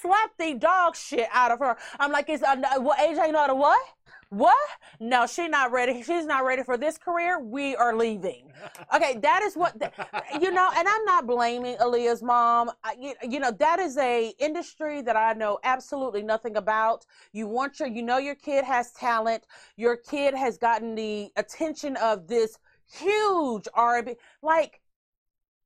slap 0.00 0.30
the 0.38 0.54
dog 0.54 0.96
shit 0.96 1.28
out 1.30 1.50
of 1.50 1.58
her. 1.58 1.76
I'm 2.00 2.10
like, 2.10 2.30
is 2.30 2.42
uh, 2.42 2.56
what 2.78 2.98
AJ 2.98 3.30
know 3.32 3.46
the 3.46 3.54
what? 3.54 3.80
What? 4.34 4.56
No, 4.98 5.26
she's 5.28 5.48
not 5.48 5.70
ready. 5.70 6.02
She's 6.02 6.26
not 6.26 6.44
ready 6.44 6.64
for 6.64 6.76
this 6.76 6.98
career. 6.98 7.38
We 7.38 7.76
are 7.76 7.94
leaving. 7.94 8.50
Okay, 8.92 9.16
that 9.22 9.42
is 9.42 9.54
what 9.54 9.78
the, 9.78 9.92
you 10.40 10.50
know. 10.50 10.70
And 10.74 10.88
I'm 10.88 11.04
not 11.04 11.24
blaming 11.26 11.76
Aaliyah's 11.76 12.20
mom. 12.20 12.72
I, 12.82 12.96
you, 12.98 13.14
you 13.22 13.38
know, 13.38 13.52
that 13.52 13.78
is 13.78 13.96
a 13.96 14.32
industry 14.40 15.02
that 15.02 15.16
I 15.16 15.34
know 15.34 15.60
absolutely 15.62 16.22
nothing 16.22 16.56
about. 16.56 17.06
You 17.32 17.46
want 17.46 17.78
your, 17.78 17.88
you 17.88 18.02
know, 18.02 18.18
your 18.18 18.34
kid 18.34 18.64
has 18.64 18.90
talent. 18.90 19.44
Your 19.76 19.96
kid 19.96 20.34
has 20.34 20.58
gotten 20.58 20.96
the 20.96 21.30
attention 21.36 21.96
of 21.98 22.26
this 22.26 22.58
huge 22.90 23.68
R&B. 23.72 24.16
Like 24.42 24.80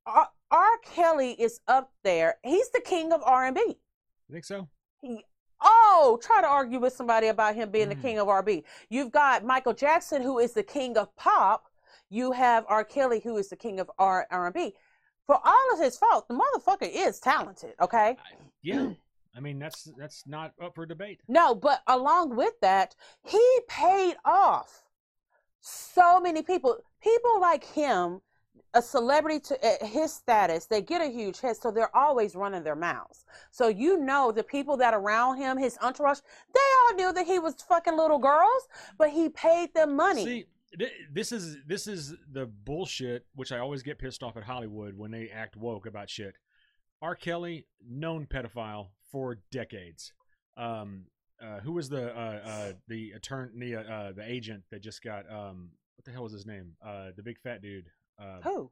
R. 0.04 0.28
R. 0.50 0.78
Kelly 0.85 1.33
is 1.33 1.61
up 1.68 1.90
there. 2.04 2.37
He's 2.44 2.68
the 2.70 2.83
king 2.85 3.14
of 3.14 3.22
R&B. 3.22 3.61
You 3.61 4.33
think 4.33 4.44
so? 4.44 4.68
He, 5.00 5.24
Oh, 5.60 6.18
try 6.22 6.40
to 6.40 6.46
argue 6.46 6.78
with 6.78 6.92
somebody 6.92 7.28
about 7.28 7.54
him 7.54 7.70
being 7.70 7.86
mm. 7.86 7.90
the 7.90 7.96
king 7.96 8.18
of 8.18 8.28
R&B. 8.28 8.64
You've 8.88 9.10
got 9.10 9.44
Michael 9.44 9.74
Jackson, 9.74 10.22
who 10.22 10.38
is 10.38 10.52
the 10.52 10.62
king 10.62 10.96
of 10.96 11.14
pop. 11.16 11.66
You 12.10 12.32
have 12.32 12.64
R. 12.68 12.84
Kelly, 12.84 13.20
who 13.20 13.36
is 13.36 13.48
the 13.48 13.56
king 13.56 13.80
of 13.80 13.90
R- 13.98 14.26
R&B. 14.30 14.74
For 15.26 15.38
all 15.44 15.74
of 15.74 15.78
his 15.78 15.98
fault, 15.98 16.26
the 16.28 16.34
motherfucker 16.34 16.90
is 16.90 17.20
talented. 17.20 17.74
Okay. 17.80 18.16
Yeah. 18.62 18.90
I 19.36 19.40
mean, 19.40 19.58
that's 19.58 19.88
that's 19.96 20.26
not 20.26 20.52
up 20.60 20.74
for 20.74 20.86
debate. 20.86 21.20
No, 21.28 21.54
but 21.54 21.82
along 21.86 22.34
with 22.34 22.58
that, 22.60 22.96
he 23.24 23.60
paid 23.68 24.16
off 24.24 24.82
so 25.60 26.18
many 26.18 26.42
people. 26.42 26.78
People 27.02 27.40
like 27.40 27.62
him 27.62 28.20
a 28.74 28.83
celebrity 28.83 29.40
to 29.40 29.66
uh, 29.66 29.87
his 29.87 30.12
status, 30.12 30.66
they 30.66 30.83
get 30.83 31.00
a 31.00 31.07
huge 31.07 31.38
hit, 31.38 31.57
so 31.57 31.70
they're 31.70 31.94
always 31.96 32.35
running 32.35 32.62
their 32.62 32.76
mouths. 32.76 33.24
So 33.50 33.68
you 33.68 33.98
know 33.98 34.31
the 34.31 34.42
people 34.42 34.76
that 34.78 34.94
around 34.94 35.38
him, 35.38 35.57
his 35.57 35.78
entourage, 35.83 36.18
they 36.54 36.61
all 36.61 36.96
knew 36.96 37.12
that 37.12 37.26
he 37.26 37.38
was 37.38 37.54
fucking 37.68 37.96
little 37.96 38.18
girls, 38.18 38.68
but 38.98 39.11
he 39.11 39.28
paid 39.28 39.72
them 39.74 39.96
money. 39.96 40.24
See, 40.24 40.44
this 41.12 41.33
is 41.33 41.57
this 41.66 41.87
is 41.87 42.14
the 42.33 42.46
bullshit 42.46 43.24
which 43.35 43.52
I 43.52 43.59
always 43.59 43.83
get 43.83 43.98
pissed 43.98 44.22
off 44.22 44.37
at 44.37 44.44
Hollywood 44.44 44.96
when 44.96 45.11
they 45.11 45.31
act 45.31 45.57
woke 45.57 45.87
about 45.87 46.11
shit. 46.11 46.35
R. 47.00 47.14
Kelly, 47.14 47.66
known 47.88 48.26
pedophile 48.26 48.88
for 49.11 49.38
decades. 49.50 50.12
Um, 50.57 51.04
uh, 51.40 51.61
who 51.61 51.72
was 51.72 51.88
the 51.88 52.14
uh, 52.16 52.40
uh, 52.44 52.72
the 52.88 53.12
attorney, 53.12 53.74
uh, 53.74 54.12
the 54.14 54.24
agent 54.26 54.64
that 54.70 54.83
just 54.83 55.02
got 55.02 55.24
um, 55.33 55.70
what 55.96 56.04
the 56.04 56.11
hell 56.11 56.24
was 56.24 56.33
his 56.33 56.46
name? 56.46 56.72
Uh, 56.85 57.11
the 57.16 57.22
big 57.22 57.38
fat 57.38 57.62
dude. 57.62 57.87
Uh, 58.18 58.40
Who? 58.42 58.70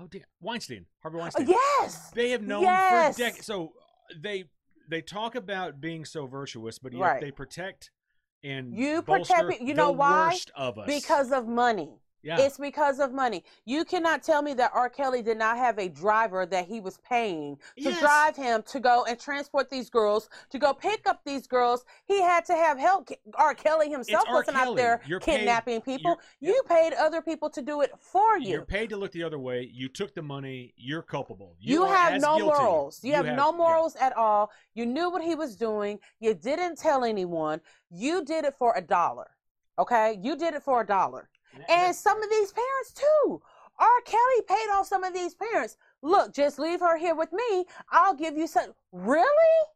Oh, 0.00 0.06
dear. 0.06 0.26
Weinstein, 0.40 0.86
Harvey 1.00 1.18
oh, 1.18 1.20
Weinstein. 1.20 1.48
yes. 1.48 2.10
They 2.14 2.30
have 2.30 2.42
known 2.42 2.62
yes. 2.62 3.14
for 3.14 3.22
decades. 3.22 3.46
So 3.46 3.72
they 4.20 4.44
they 4.88 5.00
talk 5.00 5.34
about 5.34 5.80
being 5.80 6.04
so 6.04 6.26
virtuous, 6.26 6.78
but 6.78 6.92
yet 6.92 7.00
right. 7.00 7.20
they 7.20 7.30
protect 7.30 7.90
and 8.42 8.76
you 8.76 9.02
protect. 9.02 9.60
You 9.60 9.74
know 9.74 9.92
why? 9.92 10.36
Of 10.56 10.78
because 10.86 11.32
of 11.32 11.46
money. 11.46 12.01
Yeah. 12.22 12.40
It's 12.40 12.58
because 12.58 13.00
of 13.00 13.12
money. 13.12 13.44
You 13.64 13.84
cannot 13.84 14.22
tell 14.22 14.42
me 14.42 14.54
that 14.54 14.70
R. 14.74 14.88
Kelly 14.88 15.22
did 15.22 15.38
not 15.38 15.56
have 15.56 15.78
a 15.78 15.88
driver 15.88 16.46
that 16.46 16.66
he 16.66 16.80
was 16.80 16.98
paying 17.08 17.56
to 17.76 17.82
yes. 17.84 18.00
drive 18.00 18.36
him 18.36 18.62
to 18.68 18.80
go 18.80 19.04
and 19.08 19.18
transport 19.18 19.68
these 19.70 19.90
girls, 19.90 20.28
to 20.50 20.58
go 20.58 20.72
pick 20.72 21.06
up 21.06 21.20
these 21.24 21.46
girls. 21.46 21.84
He 22.04 22.20
had 22.20 22.44
to 22.46 22.54
have 22.54 22.78
help. 22.78 23.08
R. 23.34 23.54
Kelly 23.54 23.90
himself 23.90 24.24
it's 24.24 24.32
wasn't 24.32 24.56
out 24.56 24.76
there 24.76 25.00
you're 25.06 25.20
kidnapping 25.20 25.80
paid, 25.80 25.96
people. 25.96 26.20
You 26.40 26.62
paid 26.68 26.92
other 26.94 27.20
people 27.20 27.50
to 27.50 27.62
do 27.62 27.80
it 27.80 27.92
for 27.98 28.38
you. 28.38 28.50
You're 28.50 28.64
paid 28.64 28.90
to 28.90 28.96
look 28.96 29.12
the 29.12 29.22
other 29.22 29.38
way. 29.38 29.68
You 29.72 29.88
took 29.88 30.14
the 30.14 30.22
money. 30.22 30.74
You're 30.76 31.02
culpable. 31.02 31.56
You, 31.58 31.74
you 31.74 31.86
have 31.86 32.20
no 32.20 32.36
guilty. 32.38 32.44
morals. 32.44 33.00
You, 33.02 33.10
you 33.10 33.16
have, 33.16 33.26
have, 33.26 33.36
no 33.36 33.52
morals 33.52 33.96
yeah. 33.98 34.06
at 34.06 34.16
all. 34.16 34.50
You 34.74 34.86
knew 34.86 35.10
what 35.10 35.22
he 35.22 35.34
was 35.34 35.56
doing. 35.56 35.98
You 36.20 36.34
didn't 36.34 36.78
tell 36.78 37.04
anyone. 37.04 37.60
You 37.90 38.24
did 38.24 38.44
it 38.44 38.54
for 38.54 38.74
a 38.76 38.80
dollar. 38.80 39.30
Okay? 39.78 40.18
You 40.22 40.36
did 40.36 40.54
it 40.54 40.62
for 40.62 40.82
a 40.82 40.86
dollar. 40.86 41.28
And 41.68 41.94
some 41.94 42.22
of 42.22 42.30
these 42.30 42.52
parents 42.52 42.92
too. 42.92 43.42
R. 43.78 44.00
Kelly 44.04 44.42
paid 44.48 44.70
off 44.72 44.86
some 44.86 45.02
of 45.02 45.12
these 45.14 45.34
parents. 45.34 45.76
Look, 46.02 46.34
just 46.34 46.58
leave 46.58 46.80
her 46.80 46.96
here 46.96 47.14
with 47.14 47.32
me. 47.32 47.64
I'll 47.90 48.14
give 48.14 48.36
you 48.36 48.46
some. 48.46 48.74
Really? 48.92 49.26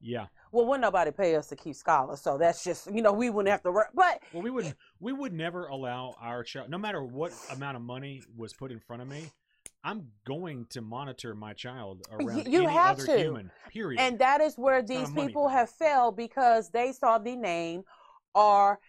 Yeah. 0.00 0.26
Well, 0.52 0.66
wouldn't 0.66 0.82
nobody 0.82 1.10
pay 1.10 1.34
us 1.36 1.48
to 1.48 1.56
keep 1.56 1.74
scholars, 1.74 2.20
so 2.20 2.38
that's 2.38 2.62
just 2.62 2.92
you 2.92 3.02
know 3.02 3.12
we 3.12 3.30
wouldn't 3.30 3.50
have 3.50 3.62
to 3.64 3.72
work. 3.72 3.88
But 3.94 4.22
well, 4.32 4.42
we 4.42 4.50
would 4.50 4.74
we 5.00 5.12
would 5.12 5.32
never 5.32 5.66
allow 5.66 6.14
our 6.20 6.42
child, 6.44 6.70
no 6.70 6.78
matter 6.78 7.02
what 7.02 7.32
amount 7.50 7.76
of 7.76 7.82
money 7.82 8.22
was 8.36 8.52
put 8.52 8.70
in 8.70 8.80
front 8.80 9.02
of 9.02 9.08
me. 9.08 9.30
I'm 9.84 10.08
going 10.26 10.66
to 10.70 10.80
monitor 10.80 11.34
my 11.34 11.52
child 11.52 12.06
around 12.10 12.46
you 12.50 12.64
any 12.64 12.72
have 12.72 12.96
other 12.96 13.06
to. 13.06 13.18
human. 13.18 13.50
Period. 13.70 14.00
And 14.00 14.18
that 14.18 14.40
is 14.40 14.56
where 14.56 14.82
these 14.82 15.10
people 15.10 15.48
have 15.48 15.70
failed 15.70 16.16
because 16.16 16.70
they 16.70 16.90
saw 16.90 17.18
the 17.18 17.36
name 17.36 17.84
R. 18.34 18.80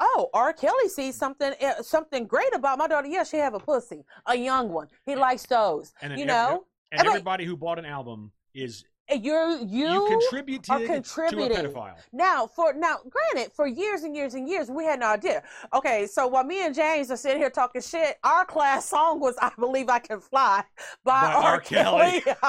Oh, 0.00 0.30
R. 0.32 0.52
Kelly 0.52 0.88
sees 0.88 1.16
something 1.16 1.52
uh, 1.62 1.82
something 1.82 2.26
great 2.26 2.54
about 2.54 2.78
my 2.78 2.88
daughter. 2.88 3.08
Yeah, 3.08 3.24
she 3.24 3.36
have 3.38 3.54
a 3.54 3.60
pussy, 3.60 4.04
a 4.26 4.36
young 4.36 4.70
one. 4.70 4.88
He 5.04 5.16
likes 5.16 5.46
those. 5.46 5.92
And 6.02 6.18
you 6.18 6.26
know, 6.26 6.64
and 6.92 7.06
everybody 7.06 7.44
who 7.44 7.56
bought 7.56 7.78
an 7.78 7.84
album 7.84 8.32
is 8.54 8.84
you're 9.10 9.58
you, 9.58 9.86
you, 9.86 10.06
contribute 10.08 10.68
are 10.70 10.78
to, 10.78 10.86
to 10.86 10.94
a 10.94 11.00
pedophile. 11.02 11.96
Now, 12.12 12.46
for 12.46 12.72
now, 12.72 12.98
granted, 13.10 13.52
for 13.52 13.66
years 13.66 14.02
and 14.02 14.16
years 14.16 14.32
and 14.34 14.48
years, 14.48 14.70
we 14.70 14.84
had 14.84 15.00
no 15.00 15.08
idea. 15.08 15.42
Okay, 15.74 16.06
so 16.06 16.26
while 16.26 16.44
me 16.44 16.64
and 16.64 16.74
James 16.74 17.10
are 17.10 17.16
sitting 17.16 17.38
here 17.38 17.50
talking 17.50 17.82
shit, 17.82 18.16
our 18.24 18.46
class 18.46 18.88
song 18.88 19.20
was 19.20 19.36
"I 19.42 19.52
Believe 19.58 19.90
I 19.90 19.98
Can 19.98 20.20
Fly" 20.20 20.64
by, 21.04 21.20
By 21.20 21.32
R. 21.34 21.42
R. 21.42 21.60
Kelly. 21.60 22.22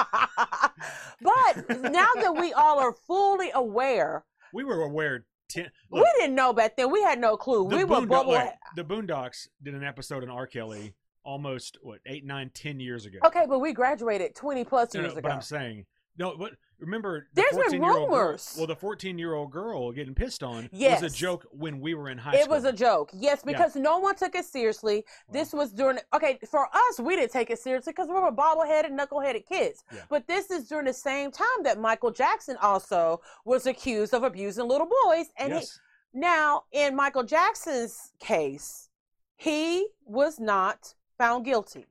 but 1.20 1.80
now 1.92 2.08
that 2.14 2.34
we 2.38 2.54
all 2.54 2.78
are 2.78 2.94
fully 3.06 3.50
aware, 3.54 4.24
We 4.52 4.64
were 4.64 4.82
aware. 4.82 5.26
Ten, 5.48 5.70
we 5.90 6.04
didn't 6.18 6.34
know 6.34 6.52
back 6.52 6.76
then. 6.76 6.90
We 6.90 7.02
had 7.02 7.18
no 7.20 7.36
clue. 7.36 7.68
the, 7.68 7.76
We 7.76 7.84
were 7.84 8.04
bubble. 8.06 8.32
look, 8.32 8.52
the 8.74 8.84
Boondocks 8.84 9.48
did 9.62 9.74
an 9.74 9.84
episode 9.84 10.22
on 10.22 10.28
R. 10.30 10.46
Kelly 10.46 10.94
almost 11.24 11.78
what 11.82 12.00
eight, 12.06 12.24
nine, 12.24 12.50
ten 12.54 12.80
years 12.80 13.06
ago. 13.06 13.18
Okay, 13.24 13.44
but 13.48 13.58
we 13.60 13.72
graduated 13.72 14.34
twenty 14.34 14.64
plus 14.64 14.92
No, 14.94 15.00
no, 15.00 15.06
years 15.06 15.14
but 15.14 15.24
ago. 15.24 15.28
I'm 15.34 15.42
saying 15.42 15.86
no. 16.18 16.36
But 16.36 16.52
remember, 16.78 17.26
the 17.34 17.42
There's 17.42 17.56
been 17.56 17.80
14-year-old 17.80 18.10
girl- 18.10 18.18
rumors. 18.26 18.54
well, 18.56 18.66
the 18.66 18.76
14 18.76 19.18
year 19.18 19.34
old 19.34 19.50
girl 19.50 19.92
getting 19.92 20.14
pissed 20.14 20.42
on 20.42 20.68
Yes. 20.72 21.02
was 21.02 21.12
a 21.12 21.16
joke 21.16 21.46
when 21.50 21.80
we 21.80 21.94
were 21.94 22.08
in 22.08 22.18
high 22.18 22.34
It 22.34 22.42
school. 22.42 22.52
It 22.52 22.56
was 22.56 22.64
a 22.64 22.72
joke, 22.72 23.10
yes, 23.12 23.42
Yeah. 23.44 23.52
because 23.52 23.76
no 23.76 23.98
one 23.98 24.14
took 24.16 24.34
it 24.34 24.44
seriously. 24.44 25.04
This 25.30 25.52
was 25.52 25.72
during 25.72 25.98
okay 26.14 26.38
for 26.48 26.68
us. 26.74 27.00
We 27.00 27.16
didn't 27.16 27.32
take 27.32 27.50
it 27.50 27.58
seriously 27.58 27.92
because 27.92 28.08
we 28.08 28.14
were 28.14 28.32
bobbleheaded, 28.32 28.90
knuckleheaded 28.90 29.46
kids. 29.46 29.84
Yeah. 29.92 30.02
But 30.08 30.26
this 30.26 30.50
is 30.50 30.68
during 30.68 30.86
the 30.86 30.92
same 30.92 31.30
time 31.30 31.62
that 31.64 31.78
Michael 31.80 32.10
Jackson 32.10 32.56
also 32.58 33.20
was 33.44 33.66
accused 33.66 34.12
of 34.14 34.22
abusing 34.22 34.66
little 34.68 34.88
boys, 35.04 35.26
and 35.36 35.52
he, 35.54 35.64
now 36.12 36.64
in 36.72 36.94
Michael 36.96 37.22
Jackson's 37.24 38.12
case, 38.18 38.88
he 39.36 39.88
was 40.04 40.38
not 40.40 40.94
found 41.18 41.44
guilty. 41.44 41.86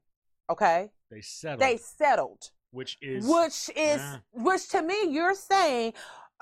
Okay, 0.49 0.91
they 1.09 1.21
settled, 1.21 1.59
they 1.61 1.77
settled 1.77 2.51
which 2.76 2.97
is 3.01 3.26
which 3.28 3.69
is 3.76 4.01
Nah. 4.01 4.17
which 4.34 4.67
to 4.69 4.82
me 4.82 5.09
you're 5.09 5.34
saying 5.36 5.93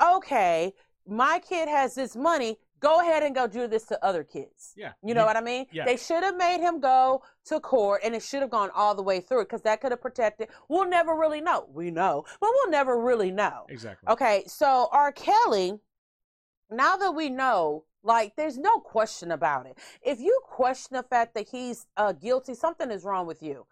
okay 0.02 0.74
my 1.08 1.40
kid 1.40 1.68
has 1.70 1.96
this 1.96 2.16
money 2.16 2.58
go 2.80 3.00
ahead 3.00 3.24
and 3.24 3.34
go 3.34 3.48
do 3.48 3.68
this 3.68 3.86
to 3.86 4.06
other 4.06 4.24
kids 4.24 4.74
yeah. 4.76 4.92
you 5.04 5.14
know 5.14 5.26
what 5.26 5.38
i 5.38 5.42
mean 5.42 5.66
yeah. 5.72 5.86
they 5.86 5.96
should 5.96 6.24
have 6.24 6.36
made 6.36 6.60
him 6.60 6.80
go 6.80 7.22
to 7.46 7.60
court 7.60 8.02
and 8.04 8.16
it 8.16 8.22
should 8.24 8.42
have 8.42 8.50
gone 8.50 8.70
all 8.74 8.96
the 8.96 9.02
way 9.04 9.20
through 9.20 9.44
because 9.44 9.62
that 9.62 9.80
could 9.80 9.92
have 9.92 10.02
protected 10.02 10.50
we'll 10.70 10.88
never 10.88 11.16
really 11.16 11.40
know 11.42 11.66
we 11.72 11.92
know 11.92 12.26
but 12.42 12.50
we'll 12.54 12.72
never 12.72 13.00
really 13.00 13.32
know 13.32 13.66
exactly. 13.70 14.12
okay 14.12 14.44
so 14.48 14.90
r 14.92 15.12
kelly 15.12 15.74
now 16.72 16.96
that 16.98 17.12
we 17.12 17.30
know 17.30 17.86
like 18.04 18.36
there's 18.36 18.58
no 18.58 18.80
question 18.80 19.32
about 19.32 19.66
it 19.66 19.78
if 20.02 20.20
you 20.20 20.38
question 20.44 20.98
the 20.98 21.04
fact 21.04 21.34
that 21.36 21.48
he's 21.48 21.86
uh, 21.96 22.12
guilty 22.12 22.54
something 22.54 22.92
is 22.92 23.04
wrong 23.04 23.26
with 23.26 23.42
you 23.42 23.66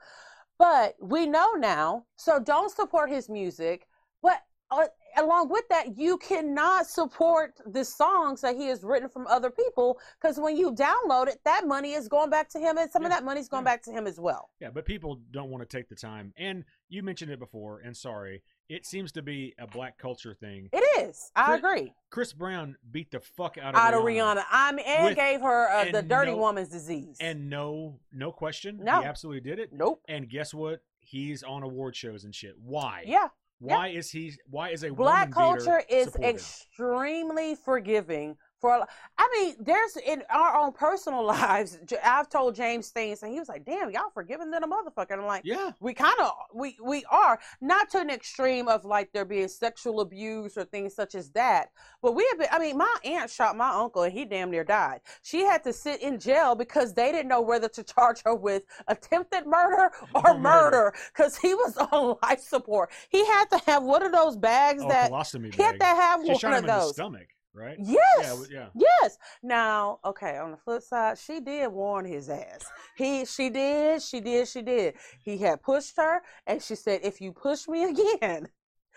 but 0.61 0.95
we 1.01 1.25
know 1.25 1.53
now 1.53 2.05
so 2.15 2.39
don't 2.39 2.71
support 2.71 3.09
his 3.09 3.27
music 3.27 3.87
but 4.21 4.43
uh, 4.69 4.85
along 5.17 5.49
with 5.49 5.67
that 5.69 5.97
you 5.97 6.17
cannot 6.19 6.85
support 6.85 7.59
the 7.65 7.83
songs 7.83 8.41
that 8.41 8.55
he 8.55 8.67
has 8.67 8.83
written 8.83 9.09
from 9.09 9.25
other 9.25 9.49
people 9.49 9.97
because 10.21 10.39
when 10.39 10.55
you 10.55 10.71
download 10.71 11.27
it 11.27 11.39
that 11.45 11.65
money 11.65 11.93
is 11.93 12.07
going 12.07 12.29
back 12.29 12.47
to 12.47 12.59
him 12.59 12.77
and 12.77 12.91
some 12.91 13.03
of 13.03 13.09
that 13.09 13.25
money 13.25 13.39
is 13.39 13.49
going 13.49 13.63
yeah. 13.63 13.71
back 13.71 13.81
to 13.81 13.91
him 13.91 14.05
as 14.05 14.19
well 14.19 14.51
Yeah, 14.59 14.69
but 14.71 14.85
people 14.85 15.19
don't 15.31 15.49
want 15.49 15.67
to 15.67 15.77
take 15.77 15.89
the 15.89 15.95
time. 15.95 16.31
And 16.37 16.63
you 16.89 17.01
mentioned 17.01 17.31
it 17.31 17.39
before, 17.39 17.79
and 17.79 17.97
sorry, 17.97 18.43
it 18.69 18.85
seems 18.85 19.11
to 19.13 19.21
be 19.21 19.53
a 19.59 19.67
black 19.67 19.97
culture 19.97 20.33
thing. 20.33 20.69
it 20.71 21.07
is 21.07 21.31
i 21.35 21.45
Chris- 21.45 21.57
agree 21.59 21.93
Chris 22.09 22.33
Brown 22.33 22.75
beat 22.91 23.11
the 23.11 23.19
fuck 23.19 23.57
out 23.57 23.73
of, 23.75 23.79
out 23.79 23.93
of 23.93 24.01
rihanna 24.03 24.43
i 24.51 24.71
mean 24.71 24.85
and 24.87 25.05
With- 25.05 25.15
gave 25.15 25.41
her 25.41 25.69
uh, 25.69 25.91
the 25.91 26.01
dirty 26.01 26.31
no- 26.31 26.37
woman's 26.37 26.69
disease 26.69 27.17
and 27.19 27.49
no, 27.49 27.99
no 28.13 28.31
question, 28.31 28.79
No. 28.81 29.01
he 29.01 29.05
absolutely 29.05 29.41
did 29.49 29.59
it. 29.59 29.69
nope 29.73 30.01
And 30.07 30.29
guess 30.29 30.53
what? 30.53 30.79
He's 30.99 31.43
on 31.43 31.63
award 31.63 31.95
shows 31.95 32.23
and 32.23 32.33
shit. 32.33 32.53
Why? 32.63 33.03
yeah 33.05 33.27
Why 33.59 33.89
is 33.89 34.09
he? 34.11 34.33
Why 34.49 34.69
is 34.69 34.83
a 34.83 34.89
black 34.91 35.31
culture 35.31 35.83
is 35.89 36.05
supported? 36.11 36.29
extremely 36.29 37.55
forgiving 37.55 38.37
for 38.61 38.85
i 39.17 39.29
mean 39.33 39.55
there's 39.59 39.97
in 40.05 40.23
our 40.29 40.55
own 40.57 40.71
personal 40.71 41.25
lives 41.37 41.77
I've 42.03 42.29
told 42.29 42.55
james 42.55 42.89
things 42.89 43.23
and 43.23 43.33
he 43.33 43.39
was 43.39 43.49
like 43.49 43.65
damn 43.65 43.89
y'all 43.91 44.11
forgiving 44.13 44.51
than 44.51 44.63
a 44.63 44.67
motherfucker. 44.67 45.11
And 45.11 45.21
i'm 45.21 45.27
like 45.27 45.41
yeah, 45.43 45.71
we 45.79 45.93
kind 45.93 46.15
of 46.21 46.31
we 46.53 46.77
we 46.83 47.03
are 47.11 47.39
not 47.59 47.89
to 47.91 47.99
an 47.99 48.09
extreme 48.09 48.67
of 48.67 48.85
like 48.85 49.11
there 49.11 49.25
being 49.25 49.47
sexual 49.47 49.99
abuse 50.01 50.57
or 50.57 50.63
things 50.65 50.93
such 50.95 51.15
as 51.15 51.29
that 51.31 51.69
but 52.01 52.13
we 52.13 52.25
have 52.29 52.39
been 52.39 52.47
i 52.51 52.59
mean 52.59 52.77
my 52.77 52.95
aunt 53.03 53.29
shot 53.29 53.57
my 53.57 53.69
uncle 53.69 54.03
and 54.03 54.13
he 54.13 54.23
damn 54.25 54.51
near 54.51 54.63
died. 54.63 55.01
She 55.23 55.41
had 55.41 55.63
to 55.63 55.73
sit 55.73 56.01
in 56.01 56.19
jail 56.19 56.53
because 56.55 56.93
they 56.93 57.11
didn't 57.11 57.27
know 57.29 57.41
whether 57.41 57.67
to 57.69 57.83
charge 57.95 58.21
her 58.25 58.35
with 58.35 58.63
attempted 58.87 59.45
murder 59.47 59.91
or 60.13 60.29
Or 60.31 60.37
murder. 60.37 60.93
because 61.13 61.35
he 61.37 61.53
was 61.55 61.75
on 61.91 62.15
life 62.21 62.39
support. 62.41 62.91
He 63.09 63.25
had 63.25 63.45
to 63.51 63.57
have 63.65 63.83
one 63.83 64.03
of 64.03 64.11
those 64.11 64.37
bags 64.37 64.83
oh, 64.85 64.89
that 64.89 65.11
colostomy 65.11 65.53
he 65.53 65.63
had 65.63 65.79
to 65.79 65.85
have 65.85 66.21
She 66.23 66.29
one 66.31 66.39
shot 66.39 66.51
him 66.51 66.57
of 66.57 66.59
in 66.59 66.67
the 66.67 66.73
those. 66.73 66.93
stomach, 66.93 67.27
right? 67.53 67.77
yes 67.79 68.47
Yeah, 68.51 68.69
yeah. 68.73 68.85
Yes. 69.01 69.17
Now, 69.43 69.99
okay, 70.05 70.37
on 70.37 70.51
the 70.51 70.57
flip 70.57 70.81
side, 70.83 71.17
she 71.17 71.39
did 71.39 71.67
warn 71.69 72.05
his 72.05 72.29
ass. 72.29 72.65
He 72.95 73.25
she 73.25 73.49
did, 73.49 74.01
she 74.01 74.21
did, 74.21 74.47
she 74.47 74.61
did. 74.61 74.95
He 75.23 75.37
had 75.37 75.61
pushed 75.61 75.97
her 75.97 76.21
and 76.47 76.61
she 76.61 76.75
said, 76.75 77.01
if 77.03 77.21
you 77.21 77.31
push 77.31 77.67
me 77.67 77.83
again, 77.89 78.47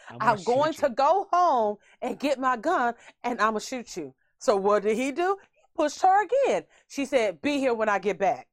I'm, 0.09 0.19
I'm 0.21 0.45
gonna 0.45 0.73
to 0.75 0.91
go 0.91 1.27
home 1.33 1.77
and 2.03 2.19
get 2.19 2.39
my 2.39 2.57
gun 2.57 2.95
and 3.23 3.41
I'm 3.41 3.49
gonna 3.49 3.61
shoot 3.61 3.97
you. 3.97 4.15
So 4.39 4.57
what 4.57 4.83
did 4.83 4.97
he 4.97 5.13
do? 5.13 5.37
He 5.41 5.63
pushed 5.75 6.03
her 6.03 6.25
again. 6.25 6.65
She 6.89 7.07
said, 7.07 7.41
Be 7.41 7.59
here 7.59 7.75
when 7.75 7.89
I 7.89 7.99
get 7.99 8.19
back. 8.19 8.47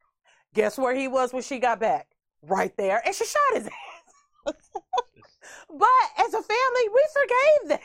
Guess 0.54 0.78
where 0.78 0.96
he 0.96 1.08
was 1.08 1.34
when 1.34 1.44
she 1.44 1.60
got 1.60 1.80
back? 1.80 2.08
Right 2.42 2.76
there. 2.78 3.02
And 3.06 3.14
she 3.16 3.26
shot 3.26 3.42
his 3.54 3.68
ass. 4.48 4.54
But 5.70 6.26
as 6.26 6.34
a 6.34 6.42
family, 6.42 6.90
we 6.94 7.06
forgave 7.14 7.70
that. 7.70 7.82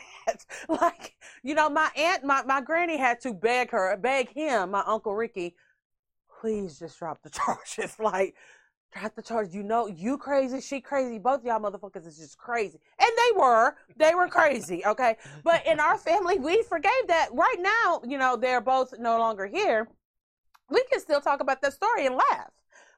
Like, 0.68 1.14
you 1.42 1.54
know, 1.54 1.70
my 1.70 1.90
aunt, 1.96 2.24
my, 2.24 2.42
my 2.42 2.60
granny 2.60 2.96
had 2.96 3.20
to 3.20 3.32
beg 3.32 3.70
her, 3.70 3.96
beg 3.96 4.30
him, 4.30 4.72
my 4.72 4.82
Uncle 4.86 5.14
Ricky, 5.14 5.54
please 6.40 6.78
just 6.78 6.98
drop 6.98 7.22
the 7.22 7.30
charges. 7.30 7.98
Like, 7.98 8.34
drop 8.92 9.14
the 9.14 9.22
charges. 9.22 9.54
You 9.54 9.62
know, 9.62 9.86
you 9.86 10.18
crazy, 10.18 10.60
she 10.60 10.80
crazy. 10.80 11.18
Both 11.18 11.44
y'all 11.44 11.60
motherfuckers 11.60 12.06
is 12.06 12.18
just 12.18 12.38
crazy. 12.38 12.80
And 12.98 13.10
they 13.16 13.40
were. 13.40 13.76
They 13.96 14.14
were 14.14 14.28
crazy, 14.28 14.84
okay? 14.84 15.16
But 15.44 15.66
in 15.66 15.80
our 15.80 15.98
family, 15.98 16.38
we 16.38 16.62
forgave 16.62 17.06
that. 17.08 17.28
Right 17.32 17.58
now, 17.60 18.00
you 18.06 18.18
know, 18.18 18.36
they're 18.36 18.60
both 18.60 18.94
no 18.98 19.18
longer 19.18 19.46
here. 19.46 19.88
We 20.70 20.84
can 20.90 21.00
still 21.00 21.20
talk 21.20 21.40
about 21.40 21.62
that 21.62 21.72
story 21.72 22.06
and 22.06 22.16
laugh. 22.16 22.50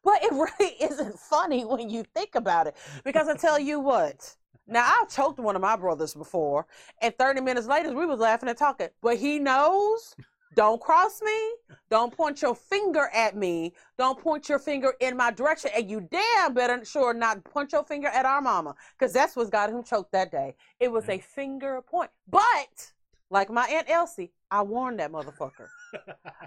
But 0.05 0.23
it 0.23 0.33
really 0.61 0.75
isn't 0.81 1.19
funny 1.19 1.65
when 1.65 1.91
you 1.91 2.05
think 2.15 2.35
about 2.35 2.67
it. 2.67 2.77
Because 3.05 3.29
I 3.29 3.35
tell 3.35 3.59
you 3.59 3.81
what, 3.81 4.37
now 4.69 4.93
I've 5.01 5.09
choked 5.09 5.39
one 5.39 5.57
of 5.57 5.63
my 5.63 5.77
brothers 5.77 6.15
before, 6.15 6.67
and 7.03 7.17
30 7.17 7.41
minutes 7.41 7.67
later 7.67 7.93
we 7.95 8.07
was 8.07 8.21
laughing 8.21 8.49
and 8.49 8.59
talking. 8.59 8.89
But 9.03 9.17
he 9.17 9.39
knows 9.39 10.15
don't 10.55 10.81
cross 10.81 11.21
me, 11.23 11.53
don't 11.91 12.17
point 12.17 12.43
your 12.43 12.55
finger 12.55 13.09
at 13.15 13.37
me, 13.37 13.75
don't 13.97 14.19
point 14.19 14.49
your 14.49 14.59
finger 14.59 14.95
in 15.01 15.17
my 15.17 15.31
direction, 15.31 15.71
and 15.77 15.91
you 15.91 16.01
damn 16.11 16.55
better 16.55 16.85
sure 16.85 17.15
not 17.15 17.45
point 17.45 17.73
your 17.73 17.85
finger 17.85 18.09
at 18.09 18.25
our 18.27 18.41
mama. 18.41 18.75
Because 18.99 19.13
that's 19.13 19.37
what's 19.37 19.51
got 19.51 19.71
him 19.71 19.83
choked 19.85 20.13
that 20.13 20.31
day. 20.33 20.57
It 20.81 20.91
was 20.91 21.09
a 21.09 21.19
finger 21.19 21.81
point. 21.83 22.11
But 22.29 22.93
like 23.31 23.51
my 23.51 23.67
Aunt 23.69 23.89
Elsie, 23.89 24.33
I 24.51 24.63
warned 24.63 24.99
that 25.01 25.13
motherfucker. 25.13 25.69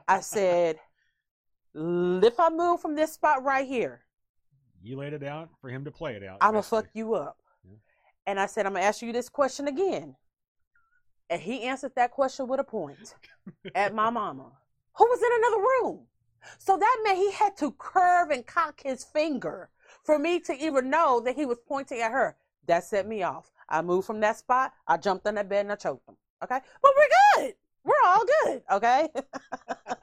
I 0.08 0.20
said, 0.22 0.78
if 1.74 2.40
I 2.40 2.50
move 2.50 2.82
from 2.82 2.96
this 2.96 3.14
spot 3.14 3.44
right 3.44 3.68
here, 3.68 4.02
You 4.84 4.98
laid 4.98 5.14
it 5.14 5.24
out 5.24 5.50
for 5.62 5.70
him 5.70 5.86
to 5.86 5.92
play 5.92 6.16
it 6.16 6.24
out. 6.24 6.40
I'm 6.42 6.52
gonna 6.52 6.64
fuck 6.64 6.88
you 6.94 7.14
up. 7.14 7.38
And 8.26 8.40
I 8.40 8.46
said, 8.46 8.66
I'm 8.66 8.74
gonna 8.74 8.86
ask 8.86 9.02
you 9.02 9.12
this 9.12 9.30
question 9.30 9.68
again. 9.68 10.16
And 11.30 11.42
he 11.42 11.64
answered 11.64 11.94
that 11.96 12.12
question 12.12 12.48
with 12.48 12.60
a 12.60 12.64
point 12.64 13.16
at 13.74 13.96
my 13.96 14.10
mama, 14.12 14.52
who 14.98 15.06
was 15.06 15.22
in 15.22 15.32
another 15.38 15.62
room. 15.62 16.08
So 16.58 16.78
that 16.78 16.98
meant 17.04 17.18
he 17.18 17.32
had 17.32 17.56
to 17.58 17.72
curve 17.72 18.32
and 18.32 18.46
cock 18.46 18.82
his 18.84 19.04
finger 19.04 19.70
for 20.04 20.18
me 20.18 20.40
to 20.42 20.54
even 20.54 20.90
know 20.90 21.22
that 21.22 21.36
he 21.36 21.46
was 21.46 21.58
pointing 21.68 22.02
at 22.02 22.12
her. 22.12 22.36
That 22.68 22.84
set 22.84 23.08
me 23.08 23.24
off. 23.24 23.52
I 23.70 23.82
moved 23.82 24.08
from 24.08 24.20
that 24.22 24.38
spot. 24.38 24.74
I 24.88 24.98
jumped 24.98 25.26
on 25.28 25.36
that 25.36 25.50
bed 25.50 25.62
and 25.62 25.72
I 25.72 25.76
choked 25.76 26.08
him. 26.08 26.18
Okay, 26.44 26.60
but 26.82 26.92
we're 26.98 27.44
good. 27.46 27.56
We're 27.84 27.94
all 28.06 28.24
good. 28.44 28.62
Okay. 28.72 29.10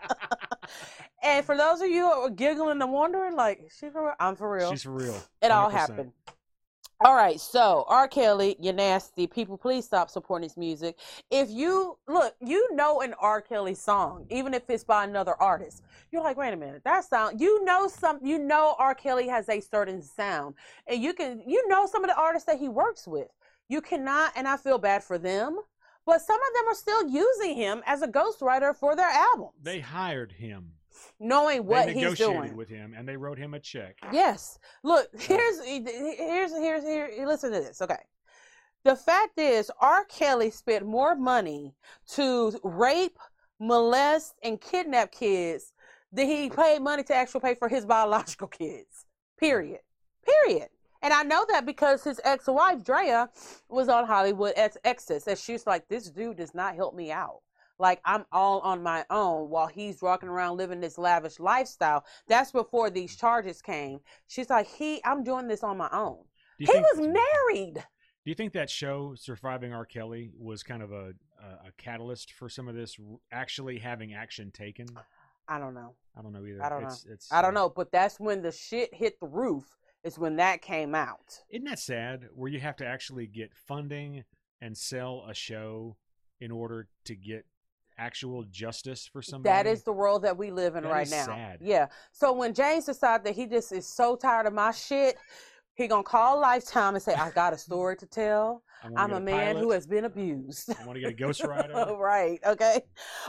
and 1.23 1.45
for 1.45 1.57
those 1.57 1.81
of 1.81 1.89
you 1.89 2.03
who 2.07 2.11
are 2.11 2.31
giggling 2.31 2.81
and 2.81 2.93
wondering, 2.93 3.37
like, 3.37 3.71
she 3.77 3.91
for 3.91 4.05
real? 4.05 4.15
I'm 4.19 4.37
for 4.37 4.51
real. 4.51 4.71
She's 4.71 4.83
for 4.83 4.93
real. 4.93 5.21
It 5.43 5.51
all 5.51 5.69
100%. 5.69 5.73
happened. 5.73 6.13
All 7.01 7.15
right, 7.15 7.41
so 7.41 7.85
R. 7.87 8.09
Kelly, 8.09 8.57
you're 8.59 8.73
nasty. 8.73 9.29
People, 9.29 9.57
please 9.57 9.85
stop 9.85 10.11
supporting 10.11 10.49
his 10.49 10.57
music. 10.57 10.99
If 11.31 11.49
you 11.49 11.97
look, 12.09 12.35
you 12.45 12.75
know 12.75 13.03
an 13.03 13.15
R. 13.21 13.41
Kelly 13.41 13.75
song, 13.75 14.27
even 14.31 14.53
if 14.53 14.69
it's 14.69 14.83
by 14.83 15.05
another 15.05 15.41
artist, 15.41 15.85
you're 16.11 16.25
like, 16.25 16.37
wait 16.37 16.53
a 16.53 16.57
minute, 16.57 16.83
that 16.85 17.05
sound. 17.05 17.41
You 17.41 17.65
know 17.65 17.87
some. 17.87 18.19
You 18.21 18.41
know 18.41 18.75
R. 18.81 18.97
Kelly 18.97 19.29
has 19.29 19.49
a 19.49 19.61
certain 19.61 20.03
sound, 20.03 20.57
and 20.89 21.01
you 21.01 21.15
can, 21.15 21.41
you 21.47 21.69
know, 21.69 21.87
some 21.87 22.03
of 22.03 22.11
the 22.11 22.19
artists 22.21 22.47
that 22.47 22.59
he 22.59 22.69
works 22.69 23.07
with. 23.07 23.29
You 23.69 23.81
cannot, 23.81 24.33
and 24.35 24.49
I 24.49 24.57
feel 24.57 24.79
bad 24.79 25.05
for 25.05 25.19
them, 25.19 25.57
but 26.05 26.21
some 26.21 26.41
of 26.41 26.55
them 26.57 26.67
are 26.67 26.75
still 26.75 27.09
using 27.09 27.55
him 27.55 27.81
as 27.87 28.03
a 28.03 28.09
ghostwriter 28.09 28.75
for 28.75 28.97
their 28.97 29.07
albums, 29.07 29.53
They 29.63 29.79
hired 29.79 30.33
him. 30.33 30.73
Knowing 31.21 31.65
what 31.67 31.87
they 31.87 31.95
he's 31.95 32.03
negotiated 32.03 32.43
doing. 32.43 32.57
with 32.57 32.69
him, 32.69 32.95
and 32.97 33.09
they 33.09 33.17
wrote 33.17 33.39
him 33.39 33.55
a 33.55 33.61
check. 33.61 33.97
Yes. 34.13 34.59
Look, 34.83 35.09
here's 35.19 35.65
here's 35.65 36.53
here's 36.53 36.83
here. 36.83 37.11
Listen 37.27 37.53
to 37.53 37.61
this. 37.61 37.81
Okay. 37.83 38.03
The 38.85 38.97
fact 38.97 39.39
is, 39.39 39.71
R. 39.81 40.05
Kelly 40.05 40.51
spent 40.51 40.87
more 40.87 41.15
money 41.17 41.75
to 42.13 42.59
rape, 42.63 43.19
molest, 43.59 44.35
and 44.43 44.61
kidnap 44.61 45.11
kids 45.13 45.73
than 46.13 46.27
he 46.27 46.49
paid 46.49 46.81
money 46.81 47.03
to 47.03 47.15
actually 47.15 47.41
pay 47.41 47.55
for 47.55 47.69
his 47.69 47.85
biological 47.85 48.49
kids. 48.49 49.07
Period. 49.39 49.81
Period. 50.25 50.69
And 51.03 51.13
I 51.13 51.23
know 51.23 51.45
that 51.49 51.67
because 51.67 52.03
his 52.03 52.21
ex-wife 52.25 52.83
Drea 52.85 53.29
was 53.69 53.89
on 53.89 54.07
Hollywood 54.07 54.53
as 54.55 54.77
Exes, 54.85 55.27
and 55.29 55.39
she's 55.39 55.67
like, 55.67 55.87
"This 55.89 56.11
dude 56.11 56.39
does 56.39 56.55
not 56.55 56.75
help 56.75 56.95
me 56.95 57.13
out. 57.13 57.41
Like 57.79 58.01
I'm 58.05 58.25
all 58.33 58.61
on 58.61 58.83
my 58.83 59.05
own 59.11 59.51
while 59.51 59.67
he's 59.67 60.03
walking 60.03 60.29
around 60.29 60.57
living 60.57 60.81
this 60.81 60.99
lavish 60.99 61.39
lifestyle." 61.39 62.05
That's 62.27 62.53
before 62.53 62.91
these 62.91 63.17
charges 63.17 63.63
came. 63.63 64.01
She's 64.27 64.51
like, 64.51 64.67
"He, 64.67 65.01
I'm 65.05 65.25
doing 65.25 65.49
this 65.49 65.63
on 65.63 65.77
my 65.77 65.89
own. 65.93 66.19
He 66.59 66.67
think- 66.67 66.85
was 66.95 67.07
married." 67.07 67.85
Do 68.25 68.31
you 68.31 68.35
think 68.35 68.53
that 68.53 68.69
show, 68.69 69.15
Surviving 69.15 69.73
R. 69.73 69.87
Kelly, 69.87 70.33
was 70.37 70.63
kind 70.63 70.83
of 70.83 70.93
a 70.93 71.15
a, 71.43 71.69
a 71.69 71.73
catalyst 71.79 72.33
for 72.33 72.49
some 72.49 72.69
of 72.69 72.75
this 72.75 72.99
actually 73.33 73.79
having 73.79 74.13
action 74.13 74.51
taken? 74.51 74.87
I 75.49 75.59
don't 75.59 75.75
know. 75.75 75.95
I 76.17 76.23
don't 76.23 76.33
know 76.33 76.45
either. 76.45 76.63
I 76.63 76.69
don't 76.69 76.85
it's, 76.85 77.07
It's, 77.07 77.33
I 77.33 77.41
don't 77.41 77.57
uh, 77.57 77.61
know, 77.61 77.69
but 77.75 77.91
that's 77.91 78.21
when 78.21 78.43
the 78.43 78.53
shit 78.53 78.93
hit 78.93 79.19
the 79.21 79.29
roof. 79.29 79.65
Is 80.05 80.17
when 80.17 80.37
that 80.37 80.63
came 80.63 80.95
out. 80.95 81.41
Isn't 81.51 81.65
that 81.65 81.81
sad? 81.81 82.29
Where 82.33 82.51
you 82.51 82.61
have 82.61 82.77
to 82.77 82.87
actually 82.87 83.27
get 83.27 83.53
funding 83.53 84.25
and 84.61 84.77
sell 84.77 85.25
a 85.29 85.35
show 85.35 85.97
in 86.41 86.53
order 86.53 86.89
to 87.05 87.17
get 87.17 87.47
actual 87.99 88.45
justice 88.51 89.09
for 89.13 89.21
somebody. 89.23 89.53
That 89.53 89.67
is 89.67 89.83
the 89.83 89.93
world 89.93 90.23
that 90.23 90.37
we 90.37 90.51
live 90.51 90.77
in 90.77 90.85
That 90.85 90.93
right 90.93 91.11
now. 91.11 91.27
sad. 91.27 91.59
Yeah. 91.61 91.87
So 92.13 92.33
when 92.33 92.55
James 92.55 92.87
decided 92.87 93.27
that 93.27 93.35
he 93.35 93.47
just 93.47 93.73
is 93.73 93.87
so 93.87 94.17
tired 94.17 94.47
of 94.47 94.53
my 94.53 94.71
shit, 94.71 95.17
he 95.75 95.87
gonna 95.87 96.03
call 96.03 96.41
Lifetime 96.41 96.95
and 96.95 97.03
say, 97.03 97.15
"I 97.15 97.31
got 97.31 97.53
a 97.53 97.59
story 97.59 97.97
to 97.99 98.07
tell. 98.07 98.65
I'm 98.97 99.11
get 99.11 99.17
a 99.17 99.21
man 99.21 99.57
who 99.57 99.71
has 99.71 99.87
been 99.87 100.07
abused." 100.07 100.71
I 100.71 100.85
want 100.85 100.97
to 100.97 101.01
get 101.01 101.13
a 101.13 101.15
ghostwriter. 101.15 101.97
right. 101.99 102.41
Okay. 102.45 102.81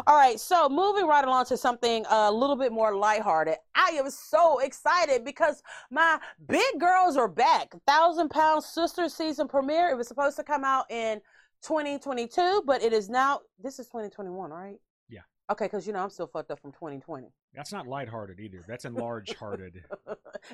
All 0.07 0.15
right. 0.15 0.39
So 0.39 0.67
moving 0.67 1.05
right 1.05 1.23
along 1.23 1.45
to 1.45 1.57
something 1.57 2.05
a 2.09 2.31
little 2.31 2.55
bit 2.55 2.71
more 2.71 2.95
lighthearted. 2.95 3.57
I 3.75 3.89
am 3.91 4.09
so 4.09 4.59
excited 4.59 5.23
because 5.23 5.61
my 5.91 6.19
big 6.47 6.79
girls 6.79 7.17
are 7.17 7.27
back. 7.27 7.71
Thousand 7.85 8.29
Pound 8.29 8.63
Sisters 8.63 9.13
season 9.13 9.47
premiere. 9.47 9.89
It 9.89 9.97
was 9.97 10.07
supposed 10.07 10.35
to 10.37 10.43
come 10.43 10.63
out 10.63 10.89
in 10.89 11.21
2022, 11.63 12.63
but 12.65 12.81
it 12.81 12.93
is 12.93 13.09
now. 13.09 13.41
This 13.61 13.79
is 13.79 13.87
2021, 13.87 14.51
right? 14.51 14.77
Yeah. 15.09 15.21
Okay, 15.51 15.65
because 15.65 15.85
you 15.87 15.93
know 15.93 15.99
I'm 15.99 16.09
still 16.09 16.27
fucked 16.27 16.51
up 16.51 16.59
from 16.59 16.71
2020. 16.71 17.31
That's 17.55 17.71
not 17.71 17.87
lighthearted 17.87 18.39
either. 18.39 18.63
That's 18.67 18.85
enlarged 18.85 19.33
hearted. 19.33 19.83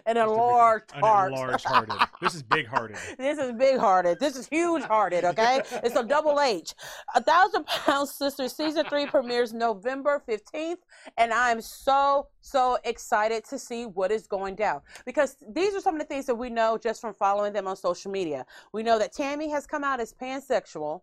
and 0.06 0.18
enlarged 0.18 0.91
heart. 0.91 1.32
Enlarged 1.32 1.66
hearted. 1.66 1.96
This 2.22 2.36
is 2.36 2.43
big 2.43 2.68
hearted. 2.68 2.98
This 3.18 3.38
is 3.38 3.52
big 3.54 3.78
hearted. 3.78 4.20
This 4.20 4.36
is 4.36 4.48
huge 4.48 4.84
hearted, 4.84 5.24
okay? 5.26 5.62
it's 5.84 5.96
a 5.96 6.04
double 6.04 6.39
H. 6.39 6.74
A 7.16 7.22
Thousand 7.22 7.66
Pound 7.66 8.08
Sisters 8.08 8.56
season 8.56 8.86
three 8.86 9.06
premieres 9.06 9.54
November 9.54 10.24
15th, 10.28 10.78
and 11.18 11.34
I'm 11.34 11.62
so, 11.62 12.28
so 12.41 12.78
excited 12.86 13.43
to 13.46 13.60
see 13.60 13.86
what 13.86 14.12
is 14.12 14.28
going 14.28 14.56
down 14.56 14.82
because 15.06 15.36
these 15.50 15.76
are 15.76 15.82
some 15.82 15.96
of 15.96 16.00
the 16.00 16.08
things 16.08 16.26
that 16.28 16.36
we 16.36 16.50
know 16.50 16.78
just 16.78 17.02
from 17.02 17.14
following 17.14 17.54
them 17.54 17.68
on 17.68 17.76
social 17.76 18.12
media. 18.12 18.46
We 18.74 18.84
know 18.84 19.00
that 19.00 19.14
Tammy 19.14 19.50
has 19.50 19.66
come 19.68 19.84
out 19.84 20.00
as 20.00 20.14
pansexual. 20.14 21.02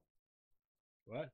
What? 1.05 1.31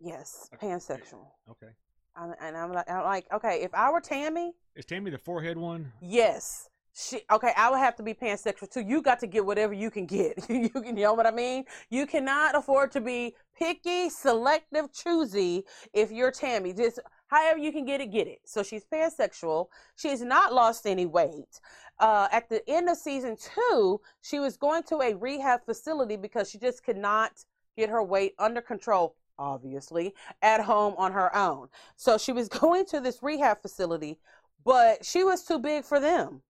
Yes, 0.00 0.48
pansexual. 0.60 1.26
Okay. 1.50 1.72
I'm, 2.16 2.34
and 2.40 2.56
I'm 2.56 2.72
like, 2.72 2.90
I'm 2.90 3.04
like, 3.04 3.26
okay, 3.32 3.62
if 3.62 3.74
I 3.74 3.90
were 3.90 4.00
Tammy, 4.00 4.52
Is 4.74 4.84
Tammy 4.84 5.10
the 5.10 5.18
forehead 5.18 5.56
one? 5.56 5.92
Yes. 6.00 6.68
She 6.92 7.20
okay, 7.30 7.52
I 7.56 7.70
would 7.70 7.78
have 7.78 7.94
to 7.96 8.02
be 8.02 8.14
pansexual 8.14 8.68
too. 8.68 8.80
You 8.80 9.00
got 9.00 9.20
to 9.20 9.28
get 9.28 9.46
whatever 9.46 9.72
you 9.72 9.90
can 9.90 10.06
get. 10.06 10.44
you 10.48 10.68
can 10.70 10.96
you 10.96 11.04
know 11.04 11.14
what 11.14 11.26
I 11.26 11.30
mean? 11.30 11.64
You 11.88 12.04
cannot 12.04 12.56
afford 12.56 12.90
to 12.92 13.00
be 13.00 13.36
picky, 13.56 14.10
selective, 14.10 14.92
choosy 14.92 15.64
if 15.92 16.10
you're 16.10 16.32
Tammy. 16.32 16.72
Just 16.72 16.98
however 17.28 17.58
you 17.58 17.70
can 17.70 17.84
get 17.84 18.00
it, 18.00 18.10
get 18.10 18.26
it. 18.26 18.40
So 18.44 18.64
she's 18.64 18.84
pansexual. 18.84 19.66
She's 19.94 20.20
not 20.20 20.52
lost 20.52 20.84
any 20.84 21.06
weight. 21.06 21.60
Uh, 22.00 22.26
at 22.32 22.48
the 22.48 22.68
end 22.68 22.88
of 22.88 22.96
season 22.96 23.36
two, 23.36 24.00
she 24.20 24.40
was 24.40 24.56
going 24.56 24.82
to 24.84 25.00
a 25.00 25.14
rehab 25.14 25.64
facility 25.64 26.16
because 26.16 26.50
she 26.50 26.58
just 26.58 26.82
could 26.82 26.96
not 26.96 27.44
get 27.76 27.88
her 27.88 28.02
weight 28.02 28.34
under 28.38 28.60
control, 28.60 29.16
obviously, 29.40 30.14
at 30.42 30.60
home 30.60 30.94
on 30.98 31.12
her 31.12 31.34
own. 31.34 31.68
So 31.96 32.18
she 32.18 32.30
was 32.32 32.48
going 32.60 32.84
to 32.86 33.00
this 33.00 33.22
rehab 33.22 33.62
facility, 33.62 34.20
but 34.64 35.04
she 35.04 35.24
was 35.24 35.42
too 35.44 35.58
big 35.58 35.84
for 35.84 35.98
them. 35.98 36.42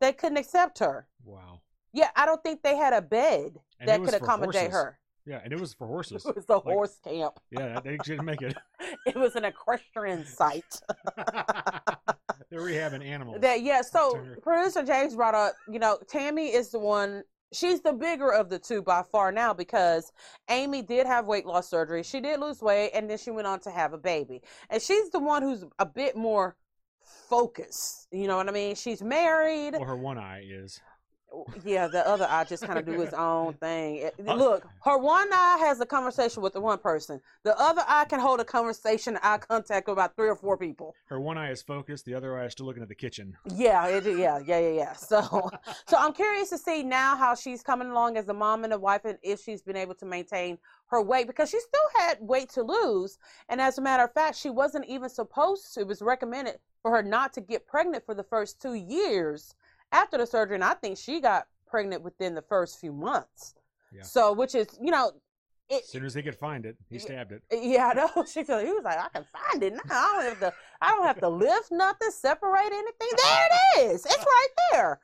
They 0.00 0.12
couldn't 0.12 0.38
accept 0.38 0.78
her. 0.78 1.06
Wow. 1.24 1.60
Yeah, 1.92 2.10
I 2.16 2.24
don't 2.24 2.42
think 2.42 2.62
they 2.62 2.76
had 2.76 2.92
a 2.92 3.02
bed 3.02 3.58
And 3.80 3.88
that 3.88 4.02
could 4.04 4.14
accommodate 4.14 4.70
horses. 4.70 4.72
her. 4.72 4.98
Yeah, 5.26 5.40
and 5.44 5.52
it 5.52 5.60
was 5.60 5.74
for 5.74 5.86
horses. 5.94 6.24
It 6.24 6.36
was 6.36 6.44
a 6.48 6.58
horse 6.58 6.96
camp. 7.04 7.34
Yeah, 7.50 7.80
they 7.80 7.98
didn't 7.98 8.24
make 8.24 8.40
it. 8.42 8.56
It 9.06 9.16
was 9.16 9.36
an 9.36 9.44
equestrian 9.44 10.24
site. 10.24 10.80
They're 12.50 12.60
rehabbing 12.60 13.04
animals. 13.04 13.40
That 13.40 13.62
yeah. 13.62 13.82
So 13.82 14.18
producer 14.42 14.82
James 14.82 15.14
brought 15.14 15.34
up, 15.34 15.54
you 15.70 15.78
know, 15.78 15.98
Tammy 16.08 16.46
is 16.54 16.70
the 16.70 16.78
one. 16.78 17.22
She's 17.52 17.80
the 17.80 17.92
bigger 17.92 18.30
of 18.30 18.48
the 18.50 18.58
two 18.58 18.82
by 18.82 19.02
far 19.02 19.32
now 19.32 19.54
because 19.54 20.12
Amy 20.50 20.82
did 20.82 21.06
have 21.06 21.26
weight 21.26 21.46
loss 21.46 21.68
surgery. 21.68 22.02
She 22.02 22.20
did 22.20 22.40
lose 22.40 22.60
weight, 22.60 22.90
and 22.92 23.08
then 23.08 23.16
she 23.18 23.30
went 23.30 23.46
on 23.46 23.60
to 23.60 23.70
have 23.70 23.92
a 23.92 23.98
baby. 23.98 24.42
And 24.68 24.82
she's 24.82 25.10
the 25.10 25.18
one 25.18 25.42
who's 25.42 25.64
a 25.78 25.86
bit 25.86 26.16
more 26.16 26.56
focused. 27.28 28.08
You 28.12 28.26
know 28.26 28.36
what 28.36 28.48
I 28.48 28.52
mean? 28.52 28.74
She's 28.74 29.02
married. 29.02 29.72
well, 29.72 29.84
her 29.84 29.96
one 29.96 30.18
eye 30.18 30.44
is. 30.46 30.80
Yeah, 31.64 31.88
the 31.88 32.06
other 32.06 32.26
eye 32.28 32.44
just 32.44 32.64
kind 32.64 32.78
of 32.78 32.86
do 32.86 33.00
its 33.02 33.12
own 33.12 33.54
thing. 33.54 34.10
Uh, 34.26 34.34
look, 34.34 34.66
her 34.84 34.96
one 34.96 35.28
eye 35.32 35.58
has 35.60 35.80
a 35.80 35.86
conversation 35.86 36.42
with 36.42 36.52
the 36.52 36.60
one 36.60 36.78
person. 36.78 37.20
The 37.42 37.58
other 37.58 37.82
eye 37.86 38.06
can 38.06 38.20
hold 38.20 38.40
a 38.40 38.44
conversation, 38.44 39.18
eye 39.22 39.38
contact 39.38 39.88
with 39.88 39.94
about 39.94 40.16
three 40.16 40.28
or 40.28 40.36
four 40.36 40.56
people. 40.56 40.94
Her 41.06 41.20
one 41.20 41.36
eye 41.36 41.50
is 41.50 41.62
focused. 41.62 42.04
The 42.06 42.14
other 42.14 42.38
eye 42.38 42.46
is 42.46 42.52
still 42.52 42.66
looking 42.66 42.82
at 42.82 42.88
the 42.88 42.94
kitchen. 42.94 43.36
Yeah, 43.54 43.86
it, 43.88 44.04
yeah, 44.04 44.40
yeah, 44.44 44.58
yeah, 44.58 44.70
yeah. 44.70 44.92
So, 44.94 45.50
so 45.86 45.96
I'm 45.98 46.12
curious 46.12 46.50
to 46.50 46.58
see 46.58 46.82
now 46.82 47.16
how 47.16 47.34
she's 47.34 47.62
coming 47.62 47.90
along 47.90 48.16
as 48.16 48.28
a 48.28 48.34
mom 48.34 48.64
and 48.64 48.72
a 48.72 48.78
wife, 48.78 49.04
and 49.04 49.18
if 49.22 49.40
she's 49.40 49.62
been 49.62 49.76
able 49.76 49.94
to 49.96 50.06
maintain 50.06 50.58
her 50.86 51.02
weight 51.02 51.26
because 51.26 51.50
she 51.50 51.60
still 51.60 52.06
had 52.06 52.18
weight 52.20 52.48
to 52.50 52.62
lose. 52.62 53.18
And 53.48 53.60
as 53.60 53.78
a 53.78 53.82
matter 53.82 54.04
of 54.04 54.12
fact, 54.12 54.36
she 54.36 54.50
wasn't 54.50 54.86
even 54.86 55.08
supposed 55.08 55.74
to. 55.74 55.80
It 55.80 55.86
was 55.86 56.02
recommended 56.02 56.58
for 56.82 56.90
her 56.90 57.02
not 57.02 57.32
to 57.34 57.40
get 57.40 57.66
pregnant 57.66 58.04
for 58.06 58.14
the 58.14 58.22
first 58.22 58.60
two 58.60 58.74
years 58.74 59.54
after 59.92 60.18
the 60.18 60.26
surgery, 60.26 60.56
and 60.56 60.64
I 60.64 60.74
think 60.74 60.98
she 60.98 61.20
got 61.20 61.46
pregnant 61.66 62.02
within 62.02 62.34
the 62.34 62.42
first 62.42 62.80
few 62.80 62.92
months. 62.92 63.54
Yeah. 63.92 64.02
So, 64.02 64.32
which 64.32 64.54
is, 64.54 64.66
you 64.80 64.90
know, 64.90 65.12
it, 65.70 65.82
As 65.82 65.88
soon 65.88 66.04
as 66.04 66.14
he 66.14 66.22
could 66.22 66.34
find 66.36 66.64
it, 66.66 66.76
he 66.88 66.96
Yeah. 66.96 67.00
stabbed 67.02 67.32
it. 67.32 67.42
yeah, 67.52 67.88
I 67.88 67.94
know. 67.94 68.24
She 68.26 68.44
said 68.44 68.64
he 68.66 68.72
was 68.72 68.84
like, 68.84 68.98
I 68.98 69.08
can 69.08 69.24
find 69.24 69.62
it 69.62 69.72
now. 69.74 69.80
I 69.90 70.12
don't 70.16 70.24
have 70.24 70.40
to. 70.40 70.54
I 70.80 70.90
don't 70.90 71.04
have 71.06 71.18
to 71.20 71.28
lift 71.28 71.72
nothing, 71.72 72.10
separate 72.12 72.66
anything. 72.66 73.08
There 73.16 73.48
it 73.50 73.80
is. 73.90 74.06
It's 74.06 74.16
right 74.16 74.46
there. 74.70 75.00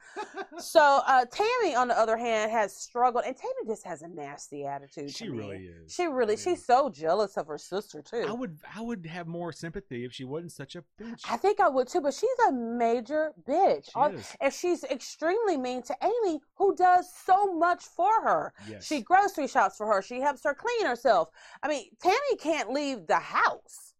So 0.58 1.00
uh, 1.04 1.24
Tammy, 1.32 1.74
on 1.74 1.88
the 1.88 1.98
other 1.98 2.16
hand, 2.16 2.52
has 2.52 2.74
struggled, 2.76 3.24
and 3.26 3.36
Tammy 3.36 3.66
just 3.66 3.84
has 3.84 4.02
a 4.02 4.08
nasty 4.08 4.66
attitude. 4.66 5.10
She 5.10 5.24
to 5.26 5.32
me. 5.32 5.38
really 5.38 5.64
is. 5.66 5.92
She 5.92 6.06
really. 6.06 6.36
Mean, 6.36 6.44
She's 6.44 6.64
so 6.64 6.90
jealous 6.90 7.36
of 7.36 7.48
her 7.48 7.58
sister 7.58 8.02
too. 8.02 8.24
I 8.28 8.32
would, 8.32 8.56
I 8.74 8.82
would 8.82 9.04
have 9.06 9.26
more 9.26 9.50
sympathy 9.52 10.04
if 10.04 10.12
she 10.12 10.24
wasn't 10.24 10.52
such 10.52 10.76
a 10.76 10.84
bitch. 11.00 11.22
I 11.28 11.36
think 11.36 11.58
I 11.58 11.68
would 11.68 11.88
too, 11.88 12.00
but 12.00 12.14
she's 12.14 12.30
a 12.48 12.52
major 12.52 13.32
bitch. 13.48 13.86
She 13.92 14.16
is. 14.16 14.36
And 14.40 14.52
she's 14.54 14.84
extremely 14.84 15.56
mean 15.56 15.82
to 15.82 15.96
Amy, 16.02 16.38
who 16.54 16.76
does 16.76 17.12
so 17.26 17.52
much 17.52 17.82
for 17.84 18.12
her. 18.22 18.52
Yes. 18.68 18.86
She 18.86 19.00
grocery 19.00 19.48
shops 19.48 19.76
for 19.76 19.86
her. 19.92 20.02
She 20.02 20.20
helps 20.20 20.44
her 20.44 20.53
clean 20.54 20.86
herself. 20.86 21.28
I 21.62 21.68
mean, 21.68 21.88
Tammy 22.02 22.36
can't 22.38 22.70
leave 22.72 23.06
the 23.06 23.16
house. 23.18 23.94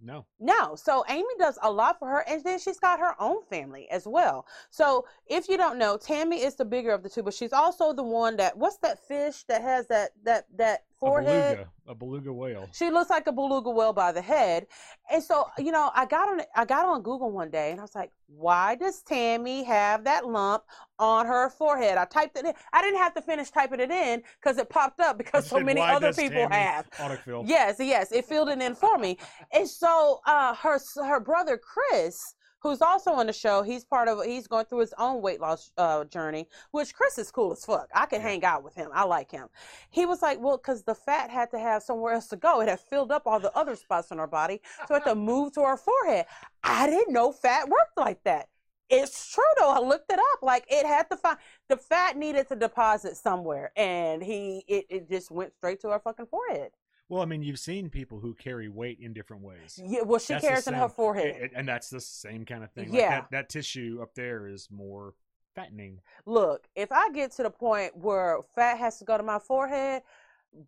no. 0.00 0.26
No. 0.38 0.74
So 0.76 1.04
Amy 1.08 1.24
does 1.38 1.58
a 1.62 1.70
lot 1.70 1.98
for 1.98 2.08
her, 2.08 2.24
and 2.28 2.42
then 2.44 2.58
she's 2.58 2.78
got 2.78 3.00
her 3.00 3.14
own 3.20 3.42
family 3.50 3.88
as 3.90 4.06
well. 4.06 4.46
So 4.70 5.06
if 5.26 5.48
you 5.48 5.56
don't 5.56 5.78
know, 5.78 5.96
Tammy 5.96 6.42
is 6.42 6.54
the 6.56 6.64
bigger 6.64 6.92
of 6.92 7.02
the 7.02 7.08
two, 7.10 7.22
but 7.22 7.34
she's 7.34 7.52
also 7.52 7.92
the 7.92 8.02
one 8.04 8.36
that 8.36 8.56
what's 8.56 8.78
that 8.78 9.00
fish 9.06 9.44
that 9.44 9.62
has 9.62 9.86
that 9.88 10.10
that 10.24 10.46
that 10.56 10.84
A 11.00 11.06
beluga, 11.54 11.70
a 11.86 11.94
beluga 11.94 12.32
whale. 12.32 12.68
She 12.72 12.90
looks 12.90 13.08
like 13.08 13.26
a 13.28 13.32
beluga 13.32 13.70
whale 13.70 13.92
by 13.92 14.10
the 14.12 14.20
head. 14.20 14.66
And 15.10 15.22
so, 15.22 15.46
you 15.56 15.70
know, 15.70 15.90
I 15.94 16.06
got 16.06 16.28
on 16.28 16.40
I 16.56 16.64
got 16.64 16.84
on 16.84 17.02
Google 17.02 17.30
one 17.30 17.50
day 17.50 17.70
and 17.70 17.78
I 17.80 17.82
was 17.84 17.94
like, 17.94 18.10
why 18.26 18.74
does 18.74 19.02
Tammy 19.02 19.62
have 19.64 20.04
that 20.04 20.26
lump 20.26 20.64
on 20.98 21.26
her 21.26 21.50
forehead? 21.50 21.98
I 21.98 22.04
typed 22.04 22.36
it 22.36 22.44
in. 22.44 22.52
I 22.72 22.82
didn't 22.82 22.98
have 22.98 23.14
to 23.14 23.22
finish 23.22 23.50
typing 23.50 23.80
it 23.80 23.90
in 23.90 24.22
because 24.40 24.58
it 24.58 24.68
popped 24.68 25.00
up 25.00 25.18
because 25.18 25.46
so 25.46 25.56
Said, 25.56 25.66
many 25.66 25.80
"Why 25.80 25.94
other 25.94 26.12
people 26.12 26.48
Tammy 26.48 26.54
have. 26.56 26.86
Yes, 27.46 27.76
yes, 27.78 28.10
it 28.12 28.24
filled 28.24 28.48
it 28.48 28.60
in 28.60 28.74
for 28.74 28.98
me. 28.98 29.18
And 29.52 29.68
so 29.68 30.20
uh 30.26 30.54
her 30.56 30.78
her 30.96 31.20
brother 31.20 31.58
Chris, 31.58 32.34
who's 32.60 32.80
also 32.82 33.12
on 33.12 33.26
the 33.26 33.32
show. 33.32 33.62
He's 33.62 33.84
part 33.84 34.08
of. 34.08 34.24
He's 34.24 34.46
going 34.46 34.66
through 34.66 34.80
his 34.80 34.94
own 34.98 35.22
weight 35.22 35.40
loss 35.40 35.70
uh, 35.78 36.04
journey, 36.04 36.48
which 36.72 36.94
Chris 36.94 37.18
is 37.18 37.30
cool 37.30 37.52
as 37.52 37.64
fuck. 37.64 37.88
I 37.94 38.06
can 38.06 38.20
Yeah. 38.20 38.28
hang 38.28 38.44
out 38.44 38.62
with 38.64 38.74
him. 38.74 38.90
I 38.92 39.04
like 39.04 39.30
him. 39.30 39.48
He 39.90 40.06
was 40.06 40.22
like, 40.22 40.40
well, 40.40 40.56
because 40.56 40.82
the 40.82 40.94
fat 40.94 41.30
had 41.30 41.50
to 41.52 41.58
have 41.58 41.82
somewhere 41.82 42.14
else 42.14 42.28
to 42.28 42.36
go. 42.36 42.60
It 42.60 42.68
had 42.68 42.80
filled 42.80 43.12
up 43.12 43.22
all 43.26 43.40
the 43.40 43.56
other 43.56 43.76
spots 43.76 44.10
on 44.12 44.18
our 44.20 44.26
body, 44.26 44.60
so 44.86 44.94
it 44.94 45.02
had 45.04 45.10
to 45.10 45.14
move 45.32 45.52
to 45.54 45.60
our 45.62 45.76
forehead. 45.76 46.26
I 46.62 46.86
didn't 46.88 47.12
know 47.12 47.32
fat 47.32 47.68
worked 47.68 47.96
like 47.96 48.22
that. 48.24 48.48
It's 48.90 49.32
true 49.34 49.44
though. 49.58 49.70
I 49.70 49.80
looked 49.80 50.10
it 50.10 50.18
up. 50.18 50.42
Like 50.42 50.64
it 50.70 50.86
had 50.86 51.10
to 51.10 51.16
find 51.16 51.36
the 51.68 51.76
fat 51.76 52.16
needed 52.16 52.48
to 52.48 52.56
deposit 52.56 53.16
somewhere, 53.18 53.70
and 53.76 54.22
he 54.22 54.64
it, 54.66 54.86
it 54.88 55.10
just 55.10 55.30
went 55.30 55.52
straight 55.54 55.80
to 55.82 55.90
our 55.90 56.00
fucking 56.00 56.26
forehead. 56.26 56.70
Well, 57.08 57.22
I 57.22 57.24
mean, 57.24 57.42
you've 57.42 57.58
seen 57.58 57.88
people 57.88 58.20
who 58.20 58.34
carry 58.34 58.68
weight 58.68 58.98
in 59.00 59.12
different 59.14 59.42
ways. 59.42 59.80
Yeah, 59.82 60.02
well, 60.02 60.18
she 60.18 60.34
That's 60.34 60.44
carries 60.46 60.66
in 60.66 60.74
her 60.74 60.88
forehead. 60.88 61.50
a- 61.52 61.56
and 61.58 61.66
that's 61.66 61.88
the 61.88 62.00
same 62.00 62.44
kind 62.44 62.62
of 62.62 62.70
thing. 62.72 62.90
Like 62.90 62.98
Yeah. 63.00 63.20
that, 63.20 63.30
that 63.30 63.48
tissue 63.48 64.00
up 64.02 64.14
there 64.14 64.46
is 64.46 64.68
more 64.70 65.14
fattening. 65.54 66.00
Look, 66.26 66.68
if 66.76 66.92
I 66.92 67.10
get 67.10 67.32
to 67.32 67.44
the 67.44 67.50
point 67.50 67.96
where 67.96 68.40
fat 68.54 68.78
has 68.78 68.98
to 68.98 69.04
go 69.04 69.16
to 69.16 69.22
my 69.22 69.38
forehead, 69.38 70.02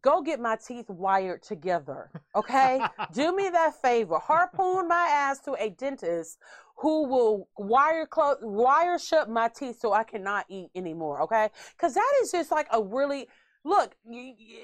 go 0.01 0.23
get 0.23 0.41
my 0.41 0.57
teeth 0.57 0.89
wired 0.89 1.43
together. 1.43 2.11
Okay? 2.35 2.81
Do 3.13 3.37
me 3.37 3.51
that 3.51 3.81
favor. 3.83 4.19
Harpoon 4.19 4.89
my 4.89 5.09
ass 5.11 5.41
to 5.41 5.55
a 5.63 5.69
dentist 5.71 6.39
who 6.77 7.07
will 7.07 7.49
wire 7.59 8.07
close 8.07 8.39
wire 8.41 8.99
shut 8.99 9.29
my 9.29 9.49
teeth 9.49 9.79
so 9.79 9.93
I 9.93 10.05
cannot 10.05 10.47
eat 10.49 10.71
anymore, 10.75 11.21
okay? 11.23 11.51
Cuz 11.77 11.93
that 11.93 12.13
is 12.23 12.33
just 12.33 12.51
like 12.51 12.67
a 12.73 12.83
really 12.83 13.29
Look, 13.65 13.95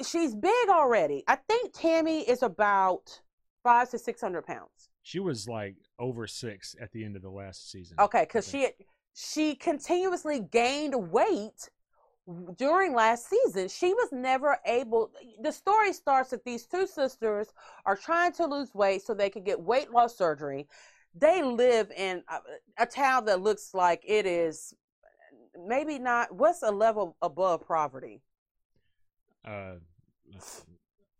she's 0.06 0.34
big 0.34 0.68
already. 0.68 1.22
I 1.28 1.36
think 1.36 1.72
Tammy 1.74 2.20
is 2.20 2.42
about 2.42 3.20
5 3.62 3.90
to 3.90 3.98
600 3.98 4.42
pounds. 4.42 4.90
She 5.02 5.20
was 5.20 5.46
like 5.46 5.76
over 5.98 6.26
six 6.26 6.74
at 6.80 6.90
the 6.92 7.04
end 7.04 7.14
of 7.14 7.22
the 7.22 7.30
last 7.30 7.70
season. 7.70 7.96
Okay, 8.00 8.22
because 8.22 8.48
she 8.48 8.70
she 9.14 9.54
continuously 9.54 10.40
gained 10.40 11.12
weight 11.12 11.70
during 12.56 12.92
last 12.92 13.28
season. 13.30 13.68
She 13.68 13.94
was 13.94 14.08
never 14.10 14.58
able. 14.66 15.12
The 15.40 15.52
story 15.52 15.92
starts 15.92 16.30
that 16.30 16.44
these 16.44 16.66
two 16.66 16.86
sisters 16.86 17.52
are 17.84 17.96
trying 17.96 18.32
to 18.32 18.46
lose 18.46 18.74
weight 18.74 19.02
so 19.02 19.14
they 19.14 19.30
could 19.30 19.44
get 19.44 19.60
weight 19.60 19.92
loss 19.92 20.18
surgery. 20.18 20.66
They 21.14 21.42
live 21.42 21.92
in 21.96 22.24
a, 22.28 22.82
a 22.82 22.86
town 22.86 23.26
that 23.26 23.40
looks 23.40 23.74
like 23.74 24.02
it 24.04 24.26
is 24.26 24.74
maybe 25.66 25.98
not. 25.98 26.34
What's 26.34 26.62
a 26.62 26.70
level 26.70 27.16
above 27.22 27.66
poverty? 27.66 28.22
Uh, 29.46 29.74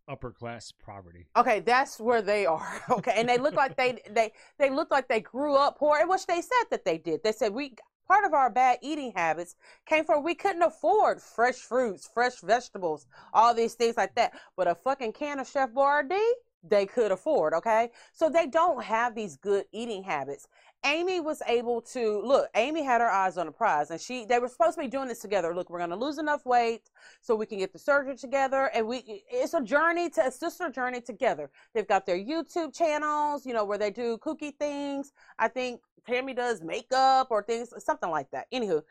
upper 0.09 0.31
class 0.31 0.73
poverty. 0.85 1.27
Okay, 1.37 1.61
that's 1.61 1.99
where 1.99 2.23
they 2.23 2.47
are. 2.47 2.83
Okay, 2.91 3.15
and 3.17 3.29
they 3.29 3.39
look 3.39 3.55
like 3.55 3.77
they 3.77 3.99
they 4.11 4.33
they 4.59 4.71
look 4.71 4.91
like 4.91 5.09
they 5.09 5.21
grew 5.21 5.55
up 5.55 5.79
poor, 5.79 6.07
which 6.07 6.27
they 6.27 6.41
said 6.41 6.65
that 6.71 6.85
they 6.85 6.99
did. 6.99 7.23
They 7.23 7.33
said 7.33 7.53
we 7.53 7.75
part 8.09 8.25
of 8.25 8.33
our 8.33 8.49
bad 8.51 8.79
eating 8.83 9.13
habits 9.15 9.57
came 9.85 10.05
from 10.05 10.23
we 10.23 10.35
couldn't 10.35 10.63
afford 10.63 11.21
fresh 11.21 11.57
fruits, 11.57 12.09
fresh 12.13 12.41
vegetables, 12.41 13.07
all 13.33 13.55
these 13.55 13.75
things 13.75 13.97
like 13.97 14.15
that. 14.15 14.33
But 14.57 14.69
a 14.69 14.75
fucking 14.75 15.13
can 15.13 15.41
of 15.41 15.49
Chef 15.49 15.73
Boyardee, 15.73 16.33
they 16.63 16.87
could 16.87 17.13
afford. 17.13 17.55
Okay, 17.55 17.91
so 18.13 18.29
they 18.29 18.47
don't 18.47 18.83
have 18.83 19.15
these 19.15 19.37
good 19.37 19.65
eating 19.73 20.05
habits. 20.05 20.47
Amy 20.87 21.21
was 21.21 21.43
able 21.49 21.81
to 21.81 22.23
look. 22.23 22.49
Amy 22.55 22.83
had 22.85 23.01
her 23.01 23.11
eyes 23.11 23.37
on 23.37 23.47
the 23.47 23.53
prize, 23.53 23.91
and 23.91 24.01
she 24.01 24.25
they 24.25 24.39
were 24.39 24.49
supposed 24.49 24.77
to 24.77 24.83
be 24.83 24.89
doing 24.89 25.09
this 25.09 25.21
together. 25.21 25.55
Look, 25.55 25.69
we're 25.69 25.81
gonna 25.81 25.97
lose 25.97 26.19
enough 26.19 26.47
weight 26.47 26.91
so 27.21 27.35
we 27.35 27.45
can 27.45 27.59
get 27.59 27.73
the 27.73 27.79
surgery 27.79 28.17
together, 28.17 28.71
and 28.73 28.87
we 28.87 29.25
it's 29.29 29.55
a 29.55 29.63
journey 29.63 30.09
to 30.11 30.27
a 30.27 30.31
sister 30.31 30.71
journey 30.71 31.01
together. 31.01 31.51
They've 31.75 31.87
got 31.87 32.07
their 32.07 32.19
YouTube 32.19 32.73
channels, 32.73 33.45
you 33.45 33.53
know, 33.53 33.65
where 33.65 33.79
they 33.79 33.91
do 33.91 34.17
kooky 34.19 34.55
things. 34.57 35.13
I 35.39 35.49
think 35.49 35.81
Tammy 36.07 36.35
does 36.35 36.63
makeup 36.63 37.29
or 37.31 37.43
things, 37.43 37.73
something 37.79 38.11
like 38.11 38.31
that. 38.31 38.47
Anywho, 38.53 38.83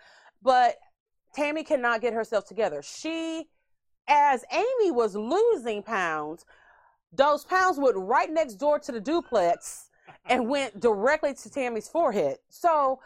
but 0.42 0.76
Tammy 1.34 1.64
cannot 1.64 2.02
get 2.02 2.14
herself 2.14 2.46
together. 2.46 2.82
She, 2.82 3.48
as 4.08 4.44
Amy 4.52 4.92
was 4.92 5.16
losing 5.16 5.82
pounds, 5.82 6.46
those 7.14 7.46
pounds 7.46 7.78
went 7.80 7.96
right 7.96 8.30
next 8.30 8.56
door 8.56 8.80
to 8.80 8.92
the 8.92 9.00
duplex 9.00 9.85
and 10.28 10.48
went 10.50 10.80
directly 10.80 11.34
to 11.34 11.50
Tammy's 11.50 11.88
forehead. 11.88 12.38
So, 12.50 13.00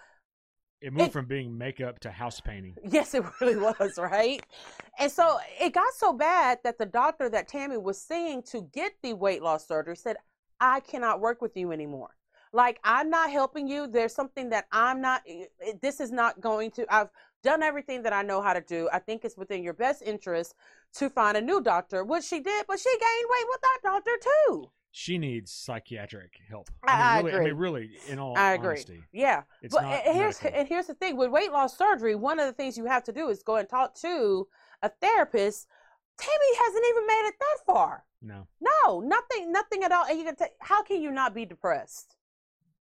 It 0.82 0.93
moved 0.93 1.09
It- 1.09 1.11
from 1.13 1.26
being 1.26 1.57
makeup 1.57 1.99
to 2.01 2.11
house 2.11 2.39
painting. 2.39 2.76
yes, 2.86 3.13
it 3.13 3.24
really 3.41 3.57
was, 3.57 3.97
right? 3.97 4.41
And 4.97 5.11
so 5.11 5.38
it 5.59 5.74
got 5.74 5.93
so 5.93 6.13
bad 6.13 6.59
that 6.63 6.78
the 6.78 6.86
doctor 6.86 7.28
that 7.30 7.49
Tammy 7.49 7.78
was 7.78 8.01
seeing 8.01 8.41
to 8.43 8.61
get 8.74 8.93
the 9.03 9.13
weight 9.13 9.41
loss 9.43 9.67
surgery 9.67 9.97
said, 9.97 10.15
I 10.61 10.80
cannot 10.80 11.20
work 11.20 11.41
with 11.41 11.57
you 11.57 11.74
anymore. 11.74 12.15
Like, 12.53 12.80
I'm 12.84 13.09
not 13.09 13.30
helping 13.30 13.67
you. 13.67 13.88
There's 13.88 14.15
something 14.15 14.49
that 14.51 14.67
I'm 14.72 15.01
not, 15.01 15.22
it- 15.26 15.51
it- 15.59 15.82
this 15.82 15.99
is 15.99 16.11
not 16.13 16.39
going 16.39 16.72
to, 16.72 16.86
I've 16.93 17.09
done 17.43 17.61
everything 17.61 18.01
that 18.03 18.13
I 18.13 18.22
know 18.22 18.41
how 18.41 18.53
to 18.53 18.61
do. 18.61 18.88
I 18.91 18.99
think 18.99 19.26
it's 19.26 19.36
within 19.38 19.61
your 19.63 19.74
best 19.74 20.01
interest 20.01 20.55
to 20.93 21.09
find 21.09 21.36
a 21.38 21.41
new 21.41 21.59
doctor, 21.61 22.03
which 22.05 22.24
she 22.24 22.39
did, 22.39 22.65
but 22.67 22.80
she 22.80 22.89
gained 22.89 23.30
weight 23.30 23.45
with 23.49 23.61
that 23.61 23.80
doctor 23.84 24.11
too. 24.47 24.72
She 24.91 25.17
needs 25.17 25.51
psychiatric 25.51 26.33
help. 26.49 26.69
I- 26.87 27.19
I 27.19 27.21
mean, 27.21 27.25
really, 27.25 27.31
I 27.31 27.37
agree. 27.37 27.51
mean, 27.51 27.59
really, 27.59 27.97
in 28.07 28.19
all 28.19 28.37
I 28.37 28.53
agree. 28.53 28.69
honesty, 28.69 29.03
Yeah. 29.11 29.43
it's 29.61 29.73
but 29.75 29.83
here's 30.03 30.41
medical. 30.41 30.59
and 30.59 30.67
here's 30.67 30.87
the 30.87 30.95
thing 30.95 31.15
with 31.15 31.29
weight 31.29 31.51
loss 31.51 31.77
surgery, 31.77 32.15
one 32.15 32.39
of 32.39 32.47
the 32.47 32.53
things 32.53 32.77
you 32.77 32.85
have 32.85 33.03
to 33.03 33.11
do 33.11 33.29
is 33.29 33.43
go 33.43 33.57
and 33.57 33.69
talk 33.69 33.93
to 33.95 34.47
a 34.81 34.89
therapist. 34.89 35.67
Tammy 36.17 36.57
hasn't 36.57 36.85
even 36.89 37.07
made 37.07 37.27
it 37.27 37.35
that 37.39 37.57
far. 37.65 38.05
no. 38.21 38.47
No, 38.59 38.99
nothing, 39.01 39.51
nothing 39.51 39.83
at 39.83 39.91
all. 39.91 40.05
And 40.05 40.17
you 40.17 40.25
can 40.25 40.35
say, 40.37 40.49
how 40.59 40.81
can 40.83 41.01
you 41.01 41.11
not 41.11 41.33
be 41.33 41.45
depressed? 41.45 42.15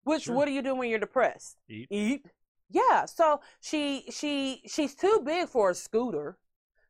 Which 0.03 0.23
Sure. 0.23 0.35
what 0.35 0.45
do 0.45 0.51
you 0.51 0.61
do 0.63 0.73
when 0.75 0.89
you're 0.89 0.99
depressed? 0.99 1.57
Eat. 1.69 1.87
Eat. 1.91 2.25
Yeah. 2.69 3.05
So 3.05 3.41
she 3.61 4.09
she 4.11 4.63
she's 4.67 4.95
too 4.95 5.21
big 5.23 5.47
for 5.47 5.69
a 5.69 5.75
scooter. 5.75 6.39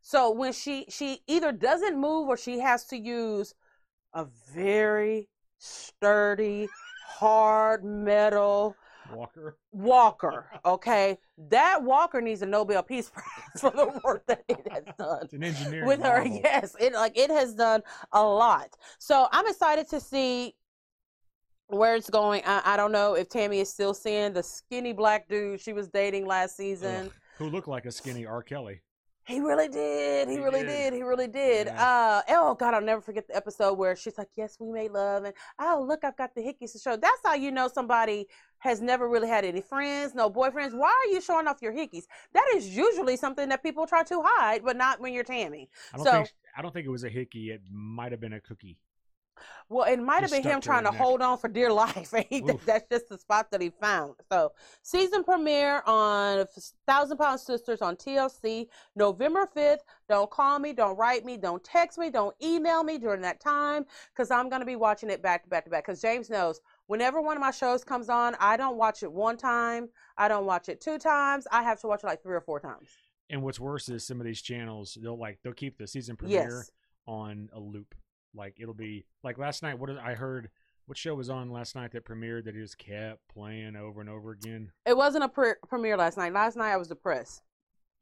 So 0.01 0.31
when 0.31 0.53
she 0.53 0.85
she 0.89 1.21
either 1.27 1.51
doesn't 1.51 1.97
move 1.99 2.29
or 2.29 2.37
she 2.37 2.59
has 2.59 2.85
to 2.85 2.97
use 2.97 3.53
a 4.13 4.25
very 4.53 5.27
sturdy, 5.57 6.67
hard 7.05 7.83
metal 7.83 8.75
Walker. 9.13 9.57
walker. 9.73 10.45
Okay, 10.65 11.17
that 11.49 11.83
walker 11.83 12.21
needs 12.21 12.41
a 12.41 12.45
Nobel 12.45 12.81
Peace 12.83 13.09
Prize 13.09 13.59
for 13.61 13.71
the 13.71 13.99
work 14.05 14.25
that 14.27 14.43
it 14.47 14.65
has 14.71 14.83
done 14.97 15.19
It's 15.23 15.33
an 15.33 15.43
engineering 15.43 15.85
with 15.87 15.99
her. 16.01 16.19
marvel. 16.23 16.39
Yes, 16.43 16.75
it 16.79 16.93
like 16.93 17.17
it 17.17 17.29
has 17.29 17.53
done 17.53 17.81
a 18.13 18.23
lot. 18.23 18.69
So 18.99 19.27
I'm 19.31 19.47
excited 19.47 19.89
to 19.89 19.99
see 19.99 20.55
where 21.67 21.95
it's 21.95 22.09
going. 22.09 22.41
I, 22.45 22.61
I 22.65 22.77
don't 22.77 22.91
know 22.91 23.13
if 23.15 23.27
Tammy 23.29 23.59
is 23.59 23.69
still 23.69 23.93
seeing 23.93 24.33
the 24.33 24.43
skinny 24.43 24.93
black 24.93 25.27
dude 25.27 25.59
she 25.61 25.73
was 25.73 25.87
dating 25.89 26.25
last 26.25 26.55
season. 26.57 27.07
Ugh, 27.07 27.11
who 27.37 27.49
looked 27.49 27.67
like 27.67 27.85
a 27.85 27.91
skinny 27.91 28.25
R. 28.25 28.41
Kelly. 28.43 28.81
He 29.31 29.39
really 29.39 29.67
did. 29.69 30.27
He, 30.27 30.35
He 30.35 30.39
really 30.41 30.61
did. 30.61 30.67
did. 30.67 30.93
He 30.93 31.03
really 31.03 31.27
did. 31.27 31.67
Yeah. 31.67 32.21
Uh 32.21 32.21
oh 32.29 32.55
God, 32.55 32.73
I'll 32.73 32.81
never 32.81 33.01
forget 33.01 33.27
the 33.27 33.35
episode 33.35 33.73
where 33.77 33.95
she's 33.95 34.17
like, 34.17 34.29
"Yes, 34.35 34.57
we 34.59 34.71
made 34.71 34.91
love," 34.91 35.23
and 35.23 35.33
oh 35.59 35.83
look, 35.87 36.03
I've 36.03 36.17
got 36.17 36.35
the 36.35 36.41
hickeys 36.41 36.73
to 36.73 36.79
show. 36.79 36.95
That's 36.95 37.21
how 37.23 37.33
you 37.35 37.51
know 37.51 37.67
somebody 37.67 38.27
has 38.59 38.79
never 38.81 39.09
really 39.09 39.27
had 39.27 39.43
any 39.43 39.61
friends, 39.61 40.13
no 40.13 40.29
boyfriends. 40.29 40.73
Why 40.77 40.89
are 40.89 41.11
you 41.11 41.19
showing 41.21 41.47
off 41.47 41.61
your 41.61 41.73
hickeys? 41.73 42.03
That 42.33 42.45
is 42.55 42.75
usually 42.75 43.17
something 43.17 43.49
that 43.49 43.63
people 43.63 43.87
try 43.87 44.03
to 44.03 44.21
hide, 44.23 44.63
but 44.63 44.77
not 44.77 44.99
when 44.99 45.13
you're 45.13 45.23
Tammy. 45.23 45.69
I 45.93 45.97
don't 45.97 46.05
So- 46.05 46.11
think 46.11 46.29
I 46.55 46.61
don't 46.61 46.73
think 46.73 46.85
it 46.85 46.89
was 46.91 47.03
a 47.03 47.09
hickey. 47.09 47.51
It 47.51 47.61
might 47.71 48.11
have 48.11 48.19
been 48.21 48.33
a 48.33 48.41
cookie. 48.41 48.77
Well, 49.69 49.85
it 49.91 49.97
might 50.01 50.21
have 50.21 50.31
been 50.31 50.43
him 50.43 50.59
trying 50.61 50.83
to 50.83 50.91
neck. 50.91 50.99
hold 50.99 51.21
on 51.21 51.37
for 51.37 51.47
dear 51.47 51.71
life. 51.71 52.13
And 52.13 52.25
he 52.29 52.41
that's 52.65 52.87
just 52.91 53.09
the 53.09 53.17
spot 53.17 53.51
that 53.51 53.61
he 53.61 53.69
found. 53.69 54.15
So, 54.31 54.51
season 54.81 55.23
premiere 55.23 55.81
on 55.85 56.45
Thousand 56.87 57.17
Pound 57.17 57.39
Sisters 57.39 57.81
on 57.81 57.95
TLC 57.95 58.67
November 58.95 59.47
5th. 59.55 59.79
Don't 60.09 60.29
call 60.29 60.59
me, 60.59 60.73
don't 60.73 60.97
write 60.97 61.23
me, 61.25 61.37
don't 61.37 61.63
text 61.63 61.97
me, 61.97 62.09
don't 62.09 62.35
email 62.43 62.83
me 62.83 62.97
during 62.97 63.21
that 63.21 63.39
time 63.39 63.85
because 64.13 64.29
I'm 64.29 64.49
going 64.49 64.59
to 64.59 64.65
be 64.65 64.75
watching 64.75 65.09
it 65.09 65.21
back 65.21 65.43
to 65.43 65.49
back 65.49 65.63
to 65.65 65.69
back. 65.71 65.85
Because 65.85 66.01
James 66.01 66.29
knows 66.29 66.59
whenever 66.87 67.21
one 67.21 67.37
of 67.37 67.41
my 67.41 67.51
shows 67.51 67.83
comes 67.83 68.09
on, 68.09 68.35
I 68.39 68.57
don't 68.57 68.75
watch 68.77 69.03
it 69.03 69.11
one 69.11 69.37
time, 69.37 69.87
I 70.17 70.27
don't 70.27 70.45
watch 70.45 70.67
it 70.69 70.81
two 70.81 70.97
times, 70.97 71.47
I 71.51 71.63
have 71.63 71.79
to 71.81 71.87
watch 71.87 72.03
it 72.03 72.07
like 72.07 72.21
three 72.21 72.35
or 72.35 72.41
four 72.41 72.59
times. 72.59 72.89
And 73.29 73.41
what's 73.41 73.59
worse 73.61 73.87
is 73.87 74.05
some 74.05 74.19
of 74.19 74.25
these 74.25 74.41
channels 74.41 74.97
they'll 75.01 75.17
like 75.17 75.39
they'll 75.43 75.53
keep 75.53 75.77
the 75.77 75.87
season 75.87 76.17
premiere 76.17 76.57
Yes. 76.57 76.71
on 77.07 77.49
a 77.53 77.59
loop. 77.59 77.95
Like 78.35 78.55
it'll 78.59 78.73
be 78.73 79.05
like 79.23 79.37
last 79.37 79.63
night. 79.63 79.79
What 79.79 79.87
did 79.87 79.97
I 79.97 80.13
heard? 80.15 80.49
What 80.87 80.97
show 80.97 81.15
was 81.15 81.29
on 81.29 81.51
last 81.51 81.75
night 81.75 81.91
that 81.91 82.05
premiered 82.05 82.45
that 82.45 82.55
he 82.55 82.61
just 82.61 82.77
kept 82.77 83.19
playing 83.33 83.75
over 83.75 84.01
and 84.01 84.09
over 84.09 84.31
again? 84.31 84.71
It 84.85 84.97
wasn't 84.97 85.23
a 85.23 85.29
pre- 85.29 85.53
premiere 85.67 85.95
last 85.95 86.17
night. 86.17 86.33
Last 86.33 86.57
night 86.57 86.71
I 86.71 86.77
was 86.77 86.87
depressed. 86.87 87.43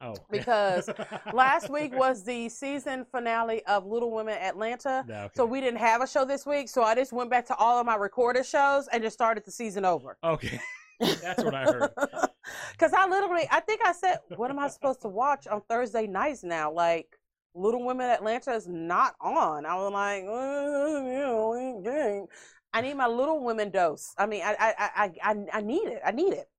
Oh, 0.02 0.16
Because 0.32 0.90
Last 1.34 1.70
week 1.70 1.94
was 1.94 2.24
the 2.24 2.48
season 2.48 3.06
finale 3.12 3.64
of 3.66 3.86
Little 3.86 4.12
Women 4.12 4.38
Atlanta. 4.40 5.04
Okay. 5.08 5.30
So 5.36 5.46
we 5.46 5.60
didn't 5.60 5.80
have 5.80 6.02
a 6.02 6.08
show 6.08 6.24
this 6.24 6.46
week. 6.46 6.70
So 6.70 6.82
I 6.84 6.96
just 6.96 7.12
went 7.12 7.30
back 7.30 7.46
to 7.48 7.56
all 7.58 7.80
of 7.80 7.86
my 7.86 7.96
recorded 7.96 8.46
shows 8.46 8.88
and 8.88 9.04
just 9.04 9.14
started 9.14 9.44
the 9.46 9.52
season 9.52 9.84
over. 9.84 10.18
okay. 10.24 10.60
That's 11.00 11.44
what 11.44 11.54
I 11.56 11.64
heard. 11.66 11.90
Because 12.72 12.94
I 12.94 13.08
literally, 13.08 13.48
I 13.52 13.60
think 13.60 13.82
I 13.86 13.92
said, 13.92 14.18
what 14.36 14.50
am 14.50 14.58
I 14.58 14.70
supposed 14.70 15.02
to 15.02 15.08
watch 15.08 15.46
on 15.46 15.62
Thursday 15.70 16.08
nights 16.08 16.44
now? 16.44 16.72
Like, 16.72 17.19
Little 17.56 17.86
Women 17.86 18.10
Atlanta 18.10 18.54
is 18.54 18.68
not 18.68 19.16
on. 19.20 19.66
I 19.66 19.76
was 19.76 19.92
like, 19.92 20.24
you 20.24 21.82
know. 21.84 22.28
I 22.72 22.82
need 22.82 22.96
my 22.96 23.08
little 23.08 23.44
women 23.44 23.72
dose. 23.72 24.14
I 24.18 24.26
mean, 24.28 24.44
I 24.44 24.56
I 24.60 24.90
I 24.96 25.12
I, 25.24 25.46
I 25.54 25.62
need 25.62 25.88
it. 25.88 26.02
I 26.06 26.12
need 26.12 26.34
it. 26.34 26.50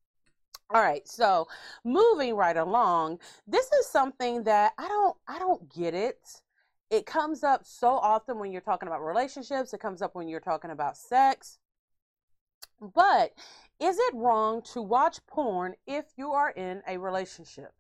All 0.73 0.81
right, 0.81 1.07
so 1.07 1.49
moving 1.85 2.37
right 2.37 2.57
along, 2.57 3.19
this 3.47 3.71
is 3.73 3.87
something 3.87 4.45
that 4.45 4.73
I 4.79 4.87
don't 4.89 5.17
I 5.27 5.39
don't 5.39 5.73
get 5.73 5.95
it. 5.95 6.43
It 6.91 7.07
comes 7.07 7.45
up 7.45 7.65
so 7.65 7.89
often 7.89 8.39
when 8.39 8.51
you're 8.53 8.61
talking 8.61 8.89
about 8.89 9.05
relationships, 9.05 9.73
it 9.73 9.81
comes 9.81 10.03
up 10.03 10.15
when 10.15 10.29
you're 10.29 10.41
talking 10.41 10.71
about 10.71 10.97
sex. 10.97 11.59
But 12.81 13.33
is 13.81 13.99
it 13.99 14.15
wrong 14.15 14.63
to 14.73 14.83
watch 14.83 15.19
porn 15.27 15.75
if 15.87 16.07
you 16.17 16.33
are 16.33 16.51
in 16.51 16.83
a 16.89 16.99
relationship? 16.99 17.73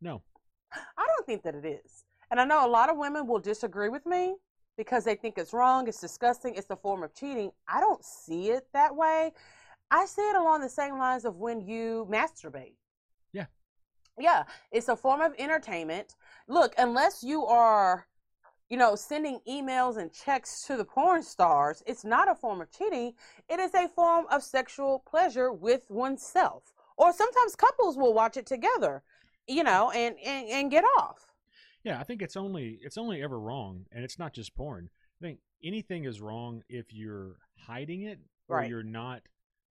No. 0.00 0.22
I 0.72 1.06
don't 1.06 1.26
think 1.26 1.42
that 1.42 1.54
it 1.54 1.64
is. 1.64 2.04
And 2.32 2.40
I 2.40 2.46
know 2.46 2.66
a 2.66 2.66
lot 2.66 2.88
of 2.88 2.96
women 2.96 3.26
will 3.26 3.40
disagree 3.40 3.90
with 3.90 4.06
me 4.06 4.36
because 4.78 5.04
they 5.04 5.14
think 5.14 5.36
it's 5.36 5.52
wrong, 5.52 5.86
it's 5.86 6.00
disgusting, 6.00 6.54
it's 6.54 6.70
a 6.70 6.76
form 6.76 7.02
of 7.02 7.14
cheating. 7.14 7.50
I 7.68 7.78
don't 7.78 8.02
see 8.02 8.48
it 8.48 8.68
that 8.72 8.96
way. 8.96 9.34
I 9.90 10.06
see 10.06 10.22
it 10.22 10.36
along 10.36 10.62
the 10.62 10.70
same 10.70 10.96
lines 10.96 11.26
of 11.26 11.36
when 11.36 11.60
you 11.60 12.08
masturbate. 12.10 12.76
Yeah. 13.34 13.44
Yeah, 14.18 14.44
it's 14.70 14.88
a 14.88 14.96
form 14.96 15.20
of 15.20 15.34
entertainment. 15.38 16.16
Look, 16.48 16.72
unless 16.78 17.22
you 17.22 17.44
are, 17.44 18.06
you 18.70 18.78
know, 18.78 18.94
sending 18.94 19.40
emails 19.46 19.98
and 19.98 20.10
checks 20.10 20.62
to 20.68 20.78
the 20.78 20.86
porn 20.86 21.22
stars, 21.22 21.82
it's 21.86 22.02
not 22.02 22.30
a 22.30 22.34
form 22.34 22.62
of 22.62 22.72
cheating. 22.72 23.12
It 23.50 23.60
is 23.60 23.74
a 23.74 23.88
form 23.88 24.24
of 24.30 24.42
sexual 24.42 25.00
pleasure 25.00 25.52
with 25.52 25.82
oneself. 25.90 26.72
Or 26.96 27.12
sometimes 27.12 27.56
couples 27.56 27.98
will 27.98 28.14
watch 28.14 28.38
it 28.38 28.46
together, 28.46 29.02
you 29.46 29.64
know, 29.64 29.90
and 29.90 30.16
and, 30.24 30.48
and 30.48 30.70
get 30.70 30.84
off. 30.96 31.31
Yeah, 31.84 31.98
I 32.00 32.04
think 32.04 32.22
it's 32.22 32.36
only 32.36 32.78
it's 32.82 32.96
only 32.98 33.22
ever 33.22 33.38
wrong, 33.38 33.86
and 33.92 34.04
it's 34.04 34.18
not 34.18 34.32
just 34.32 34.54
porn. 34.54 34.88
I 35.20 35.24
think 35.24 35.40
anything 35.62 36.04
is 36.04 36.20
wrong 36.20 36.62
if 36.68 36.92
you're 36.92 37.36
hiding 37.56 38.02
it 38.02 38.20
or 38.48 38.58
Right. 38.58 38.68
you're 38.70 38.82
not 38.82 39.22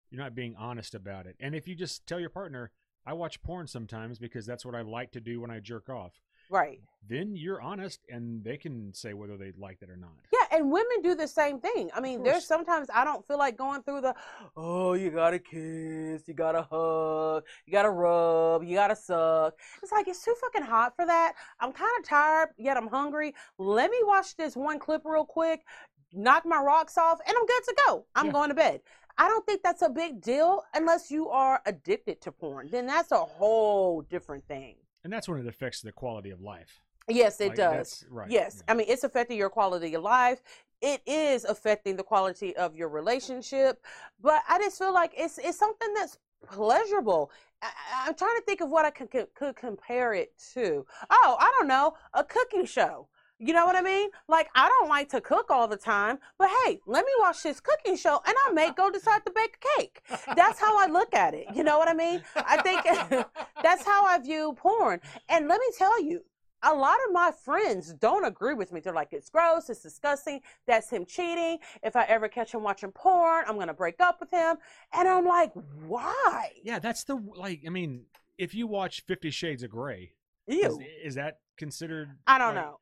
you're 0.09 0.21
not 0.21 0.33
being 0.33 0.55
honest 0.55 0.95
about 0.95 1.27
it. 1.27 1.35
And 1.39 1.53
if 1.53 1.67
you 1.67 1.75
just 1.75 2.07
tell 2.07 2.19
your 2.19 2.31
partner, 2.31 2.71
"I 3.05 3.13
watch 3.13 3.41
porn 3.43 3.67
sometimes 3.67 4.17
because 4.17 4.45
that's 4.45 4.65
what 4.65 4.73
I 4.73 4.81
like 4.81 5.11
to 5.11 5.21
do 5.21 5.39
when 5.39 5.51
I 5.51 5.59
jerk 5.59 5.87
off," 5.87 6.19
Right. 6.49 6.81
then 7.07 7.35
you're 7.35 7.61
honest, 7.61 8.03
and 8.09 8.43
they 8.43 8.57
can 8.57 8.91
say 8.93 9.13
whether 9.13 9.37
they 9.37 9.51
like 9.51 9.79
that 9.81 9.89
or 9.89 9.97
not. 9.97 10.25
Yeah, 10.33 10.38
and 10.51 10.71
women 10.71 11.01
do 11.01 11.15
the 11.15 11.27
same 11.27 11.59
thing. 11.59 11.89
I 11.93 11.99
mean, 11.99 12.23
there's 12.23 12.45
sometimes 12.45 12.89
I 12.93 13.03
don't 13.03 13.25
feel 13.27 13.37
like 13.37 13.57
going 13.57 13.83
through 13.83 14.01
the, 14.01 14.15
oh, 14.55 14.93
you 14.93 15.09
gotta 15.11 15.39
kiss, 15.39 16.27
you 16.27 16.33
gotta 16.33 16.63
hug, 16.63 17.43
you 17.65 17.71
gotta 17.71 17.89
rub, 17.89 18.63
you 18.63 18.75
gotta 18.75 18.95
suck. 18.95 19.57
It's 19.81 19.91
like 19.91 20.07
it's 20.07 20.23
too 20.23 20.35
fucking 20.41 20.63
hot 20.63 20.95
for 20.95 21.05
that. 21.05 21.33
I'm 21.59 21.71
kind 21.71 21.91
of 21.99 22.05
tired, 22.07 22.49
yet 22.57 22.77
I'm 22.77 22.87
hungry. 22.87 23.33
Let 23.57 23.91
me 23.91 23.97
watch 24.03 24.35
this 24.35 24.55
one 24.55 24.79
clip 24.79 25.01
real 25.05 25.25
quick, 25.25 25.65
knock 26.13 26.45
my 26.45 26.59
rocks 26.61 26.97
off, 26.97 27.19
and 27.27 27.35
I'm 27.37 27.45
good 27.45 27.63
to 27.65 27.75
go. 27.87 28.05
I'm 28.15 28.27
Yeah. 28.27 28.31
going 28.31 28.49
to 28.49 28.55
bed. 28.55 28.81
I 29.17 29.27
don't 29.27 29.45
think 29.45 29.63
that's 29.63 29.81
a 29.81 29.89
big 29.89 30.21
deal 30.21 30.63
unless 30.73 31.11
you 31.11 31.29
are 31.29 31.61
addicted 31.65 32.21
to 32.21 32.31
porn. 32.31 32.69
Then 32.71 32.87
that's 32.87 33.11
a 33.11 33.17
whole 33.17 34.01
different 34.01 34.47
thing. 34.47 34.77
And 35.03 35.11
that's 35.11 35.27
when 35.27 35.39
it 35.39 35.47
affects 35.47 35.81
the 35.81 35.91
quality 35.91 36.29
of 36.29 36.39
life. 36.41 36.81
Yes, 37.09 37.39
it 37.41 37.49
Like, 37.49 37.57
does. 37.57 38.05
right. 38.09 38.29
Yes, 38.29 38.63
yeah. 38.65 38.71
I 38.71 38.75
mean 38.75 38.87
it's 38.89 39.03
affecting 39.03 39.37
your 39.37 39.49
quality 39.49 39.93
of 39.95 40.03
life. 40.03 40.41
It 40.81 41.01
is 41.05 41.43
affecting 41.43 41.97
the 41.97 42.03
quality 42.03 42.55
of 42.55 42.75
your 42.75 42.87
relationship, 42.89 43.83
but 44.21 44.41
I 44.47 44.59
just 44.59 44.77
feel 44.77 44.93
like 44.93 45.13
it's 45.17 45.37
it's 45.37 45.57
something 45.57 45.93
that's 45.93 46.17
pleasurable. 46.47 47.31
I, 47.61 47.69
I'm 48.07 48.15
trying 48.15 48.37
to 48.37 48.43
think 48.45 48.61
of 48.61 48.69
what 48.69 48.85
I 48.85 48.91
could, 48.91 49.11
could 49.11 49.33
could 49.33 49.55
compare 49.55 50.13
it 50.13 50.31
to. 50.53 50.85
Oh, 51.09 51.37
I 51.39 51.51
don't 51.57 51.67
know, 51.67 51.95
a 52.13 52.23
cooking 52.23 52.65
show. 52.65 53.07
You 53.41 53.53
know 53.53 53.65
what 53.65 53.77
I 53.77 53.81
mean? 53.81 54.09
Like 54.27 54.49
I 54.53 54.67
don't 54.67 54.89
like 54.89 55.07
to 55.09 55.21
cook 55.21 55.49
all 55.49 55.67
the 55.67 55.77
time, 55.77 56.19
but 56.37 56.49
hey, 56.65 56.81
let 56.85 57.05
me 57.05 57.11
watch 57.19 57.41
this 57.43 57.61
cooking 57.61 57.95
show, 57.95 58.19
and 58.27 58.35
I 58.47 58.51
may 58.51 58.71
go 58.71 58.89
decide 58.91 59.23
to 59.25 59.31
bake 59.31 59.57
a 59.61 59.79
cake. 59.79 60.01
That's 60.35 60.59
how 60.59 60.77
I 60.77 60.87
look 60.87 61.13
at 61.13 61.33
it. 61.33 61.47
You 61.55 61.63
know 61.63 61.77
what 61.77 61.87
I 61.87 61.93
mean? 61.93 62.21
I 62.35 62.61
think 62.61 62.83
that's 63.63 63.85
how 63.85 64.05
I 64.05 64.17
view 64.19 64.53
porn. 64.57 64.99
And 65.29 65.47
let 65.47 65.59
me 65.59 65.67
tell 65.77 66.01
you, 66.03 66.21
a 66.63 66.73
lot 66.73 66.97
of 67.07 67.13
my 67.13 67.31
friends 67.31 67.93
don't 67.93 68.25
agree 68.25 68.53
with 68.53 68.71
me. 68.71 68.79
They're 68.79 68.93
like, 68.93 69.13
it's 69.13 69.29
gross, 69.29 69.69
it's 69.69 69.81
disgusting, 69.81 70.41
that's 70.67 70.89
him 70.89 71.05
cheating. 71.05 71.59
If 71.83 71.95
I 71.95 72.03
ever 72.05 72.27
catch 72.27 72.53
him 72.53 72.63
watching 72.63 72.91
porn, 72.91 73.45
I'm 73.47 73.57
gonna 73.57 73.73
break 73.73 73.99
up 73.99 74.19
with 74.19 74.31
him. 74.31 74.57
And 74.93 75.07
I'm 75.07 75.25
like, 75.25 75.51
why? 75.87 76.51
Yeah, 76.63 76.79
that's 76.79 77.03
the 77.03 77.15
like. 77.35 77.61
I 77.65 77.69
mean, 77.69 78.05
if 78.37 78.53
you 78.53 78.67
watch 78.67 79.01
Fifty 79.05 79.31
Shades 79.31 79.63
of 79.63 79.71
Grey, 79.71 80.11
is, 80.47 80.77
is 81.03 81.15
that 81.15 81.39
considered? 81.57 82.09
I 82.27 82.37
don't 82.37 82.55
like- 82.55 82.65
know. 82.65 82.79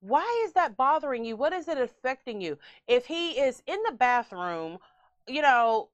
Why 0.00 0.44
is 0.46 0.52
that 0.54 0.76
bothering 0.76 1.24
you? 1.24 1.36
What 1.36 1.52
is 1.52 1.68
it 1.68 1.78
affecting 1.78 2.40
you? 2.40 2.58
If 2.88 3.06
he 3.06 3.38
is 3.38 3.62
in 3.68 3.78
the 3.86 3.92
bathroom, 3.92 4.78
you 5.28 5.42
know, 5.42 5.90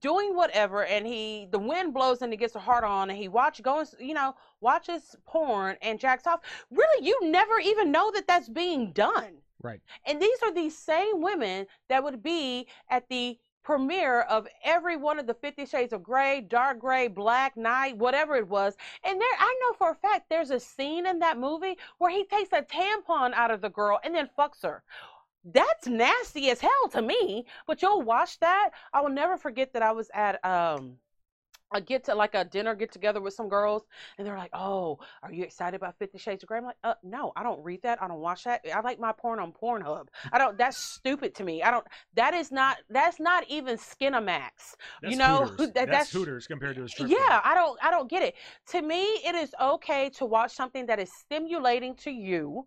doing 0.00 0.34
whatever, 0.34 0.84
and 0.84 1.06
he 1.06 1.48
the 1.50 1.58
wind 1.58 1.94
blows 1.94 2.22
and 2.22 2.32
he 2.32 2.36
gets 2.36 2.54
a 2.54 2.60
heart 2.60 2.84
on, 2.84 3.10
and 3.10 3.18
he 3.18 3.28
watch 3.28 3.62
goes, 3.62 3.94
you 3.98 4.14
know, 4.14 4.34
watches 4.60 5.16
porn 5.26 5.76
and 5.82 5.98
jacks 5.98 6.26
off. 6.26 6.40
Really, 6.70 7.06
you 7.06 7.18
never 7.30 7.58
even 7.58 7.90
know 7.90 8.10
that 8.12 8.26
that's 8.26 8.48
being 8.48 8.92
done. 8.92 9.38
Right. 9.62 9.80
And 10.06 10.20
these 10.20 10.38
are 10.42 10.52
these 10.52 10.76
same 10.76 11.20
women 11.20 11.66
that 11.88 12.02
would 12.02 12.22
be 12.22 12.66
at 12.88 13.08
the 13.08 13.38
premiere 13.62 14.22
of 14.22 14.48
every 14.64 14.96
one 14.96 15.18
of 15.18 15.26
the 15.26 15.34
50 15.34 15.66
shades 15.66 15.92
of 15.92 16.02
gray, 16.02 16.40
dark 16.40 16.78
gray, 16.78 17.08
black, 17.08 17.56
night, 17.56 17.96
whatever 17.96 18.36
it 18.36 18.48
was. 18.48 18.74
And 19.04 19.20
there 19.20 19.28
I 19.38 19.58
know 19.60 19.74
for 19.76 19.90
a 19.90 19.94
fact 19.94 20.26
there's 20.28 20.50
a 20.50 20.58
scene 20.58 21.06
in 21.06 21.18
that 21.18 21.38
movie 21.38 21.76
where 21.98 22.10
he 22.10 22.24
takes 22.24 22.52
a 22.52 22.62
tampon 22.62 23.32
out 23.34 23.50
of 23.50 23.60
the 23.60 23.68
girl 23.68 24.00
and 24.02 24.14
then 24.14 24.30
fucks 24.38 24.62
her. 24.62 24.82
That's 25.44 25.86
nasty 25.86 26.50
as 26.50 26.60
hell 26.60 26.88
to 26.92 27.02
me, 27.02 27.46
but 27.66 27.80
you'll 27.82 28.02
watch 28.02 28.38
that. 28.40 28.70
I 28.92 29.00
will 29.00 29.10
never 29.10 29.36
forget 29.36 29.72
that 29.72 29.82
I 29.82 29.92
was 29.92 30.10
at 30.14 30.44
um 30.44 30.96
a 31.72 31.80
get 31.80 32.04
to 32.04 32.14
like 32.14 32.34
a 32.34 32.44
dinner 32.44 32.74
get 32.74 32.90
together 32.90 33.20
with 33.20 33.32
some 33.32 33.48
girls 33.48 33.84
and 34.18 34.26
they're 34.26 34.36
like, 34.36 34.50
"Oh, 34.52 34.98
are 35.22 35.32
you 35.32 35.44
excited 35.44 35.76
about 35.76 35.96
50 35.98 36.18
Shades 36.18 36.42
of 36.42 36.48
Grey?" 36.48 36.58
I'm 36.58 36.64
like, 36.64 36.76
"Uh, 36.82 36.94
no, 37.02 37.32
I 37.36 37.42
don't 37.42 37.62
read 37.62 37.82
that. 37.82 38.02
I 38.02 38.08
don't 38.08 38.18
watch 38.18 38.44
that. 38.44 38.62
I 38.74 38.80
like 38.80 38.98
my 38.98 39.12
porn 39.12 39.38
on 39.38 39.52
Pornhub. 39.52 40.08
I 40.32 40.38
don't. 40.38 40.58
That's 40.58 40.76
stupid 40.76 41.34
to 41.36 41.44
me. 41.44 41.62
I 41.62 41.70
don't. 41.70 41.86
That 42.14 42.34
is 42.34 42.50
not. 42.50 42.78
That's 42.88 43.20
not 43.20 43.44
even 43.48 43.76
Skinamax. 43.76 44.50
That's 45.00 45.12
you 45.12 45.16
know, 45.16 45.46
Hooters. 45.46 45.56
that- 45.58 45.74
that's, 45.74 45.86
that's- 45.86 46.12
Hooters 46.12 46.46
compared 46.48 46.76
to 46.76 46.84
a 46.84 46.88
strip 46.88 47.08
Yeah, 47.08 47.18
club. 47.18 47.42
I 47.44 47.54
don't. 47.54 47.78
I 47.84 47.90
don't 47.90 48.10
get 48.10 48.22
it. 48.24 48.34
To 48.70 48.82
me, 48.82 49.02
it 49.24 49.34
is 49.36 49.54
okay 49.60 50.10
to 50.10 50.26
watch 50.26 50.52
something 50.54 50.86
that 50.86 50.98
is 50.98 51.10
stimulating 51.12 51.94
to 51.98 52.10
you, 52.10 52.66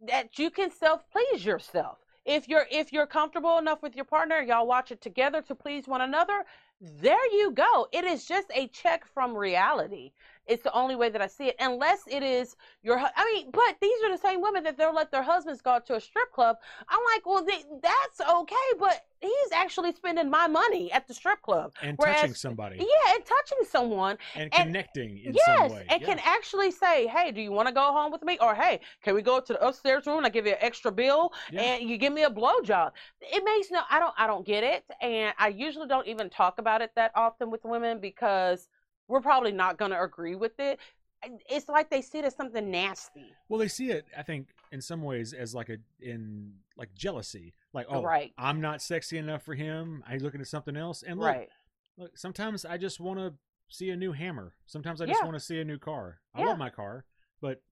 that 0.00 0.38
you 0.38 0.50
can 0.50 0.70
self 0.70 1.02
please 1.10 1.44
yourself. 1.44 1.98
If 2.24 2.48
you're 2.48 2.66
if 2.70 2.92
you're 2.92 3.06
comfortable 3.06 3.58
enough 3.58 3.82
with 3.82 3.94
your 3.94 4.04
partner, 4.04 4.40
y'all 4.40 4.66
watch 4.66 4.90
it 4.90 5.00
together 5.00 5.42
to 5.42 5.54
please 5.54 5.86
one 5.86 6.00
another. 6.00 6.44
There 7.00 7.32
you 7.32 7.52
go. 7.52 7.88
It 7.92 8.04
is 8.04 8.26
just 8.26 8.48
a 8.54 8.66
check 8.68 9.06
from 9.06 9.34
reality. 9.34 10.12
It's 10.46 10.62
the 10.62 10.72
only 10.74 10.94
way 10.94 11.08
that 11.08 11.22
I 11.22 11.26
see 11.26 11.46
it, 11.46 11.56
unless 11.58 12.00
it 12.06 12.22
is 12.22 12.56
your. 12.82 12.98
I 12.98 13.24
mean, 13.32 13.50
but 13.50 13.76
these 13.80 13.98
are 14.04 14.10
the 14.12 14.18
same 14.18 14.42
women 14.42 14.62
that 14.64 14.76
they'll 14.76 14.92
let 14.94 15.10
their 15.10 15.22
husbands 15.22 15.62
go 15.62 15.70
out 15.70 15.86
to 15.86 15.94
a 15.96 16.00
strip 16.00 16.30
club. 16.32 16.56
I'm 16.90 17.00
like, 17.14 17.24
well, 17.24 17.42
they, 17.42 17.64
that's 17.82 18.20
okay, 18.20 18.54
but 18.78 19.00
he's 19.22 19.52
actually 19.54 19.94
spending 19.94 20.28
my 20.28 20.46
money 20.46 20.92
at 20.92 21.08
the 21.08 21.14
strip 21.14 21.40
club. 21.40 21.72
and 21.80 21.96
Whereas- 21.96 22.20
touching 22.20 22.34
somebody 22.34 22.76
Yeah, 22.76 23.14
and 23.14 23.24
touching 23.24 23.58
someone. 23.66 24.18
and 24.34 24.52
and- 24.52 24.66
connecting 24.66 25.16
in 25.24 25.32
yes, 25.32 25.44
some 25.46 25.70
way. 25.70 25.86
and 25.88 26.02
yeah. 26.02 26.06
can 26.08 26.18
actually 26.22 26.70
say, 26.70 27.06
"Hey, 27.06 27.30
do 27.32 27.40
you 27.40 27.50
want 27.50 27.68
to 27.68 27.72
go 27.72 27.90
home 27.92 28.12
with 28.12 28.22
me?" 28.22 28.36
Or, 28.42 28.54
"Hey, 28.54 28.80
can 29.02 29.14
we 29.14 29.22
go 29.22 29.40
to 29.40 29.52
the 29.54 29.66
upstairs 29.66 30.04
room 30.06 30.18
and 30.18 30.26
I 30.26 30.28
give 30.28 30.44
you 30.44 30.52
an 30.52 30.58
extra 30.60 30.92
bill 30.92 31.32
Yeah. 31.50 31.62
and 31.62 31.88
you 31.88 31.96
give 31.96 32.12
me 32.12 32.24
a 32.24 32.30
blowjob?" 32.30 32.90
It 33.22 33.42
makes 33.46 33.70
no. 33.70 33.80
I 33.88 33.98
don't. 33.98 34.14
I 34.18 34.26
don't 34.26 34.44
get 34.44 34.62
it, 34.62 34.84
and 35.00 35.32
I 35.38 35.48
usually 35.48 35.88
don't 35.88 36.06
even 36.06 36.28
talk 36.28 36.58
about 36.58 36.73
it 36.82 36.92
that 36.96 37.12
often 37.14 37.50
with 37.50 37.64
women 37.64 38.00
because 38.00 38.68
we're 39.08 39.20
probably 39.20 39.52
not 39.52 39.78
going 39.78 39.90
to 39.90 40.00
agree 40.02 40.34
with 40.34 40.58
it. 40.58 40.78
It's 41.48 41.68
like 41.68 41.88
they 41.88 42.02
see 42.02 42.18
it 42.18 42.24
as 42.26 42.34
something 42.34 42.70
nasty. 42.70 43.32
Well, 43.48 43.58
they 43.58 43.68
see 43.68 43.90
it, 43.90 44.06
I 44.16 44.22
think, 44.22 44.48
in 44.72 44.80
some 44.82 45.02
ways 45.02 45.32
as 45.32 45.54
like 45.54 45.70
a 45.70 45.78
in 46.00 46.52
like 46.76 46.94
jealousy. 46.94 47.54
Like, 47.72 47.86
oh, 47.88 48.02
Right. 48.02 48.32
I'm 48.36 48.60
not 48.60 48.82
sexy 48.82 49.16
enough 49.16 49.42
for 49.42 49.54
him. 49.54 50.02
I'm 50.06 50.18
looking 50.18 50.40
at 50.42 50.46
something 50.48 50.76
else. 50.76 51.02
And 51.02 51.18
look, 51.18 51.28
right. 51.28 51.48
look, 51.96 52.18
sometimes 52.18 52.64
I 52.66 52.76
just 52.76 53.00
want 53.00 53.18
to 53.20 53.32
see 53.68 53.88
a 53.90 53.96
new 53.96 54.12
hammer. 54.12 54.54
Sometimes 54.66 55.00
I 55.00 55.06
just 55.06 55.20
Yeah. 55.20 55.24
want 55.26 55.36
to 55.38 55.44
see 55.44 55.60
a 55.60 55.64
new 55.64 55.78
car. 55.78 56.20
I 56.34 56.40
Yeah. 56.40 56.46
love 56.48 56.58
my 56.58 56.68
car, 56.70 57.04
but 57.40 57.62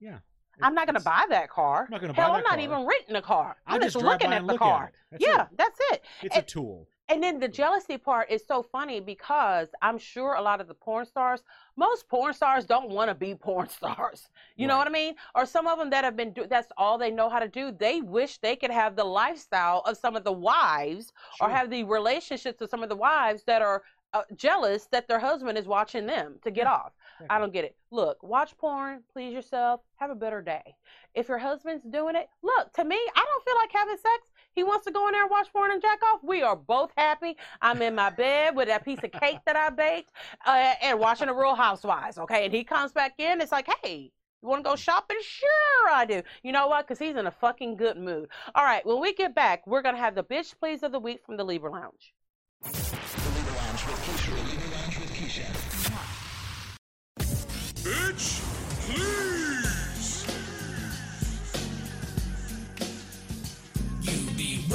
yeah, 0.00 0.20
I'm 0.62 0.74
not 0.74 0.86
going 0.86 0.98
to 0.98 1.04
buy 1.04 1.26
that 1.28 1.50
car. 1.50 1.84
I'm 1.84 1.90
not 1.90 2.00
gonna 2.00 2.12
buy 2.14 2.22
Hell, 2.22 2.32
I'm 2.32 2.42
not 2.42 2.50
car. 2.50 2.60
even 2.60 2.86
renting 2.86 3.16
a 3.16 3.22
car. 3.22 3.56
I'll 3.66 3.74
I'm 3.76 3.80
just 3.82 3.94
just 3.94 4.04
looking 4.04 4.32
at 4.32 4.40
the 4.40 4.46
look 4.46 4.58
car. 4.58 4.84
at. 4.86 4.92
That's 5.10 5.24
yeah, 5.24 5.42
it. 5.42 5.48
that's 5.56 5.78
it. 5.92 6.02
It's 6.22 6.36
a 6.36 6.42
tool. 6.42 6.88
And 7.12 7.22
then 7.22 7.38
the 7.40 7.48
jealousy 7.48 7.98
part 7.98 8.30
is 8.30 8.42
so 8.46 8.62
funny 8.62 8.98
because 9.00 9.68
I'm 9.82 9.98
sure 9.98 10.34
a 10.34 10.42
lot 10.42 10.60
of 10.62 10.68
the 10.68 10.74
porn 10.74 11.04
stars, 11.04 11.42
most 11.76 12.08
porn 12.08 12.32
stars 12.32 12.64
don't 12.64 12.88
want 12.88 13.10
to 13.10 13.14
be 13.14 13.34
porn 13.48 13.68
stars. 13.68 14.30
You 14.56 14.66
know 14.66 14.78
what 14.78 14.86
I 14.86 14.90
mean? 14.90 15.14
Or 15.34 15.44
some 15.44 15.66
of 15.66 15.78
them 15.78 15.90
that 15.90 16.04
have 16.04 16.16
been 16.16 16.32
do- 16.32 16.46
that's 16.48 16.72
all 16.78 16.96
they 16.98 17.10
know 17.10 17.28
how 17.28 17.38
to 17.38 17.48
do. 17.48 17.70
They 17.70 18.00
wish 18.00 18.38
they 18.38 18.56
could 18.56 18.70
have 18.70 18.96
the 18.96 19.04
lifestyle 19.04 19.80
of 19.86 19.98
some 19.98 20.16
of 20.16 20.24
the 20.24 20.32
wives 20.32 21.12
or 21.40 21.50
have 21.50 21.70
the 21.70 21.84
relationships 21.84 22.60
with 22.60 22.70
some 22.70 22.82
of 22.82 22.88
the 22.88 22.96
wives 22.96 23.44
that 23.44 23.62
are 23.62 23.82
uh, 24.14 24.22
jealous 24.36 24.86
that 24.86 25.06
their 25.08 25.18
husband 25.18 25.58
is 25.58 25.66
watching 25.66 26.06
them 26.06 26.38
to 26.44 26.50
get 26.50 26.64
Yeah, 26.64 26.72
off. 26.72 26.92
I 27.30 27.38
don't 27.38 27.52
get 27.52 27.64
it. 27.64 27.76
Look, 27.90 28.22
watch 28.22 28.56
porn, 28.58 29.02
please 29.12 29.32
yourself, 29.32 29.80
have 29.96 30.10
a 30.10 30.14
better 30.14 30.42
day. 30.42 30.74
If 31.14 31.28
your 31.28 31.38
husband's 31.38 31.84
doing 31.84 32.16
it, 32.16 32.28
look, 32.42 32.72
to 32.74 32.84
me, 32.84 32.96
I 32.96 33.24
don't 33.24 33.44
feel 33.44 33.56
like 33.56 33.72
having 33.72 33.96
sex. 33.96 34.22
He 34.54 34.64
wants 34.64 34.84
to 34.86 34.92
go 34.92 35.06
in 35.08 35.12
there 35.12 35.22
and 35.22 35.30
watch 35.30 35.52
porn 35.52 35.70
and 35.70 35.80
jack 35.80 36.00
off. 36.12 36.20
We 36.22 36.42
are 36.42 36.56
both 36.56 36.90
happy. 36.96 37.36
I'm 37.60 37.80
in 37.82 37.94
my 37.94 38.10
bed 38.10 38.54
with 38.56 38.68
that 38.68 38.84
piece 38.84 38.98
of 39.02 39.12
cake 39.12 39.38
that 39.46 39.56
I 39.56 39.70
baked 39.70 40.12
uh, 40.46 40.74
and 40.82 40.98
watching 40.98 41.28
the 41.28 41.34
Real 41.34 41.54
Housewives. 41.54 42.18
Okay, 42.18 42.44
and 42.44 42.54
he 42.54 42.64
comes 42.64 42.92
back 42.92 43.14
in. 43.18 43.40
It's 43.40 43.52
like, 43.52 43.68
hey, 43.82 44.12
you 44.42 44.48
want 44.48 44.64
to 44.64 44.70
go 44.70 44.76
shopping? 44.76 45.18
Sure, 45.22 45.90
I 45.90 46.04
do. 46.04 46.22
You 46.42 46.52
know 46.52 46.66
what? 46.66 46.86
Because 46.86 46.98
he's 46.98 47.16
in 47.16 47.26
a 47.26 47.30
fucking 47.30 47.76
good 47.76 47.96
mood. 47.96 48.28
All 48.54 48.64
right, 48.64 48.84
when 48.84 49.00
we 49.00 49.14
get 49.14 49.34
back, 49.34 49.66
we're 49.66 49.82
going 49.82 49.94
to 49.94 50.00
have 50.00 50.14
the 50.14 50.24
bitch 50.24 50.58
please 50.58 50.82
of 50.82 50.92
the 50.92 50.98
week 50.98 51.20
from 51.24 51.36
the 51.36 51.44
Libra 51.44 51.70
Lounge. 51.70 52.12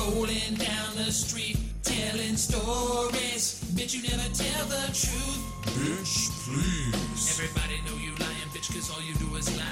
Rolling 0.07 0.55
down 0.55 0.95
the 0.95 1.11
street 1.11 1.57
telling 1.83 2.37
stories. 2.37 3.63
Bitch, 3.75 3.95
you 3.95 4.03
never 4.03 4.29
tell 4.33 4.65
the 4.67 4.87
truth. 4.93 5.43
Bitch, 5.75 6.29
please. 6.45 7.39
Everybody 7.39 7.81
know 7.85 7.95
you 8.01 8.11
lying, 8.15 8.49
bitch, 8.53 8.73
cause 8.73 8.89
all 8.91 9.01
you 9.01 9.13
do 9.15 9.35
is 9.35 9.55
lie. 9.57 9.63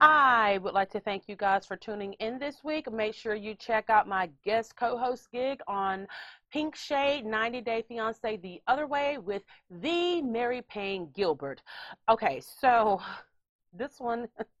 I 0.00 0.58
would 0.58 0.74
like 0.74 0.90
to 0.90 1.00
thank 1.00 1.24
you 1.28 1.36
guys 1.36 1.64
for 1.64 1.76
tuning 1.76 2.12
in 2.14 2.38
this 2.38 2.56
week. 2.62 2.92
Make 2.92 3.14
sure 3.14 3.34
you 3.34 3.54
check 3.54 3.88
out 3.88 4.06
my 4.06 4.28
guest 4.44 4.76
co 4.76 4.98
host 4.98 5.28
gig 5.32 5.60
on 5.66 6.06
Pink 6.52 6.76
Shade 6.76 7.24
90 7.24 7.62
Day 7.62 7.84
Fiance 7.88 8.36
The 8.36 8.60
Other 8.66 8.86
Way 8.86 9.18
with 9.18 9.42
the 9.70 10.20
Mary 10.22 10.62
Payne 10.68 11.08
Gilbert. 11.14 11.62
Okay, 12.08 12.40
so 12.60 13.00
this 13.72 13.98
one. 13.98 14.28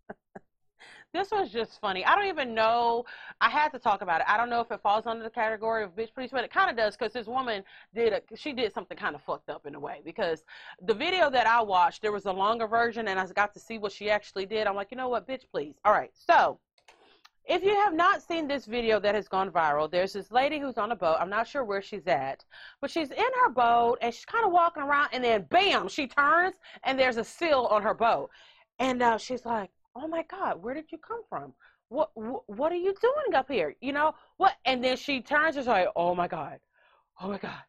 This 1.14 1.30
was 1.30 1.52
just 1.52 1.80
funny. 1.80 2.04
I 2.04 2.16
don't 2.16 2.26
even 2.26 2.54
know. 2.54 3.04
I 3.40 3.48
had 3.48 3.68
to 3.68 3.78
talk 3.78 4.02
about 4.02 4.20
it. 4.20 4.26
I 4.28 4.36
don't 4.36 4.50
know 4.50 4.60
if 4.60 4.72
it 4.72 4.80
falls 4.82 5.06
under 5.06 5.22
the 5.22 5.30
category 5.30 5.84
of 5.84 5.94
bitch 5.94 6.12
please, 6.12 6.30
but 6.32 6.42
it 6.42 6.52
kind 6.52 6.68
of 6.68 6.76
does 6.76 6.96
because 6.96 7.12
this 7.12 7.28
woman 7.28 7.62
did 7.94 8.12
a, 8.12 8.36
she 8.36 8.52
did 8.52 8.74
something 8.74 8.96
kind 8.96 9.14
of 9.14 9.22
fucked 9.22 9.48
up 9.48 9.64
in 9.64 9.76
a 9.76 9.80
way 9.80 10.00
because 10.04 10.42
the 10.82 10.92
video 10.92 11.30
that 11.30 11.46
I 11.46 11.62
watched 11.62 12.02
there 12.02 12.10
was 12.10 12.26
a 12.26 12.32
longer 12.32 12.66
version 12.66 13.06
and 13.06 13.20
I 13.20 13.26
got 13.28 13.54
to 13.54 13.60
see 13.60 13.78
what 13.78 13.92
she 13.92 14.10
actually 14.10 14.44
did. 14.44 14.66
I'm 14.66 14.74
like, 14.74 14.90
you 14.90 14.96
know 14.96 15.08
what, 15.08 15.28
bitch 15.28 15.44
please. 15.48 15.76
All 15.84 15.92
right, 15.92 16.10
so 16.14 16.58
if 17.44 17.62
you 17.62 17.76
have 17.76 17.94
not 17.94 18.20
seen 18.20 18.48
this 18.48 18.66
video 18.66 18.98
that 18.98 19.14
has 19.14 19.28
gone 19.28 19.52
viral, 19.52 19.88
there's 19.88 20.14
this 20.14 20.32
lady 20.32 20.58
who's 20.58 20.78
on 20.78 20.90
a 20.90 20.96
boat. 20.96 21.18
I'm 21.20 21.30
not 21.30 21.46
sure 21.46 21.64
where 21.64 21.82
she's 21.82 22.08
at, 22.08 22.44
but 22.80 22.90
she's 22.90 23.12
in 23.12 23.32
her 23.44 23.50
boat 23.50 23.98
and 24.02 24.12
she's 24.12 24.24
kind 24.24 24.44
of 24.44 24.50
walking 24.50 24.82
around, 24.82 25.10
and 25.12 25.22
then 25.22 25.42
bam, 25.48 25.86
she 25.86 26.08
turns 26.08 26.56
and 26.82 26.98
there's 26.98 27.18
a 27.18 27.24
seal 27.24 27.68
on 27.70 27.82
her 27.82 27.94
boat, 27.94 28.30
and 28.80 29.00
uh, 29.00 29.16
she's 29.16 29.44
like, 29.44 29.70
"Oh 29.94 30.08
my 30.08 30.22
God, 30.24 30.62
where 30.62 30.74
did 30.74 30.90
you 30.90 30.98
come 30.98 31.22
from? 31.28 31.52
What, 31.88 32.10
what 32.14 32.42
what 32.48 32.72
are 32.72 32.76
you 32.76 32.94
doing 33.00 33.34
up 33.34 33.50
here? 33.50 33.74
You 33.80 33.92
know 33.92 34.14
what?" 34.36 34.54
And 34.64 34.82
then 34.82 34.96
she 34.96 35.20
turns 35.20 35.56
and 35.56 35.64
she's 35.64 35.68
like, 35.68 35.88
"Oh 35.96 36.14
my 36.14 36.28
God, 36.28 36.60
oh 37.20 37.28
my 37.28 37.38
God, 37.38 37.62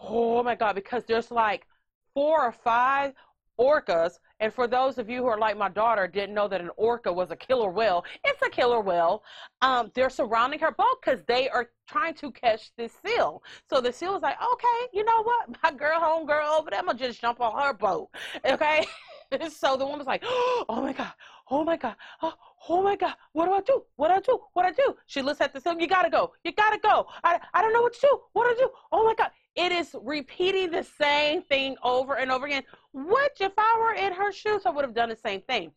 oh 0.00 0.42
my 0.42 0.54
God," 0.54 0.74
because 0.74 1.04
there's 1.04 1.30
like 1.30 1.66
four 2.14 2.42
or 2.44 2.52
five 2.52 3.14
orcas. 3.58 4.18
And 4.40 4.52
for 4.54 4.68
those 4.68 4.98
of 4.98 5.10
you 5.10 5.22
who 5.22 5.26
are 5.26 5.38
like 5.38 5.56
my 5.56 5.68
daughter, 5.68 6.06
didn't 6.06 6.34
know 6.34 6.46
that 6.48 6.60
an 6.60 6.70
orca 6.76 7.12
was 7.12 7.30
a 7.30 7.36
killer 7.36 7.70
whale. 7.70 8.04
It's 8.24 8.40
a 8.42 8.50
killer 8.50 8.80
whale. 8.80 9.22
Um, 9.62 9.90
they're 9.94 10.10
surrounding 10.10 10.60
her 10.60 10.70
boat 10.70 11.02
because 11.02 11.22
they 11.26 11.48
are 11.48 11.70
trying 11.88 12.14
to 12.14 12.30
catch 12.30 12.70
this 12.76 12.92
seal. 13.04 13.42
So 13.68 13.80
the 13.80 13.92
seal 13.92 14.14
is 14.14 14.22
like, 14.22 14.36
okay, 14.40 14.88
you 14.92 15.04
know 15.04 15.22
what? 15.22 15.56
My 15.62 15.72
girl, 15.72 15.98
home 15.98 16.26
girl 16.26 16.56
over 16.58 16.70
there, 16.70 16.78
I'm 16.78 16.86
gonna 16.86 16.98
just 16.98 17.20
jump 17.20 17.40
on 17.40 17.60
her 17.60 17.72
boat. 17.72 18.08
Okay. 18.44 18.86
so 19.50 19.76
the 19.76 19.84
woman's 19.86 20.06
like, 20.06 20.22
oh 20.26 20.64
my 20.82 20.92
God, 20.92 21.12
oh 21.50 21.64
my 21.64 21.76
God, 21.76 21.96
oh, 22.22 22.34
oh 22.68 22.82
my 22.82 22.96
God, 22.96 23.14
what 23.32 23.46
do 23.46 23.52
I 23.52 23.60
do? 23.60 23.82
What 23.96 24.08
do 24.08 24.14
I 24.14 24.20
do? 24.20 24.40
What 24.52 24.62
do 24.62 24.68
I 24.68 24.72
do? 24.72 24.96
She 25.06 25.22
looks 25.22 25.40
at 25.40 25.52
the 25.52 25.60
seal, 25.60 25.78
you 25.78 25.86
gotta 25.86 26.10
go, 26.10 26.32
you 26.44 26.52
gotta 26.52 26.78
go. 26.78 27.06
I, 27.24 27.40
I 27.54 27.62
don't 27.62 27.72
know 27.72 27.82
what 27.82 27.94
to 27.94 28.00
do. 28.00 28.20
What 28.32 28.44
do 28.44 28.50
I 28.50 28.66
do? 28.66 28.70
Oh 28.92 29.04
my 29.04 29.14
God. 29.14 29.30
It 29.54 29.72
is 29.72 29.96
repeating 30.02 30.70
the 30.70 30.84
same 30.84 31.42
thing 31.42 31.76
over 31.82 32.16
and 32.18 32.30
over 32.30 32.46
again. 32.46 32.62
Which, 32.92 33.40
if 33.40 33.52
I 33.58 33.76
were 33.80 33.94
in 33.94 34.12
her 34.12 34.30
shoes, 34.30 34.62
I 34.64 34.70
would 34.70 34.84
have 34.84 34.94
done 34.94 35.08
the 35.08 35.16
same 35.16 35.40
thing. 35.42 35.72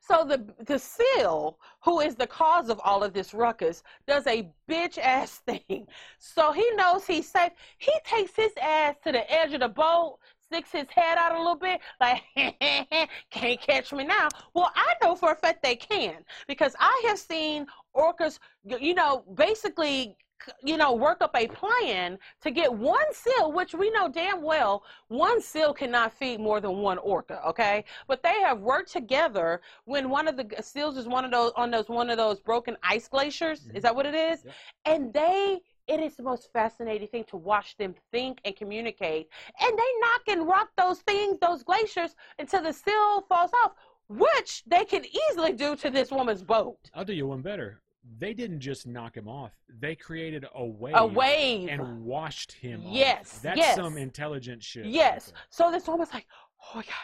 So 0.00 0.24
the 0.24 0.52
the 0.64 0.78
seal, 0.78 1.58
who 1.84 2.00
is 2.00 2.14
the 2.16 2.26
cause 2.26 2.68
of 2.68 2.80
all 2.84 3.02
of 3.02 3.12
this 3.12 3.34
ruckus, 3.34 3.82
does 4.06 4.26
a 4.26 4.48
bitch 4.68 4.98
ass 4.98 5.38
thing. 5.46 5.86
So 6.18 6.52
he 6.52 6.68
knows 6.74 7.06
he's 7.06 7.28
safe. 7.28 7.52
He 7.78 7.92
takes 8.04 8.34
his 8.34 8.52
ass 8.60 8.96
to 9.04 9.12
the 9.12 9.30
edge 9.32 9.52
of 9.52 9.60
the 9.60 9.68
boat, 9.68 10.18
sticks 10.46 10.72
his 10.72 10.86
head 10.90 11.18
out 11.18 11.34
a 11.34 11.38
little 11.38 11.56
bit, 11.56 11.80
like 12.00 12.22
can't 13.30 13.60
catch 13.60 13.92
me 13.92 14.04
now. 14.04 14.28
Well, 14.54 14.70
I 14.74 14.94
know 15.02 15.14
for 15.14 15.32
a 15.32 15.36
fact 15.36 15.62
they 15.62 15.76
can 15.76 16.24
because 16.46 16.74
I 16.78 17.02
have 17.06 17.18
seen 17.18 17.66
orcas, 17.94 18.38
you 18.64 18.94
know, 18.94 19.24
basically 19.34 20.16
you 20.62 20.76
know, 20.76 20.92
work 20.92 21.22
up 21.22 21.34
a 21.34 21.46
plan 21.48 22.18
to 22.42 22.50
get 22.50 22.72
one 22.72 23.12
seal, 23.12 23.52
which 23.52 23.74
we 23.74 23.90
know 23.90 24.08
damn 24.08 24.42
well 24.42 24.84
one 25.08 25.40
seal 25.40 25.72
cannot 25.72 26.12
feed 26.12 26.40
more 26.40 26.60
than 26.60 26.78
one 26.78 26.98
orca, 26.98 27.40
okay? 27.46 27.84
But 28.06 28.22
they 28.22 28.40
have 28.42 28.60
worked 28.60 28.92
together 28.92 29.60
when 29.84 30.10
one 30.10 30.28
of 30.28 30.36
the 30.36 30.46
seals 30.62 30.96
is 30.96 31.06
one 31.06 31.24
of 31.24 31.30
those 31.30 31.52
on 31.56 31.70
those 31.70 31.88
one 31.88 32.10
of 32.10 32.16
those 32.16 32.40
broken 32.40 32.76
ice 32.82 33.08
glaciers. 33.08 33.60
Is 33.60 33.66
mm-hmm. 33.66 33.80
that 33.80 33.96
what 33.96 34.06
it 34.06 34.14
is? 34.14 34.44
Yep. 34.44 34.54
And 34.84 35.12
they 35.12 35.60
it 35.88 36.00
is 36.00 36.16
the 36.16 36.22
most 36.22 36.50
fascinating 36.52 37.08
thing 37.08 37.24
to 37.24 37.36
watch 37.36 37.76
them 37.76 37.94
think 38.12 38.38
and 38.44 38.56
communicate. 38.56 39.28
And 39.60 39.72
they 39.78 39.84
knock 40.00 40.22
and 40.28 40.46
rock 40.46 40.68
those 40.76 41.00
things, 41.00 41.38
those 41.40 41.62
glaciers, 41.62 42.14
until 42.38 42.62
the 42.62 42.72
seal 42.72 43.22
falls 43.28 43.50
off, 43.64 43.72
which 44.08 44.62
they 44.66 44.84
can 44.84 45.04
easily 45.30 45.52
do 45.52 45.76
to 45.76 45.90
this 45.90 46.10
woman's 46.10 46.42
boat. 46.42 46.78
I'll 46.94 47.04
do 47.04 47.12
you 47.12 47.26
one 47.28 47.42
better. 47.42 47.80
They 48.18 48.34
didn't 48.34 48.60
just 48.60 48.86
knock 48.86 49.16
him 49.16 49.26
off. 49.26 49.50
They 49.80 49.96
created 49.96 50.46
a 50.54 50.64
wave, 50.64 50.94
A 50.96 51.04
wave. 51.06 51.68
and 51.68 52.04
washed 52.04 52.52
him 52.52 52.82
Yes, 52.84 53.36
off. 53.36 53.42
That's 53.42 53.58
yes. 53.58 53.74
some 53.76 53.96
intelligent 53.98 54.62
shit. 54.62 54.86
Yes. 54.86 55.32
right. 55.34 55.42
So 55.50 55.70
this 55.72 55.88
woman's 55.88 56.12
like, 56.14 56.26
oh 56.62 56.76
my 56.76 56.82
god, 56.82 56.94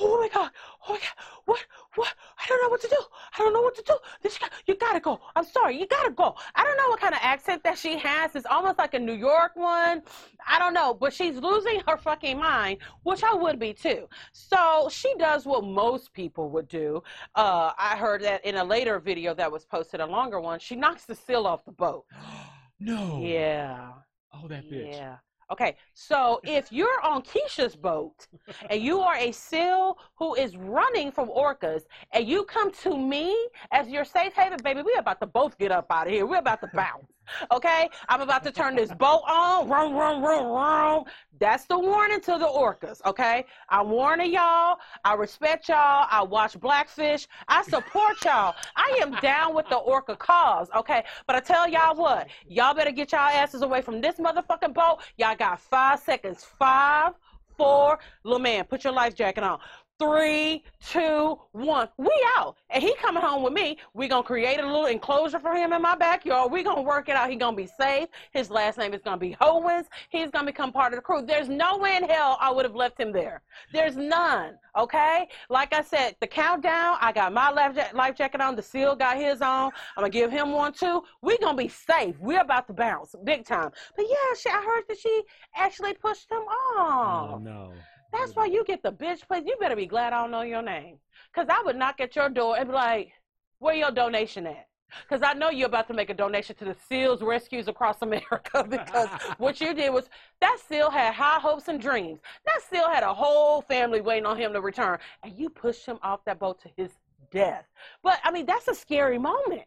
oh 0.00 0.20
my 0.20 0.28
god, 0.28 0.50
oh 0.88 0.92
my 0.92 0.98
god, 0.98 1.24
what, 1.44 1.64
what? 1.94 2.14
I 2.38 2.46
don't 2.48 2.62
know 2.62 2.68
what 2.68 2.80
to 2.82 2.88
do. 2.88 2.96
I 3.34 3.38
don't 3.38 3.52
know 3.52 3.62
what 3.62 3.74
to 3.76 3.82
do. 3.82 3.94
This 4.22 4.38
guy, 4.38 4.48
you 4.66 4.74
gotta 4.76 5.00
go. 5.00 5.20
I'm 5.34 5.44
sorry, 5.44 5.78
you 5.78 5.86
gotta 5.86 6.10
go. 6.10 6.34
I 6.54 6.64
don't 6.64 6.76
know 6.76 6.88
what 6.88 7.00
kind 7.00 7.14
of 7.14 7.20
accent 7.22 7.62
that 7.64 7.78
she 7.78 7.98
has. 7.98 8.34
It's 8.34 8.46
almost 8.46 8.78
like 8.78 8.94
a 8.94 8.98
New 8.98 9.14
York 9.14 9.52
one. 9.54 10.02
I 10.46 10.58
don't 10.58 10.74
know, 10.74 10.94
but 10.94 11.12
she's 11.12 11.36
losing 11.36 11.80
her 11.86 11.96
fucking 11.96 12.38
mind, 12.38 12.78
which 13.02 13.22
I 13.24 13.34
would 13.34 13.58
be 13.58 13.72
too. 13.72 14.08
So 14.32 14.88
she 14.90 15.12
does 15.18 15.46
what 15.46 15.64
most 15.64 16.12
people 16.12 16.50
would 16.50 16.68
do. 16.68 17.02
Uh, 17.34 17.72
I 17.78 17.96
heard 17.96 18.22
that 18.22 18.44
in 18.44 18.56
a 18.56 18.64
later 18.64 18.98
video 18.98 19.34
that 19.34 19.50
was 19.50 19.64
posted, 19.64 20.00
a 20.00 20.06
longer 20.06 20.40
one. 20.40 20.58
She 20.58 20.76
knocks 20.76 21.04
the 21.04 21.14
seal 21.14 21.46
off 21.46 21.64
the 21.64 21.72
boat. 21.72 22.04
no. 22.80 23.20
Yeah. 23.22 23.92
Oh, 24.32 24.48
that 24.48 24.70
bitch. 24.70 24.92
Yeah. 24.92 25.16
Okay, 25.50 25.76
so 25.94 26.40
if 26.44 26.70
you're 26.70 27.00
on 27.02 27.22
Keisha's 27.22 27.74
boat 27.74 28.26
and 28.68 28.82
you 28.82 29.00
are 29.00 29.16
a 29.16 29.32
seal 29.32 29.96
who 30.18 30.34
is 30.34 30.56
running 30.56 31.10
from 31.10 31.30
orcas 31.30 31.82
and 32.12 32.28
you 32.28 32.44
come 32.44 32.70
to 32.82 32.96
me 32.98 33.34
as 33.72 33.88
your 33.88 34.04
safe 34.04 34.34
haven, 34.34 34.58
baby, 34.62 34.82
we're 34.82 35.00
about 35.00 35.20
to 35.20 35.26
both 35.26 35.56
get 35.56 35.72
up 35.72 35.86
out 35.90 36.06
of 36.06 36.12
here. 36.12 36.26
We're 36.26 36.38
about 36.38 36.60
to 36.60 36.70
bounce. 36.74 37.06
Okay? 37.50 37.88
I'm 38.08 38.20
about 38.20 38.42
to 38.44 38.52
turn 38.52 38.76
this 38.76 38.92
boat 38.92 39.22
on. 39.28 39.68
Rum, 39.68 39.94
rum, 39.94 40.22
rum, 40.22 40.46
rum. 40.46 41.04
That's 41.38 41.66
the 41.66 41.78
warning 41.78 42.20
to 42.22 42.38
the 42.38 42.46
orcas, 42.46 43.00
okay? 43.06 43.44
I'm 43.68 43.90
warning 43.90 44.32
y'all. 44.32 44.78
I 45.04 45.14
respect 45.14 45.68
y'all. 45.68 46.06
I 46.10 46.22
watch 46.22 46.58
Blackfish. 46.58 47.28
I 47.46 47.62
support 47.62 48.24
y'all. 48.24 48.54
I 48.76 48.98
am 49.00 49.12
down 49.20 49.54
with 49.54 49.68
the 49.68 49.76
orca 49.76 50.16
cause, 50.16 50.68
okay? 50.74 51.04
But 51.26 51.36
I 51.36 51.40
tell 51.40 51.68
y'all 51.68 51.94
what, 51.94 52.26
y'all 52.48 52.74
better 52.74 52.90
get 52.90 53.12
y'all 53.12 53.20
asses 53.20 53.62
away 53.62 53.82
from 53.82 54.00
this 54.00 54.16
motherfucking 54.16 54.74
boat. 54.74 54.98
Y'all 55.16 55.36
got 55.36 55.60
five 55.60 56.00
seconds. 56.00 56.44
Five, 56.58 57.12
four, 57.56 57.98
little 58.24 58.38
man, 58.38 58.64
put 58.64 58.84
your 58.84 58.92
life 58.92 59.14
jacket 59.14 59.44
on. 59.44 59.58
Three, 59.98 60.62
two, 60.86 61.40
one. 61.50 61.88
We 61.96 62.12
out. 62.36 62.56
And 62.70 62.80
he 62.80 62.94
coming 62.96 63.20
home 63.20 63.42
with 63.42 63.52
me. 63.52 63.78
We 63.94 64.06
gonna 64.06 64.22
create 64.22 64.60
a 64.60 64.64
little 64.64 64.86
enclosure 64.86 65.40
for 65.40 65.54
him 65.54 65.72
in 65.72 65.82
my 65.82 65.96
backyard. 65.96 66.52
We 66.52 66.62
gonna 66.62 66.82
work 66.82 67.08
it 67.08 67.16
out. 67.16 67.28
He 67.28 67.34
gonna 67.34 67.56
be 67.56 67.66
safe. 67.66 68.06
His 68.30 68.48
last 68.48 68.78
name 68.78 68.94
is 68.94 69.02
gonna 69.02 69.16
be 69.16 69.36
Howens. 69.40 69.86
He's 70.08 70.30
gonna 70.30 70.46
become 70.46 70.70
part 70.70 70.92
of 70.92 70.98
the 70.98 71.02
crew. 71.02 71.22
There's 71.22 71.48
no 71.48 71.78
way 71.78 71.96
in 71.96 72.04
hell 72.04 72.38
I 72.40 72.48
would 72.52 72.64
have 72.64 72.76
left 72.76 73.00
him 73.00 73.10
there. 73.10 73.42
There's 73.72 73.96
none. 73.96 74.56
Okay? 74.76 75.26
Like 75.50 75.74
I 75.74 75.82
said, 75.82 76.14
the 76.20 76.28
countdown, 76.28 76.96
I 77.00 77.10
got 77.10 77.32
my 77.32 77.50
life, 77.50 77.74
ja- 77.74 77.90
life 77.92 78.14
jacket 78.14 78.40
on. 78.40 78.54
The 78.54 78.62
seal 78.62 78.94
got 78.94 79.16
his 79.16 79.42
on. 79.42 79.72
I'm 79.96 80.02
gonna 80.02 80.10
give 80.10 80.30
him 80.30 80.52
one 80.52 80.72
too. 80.74 81.02
We 81.22 81.38
gonna 81.38 81.56
be 81.56 81.68
safe. 81.68 82.14
We're 82.20 82.42
about 82.42 82.68
to 82.68 82.72
bounce 82.72 83.16
big 83.24 83.44
time. 83.44 83.72
But 83.96 84.06
yeah, 84.08 84.36
she, 84.40 84.48
I 84.48 84.62
heard 84.62 84.84
that 84.88 84.98
she 84.98 85.22
actually 85.56 85.94
pushed 85.94 86.30
him 86.30 86.42
oh, 86.48 86.76
off. 86.78 87.30
Oh 87.34 87.38
no. 87.38 87.72
That's 88.12 88.34
why 88.34 88.46
you 88.46 88.64
get 88.64 88.82
the 88.82 88.92
bitch 88.92 89.26
place. 89.26 89.44
You 89.46 89.56
better 89.60 89.76
be 89.76 89.86
glad 89.86 90.12
I 90.12 90.22
don't 90.22 90.30
know 90.30 90.42
your 90.42 90.62
name. 90.62 90.96
Because 91.32 91.48
I 91.50 91.62
would 91.64 91.76
knock 91.76 92.00
at 92.00 92.16
your 92.16 92.28
door 92.28 92.56
and 92.58 92.68
be 92.68 92.74
like, 92.74 93.12
where 93.58 93.74
your 93.74 93.90
donation 93.90 94.46
at? 94.46 94.66
Because 95.02 95.22
I 95.22 95.34
know 95.34 95.50
you're 95.50 95.66
about 95.66 95.86
to 95.88 95.94
make 95.94 96.08
a 96.08 96.14
donation 96.14 96.56
to 96.56 96.64
the 96.64 96.76
SEALs 96.88 97.22
Rescues 97.22 97.68
Across 97.68 98.02
America 98.02 98.64
because 98.68 99.08
what 99.38 99.60
you 99.60 99.74
did 99.74 99.92
was 99.92 100.08
that 100.40 100.58
SEAL 100.68 100.90
had 100.90 101.12
high 101.14 101.38
hopes 101.38 101.68
and 101.68 101.80
dreams. 101.80 102.20
That 102.46 102.60
SEAL 102.70 102.88
had 102.88 103.02
a 103.02 103.12
whole 103.12 103.60
family 103.62 104.00
waiting 104.00 104.26
on 104.26 104.38
him 104.38 104.52
to 104.52 104.60
return, 104.60 104.98
and 105.22 105.32
you 105.36 105.50
pushed 105.50 105.84
him 105.84 105.98
off 106.02 106.24
that 106.24 106.38
boat 106.38 106.60
to 106.62 106.68
his 106.76 106.90
death. 107.30 107.66
But 108.02 108.18
I 108.24 108.30
mean, 108.30 108.46
that's 108.46 108.68
a 108.68 108.74
scary 108.74 109.18
moment. 109.18 109.64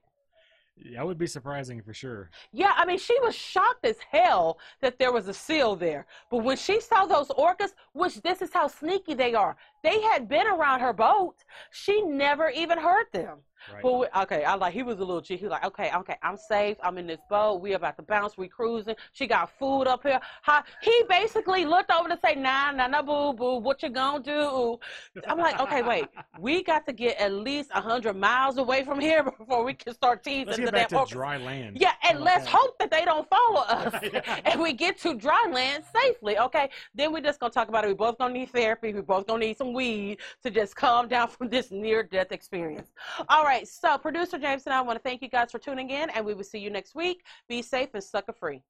That 0.95 1.05
would 1.05 1.17
be 1.17 1.27
surprising 1.27 1.81
for 1.81 1.93
sure. 1.93 2.29
Yeah, 2.51 2.73
I 2.75 2.85
mean, 2.85 2.97
she 2.97 3.17
was 3.21 3.35
shocked 3.35 3.85
as 3.85 3.97
hell 3.99 4.57
that 4.81 4.97
there 4.97 5.11
was 5.11 5.27
a 5.27 5.33
seal 5.33 5.75
there. 5.75 6.05
But 6.29 6.43
when 6.43 6.57
she 6.57 6.81
saw 6.81 7.05
those 7.05 7.27
orcas, 7.29 7.73
which 7.93 8.21
this 8.21 8.41
is 8.41 8.51
how 8.53 8.67
sneaky 8.67 9.13
they 9.13 9.33
are, 9.33 9.55
they 9.83 10.01
had 10.01 10.27
been 10.27 10.47
around 10.47 10.79
her 10.79 10.93
boat. 10.93 11.35
She 11.71 12.01
never 12.01 12.49
even 12.49 12.79
heard 12.79 13.07
them. 13.11 13.39
Right. 13.73 13.83
But 13.83 13.99
we, 13.99 14.07
okay, 14.23 14.43
I 14.43 14.55
like 14.55 14.73
he 14.73 14.83
was 14.83 14.97
a 14.97 15.03
little 15.03 15.21
cheeky. 15.21 15.37
He 15.41 15.45
was 15.45 15.51
like, 15.51 15.65
okay, 15.65 15.91
okay, 15.95 16.17
I'm 16.23 16.37
safe. 16.37 16.77
I'm 16.83 16.97
in 16.97 17.07
this 17.07 17.21
boat. 17.29 17.61
We 17.61 17.73
about 17.73 17.95
to 17.97 18.03
bounce. 18.03 18.37
We 18.37 18.47
cruising. 18.47 18.95
She 19.13 19.27
got 19.27 19.49
food 19.57 19.83
up 19.83 20.03
here. 20.03 20.19
How, 20.41 20.63
he 20.81 21.03
basically 21.09 21.65
looked 21.65 21.91
over 21.91 22.09
to 22.09 22.19
say, 22.23 22.35
nah, 22.35 22.71
nah, 22.71 22.87
nah, 22.87 23.01
boo, 23.01 23.33
boo. 23.33 23.57
What 23.57 23.83
you 23.83 23.89
gonna 23.89 24.23
do? 24.23 24.79
I'm 25.27 25.37
like, 25.37 25.59
okay, 25.59 25.81
wait. 25.81 26.05
We 26.39 26.63
got 26.63 26.85
to 26.87 26.93
get 26.93 27.17
at 27.17 27.33
least 27.33 27.69
a 27.73 27.81
hundred 27.81 28.15
miles 28.15 28.57
away 28.57 28.83
from 28.83 28.99
here 28.99 29.23
before 29.37 29.63
we 29.63 29.73
can 29.73 29.93
start 29.93 30.23
teasing 30.23 30.47
Let's 30.47 30.57
the 30.57 30.63
get 30.65 30.89
back 30.89 30.89
to 30.89 31.05
dry 31.07 31.37
land. 31.37 31.77
Yeah, 31.79 31.93
and 32.07 32.19
let's 32.21 32.47
hope 32.47 32.77
that 32.79 32.89
they 32.89 33.05
don't 33.05 33.27
follow 33.29 33.61
us 33.67 33.93
Yeah. 34.11 34.39
and 34.45 34.61
we 34.61 34.73
get 34.73 34.97
to 34.99 35.13
dry 35.13 35.47
land 35.51 35.83
safely. 35.93 36.37
Okay, 36.37 36.69
then 36.95 37.11
we're 37.11 37.21
just 37.21 37.39
gonna 37.39 37.51
talk 37.51 37.67
about 37.69 37.83
it. 37.83 37.87
We 37.87 37.93
both 37.93 38.17
gonna 38.17 38.33
need 38.33 38.49
therapy. 38.49 38.93
We 38.93 39.01
both 39.01 39.27
gonna 39.27 39.39
need 39.39 39.57
some 39.57 39.73
weed 39.73 40.19
to 40.43 40.49
just 40.49 40.75
calm 40.75 41.07
down 41.07 41.27
from 41.35 41.49
this 41.49 41.71
near-death 41.71 42.31
experience. 42.31 42.91
All 43.29 43.43
right, 43.43 43.50
so 43.65 43.97
producer 43.97 44.37
James 44.37 44.63
and 44.65 44.73
I 44.73 44.81
want 44.81 44.97
to 44.97 45.03
thank 45.03 45.21
you 45.21 45.29
guys 45.29 45.51
for 45.51 45.59
tuning 45.59 45.89
in, 45.89 46.09
and 46.11 46.25
we 46.25 46.33
will 46.33 46.43
see 46.43 46.59
you 46.59 46.69
next 46.69 46.95
week. 46.95 47.23
Be 47.47 47.61
safe 47.61 47.89
and 47.93 48.03
sucker 48.03 48.33
free. 48.33 48.63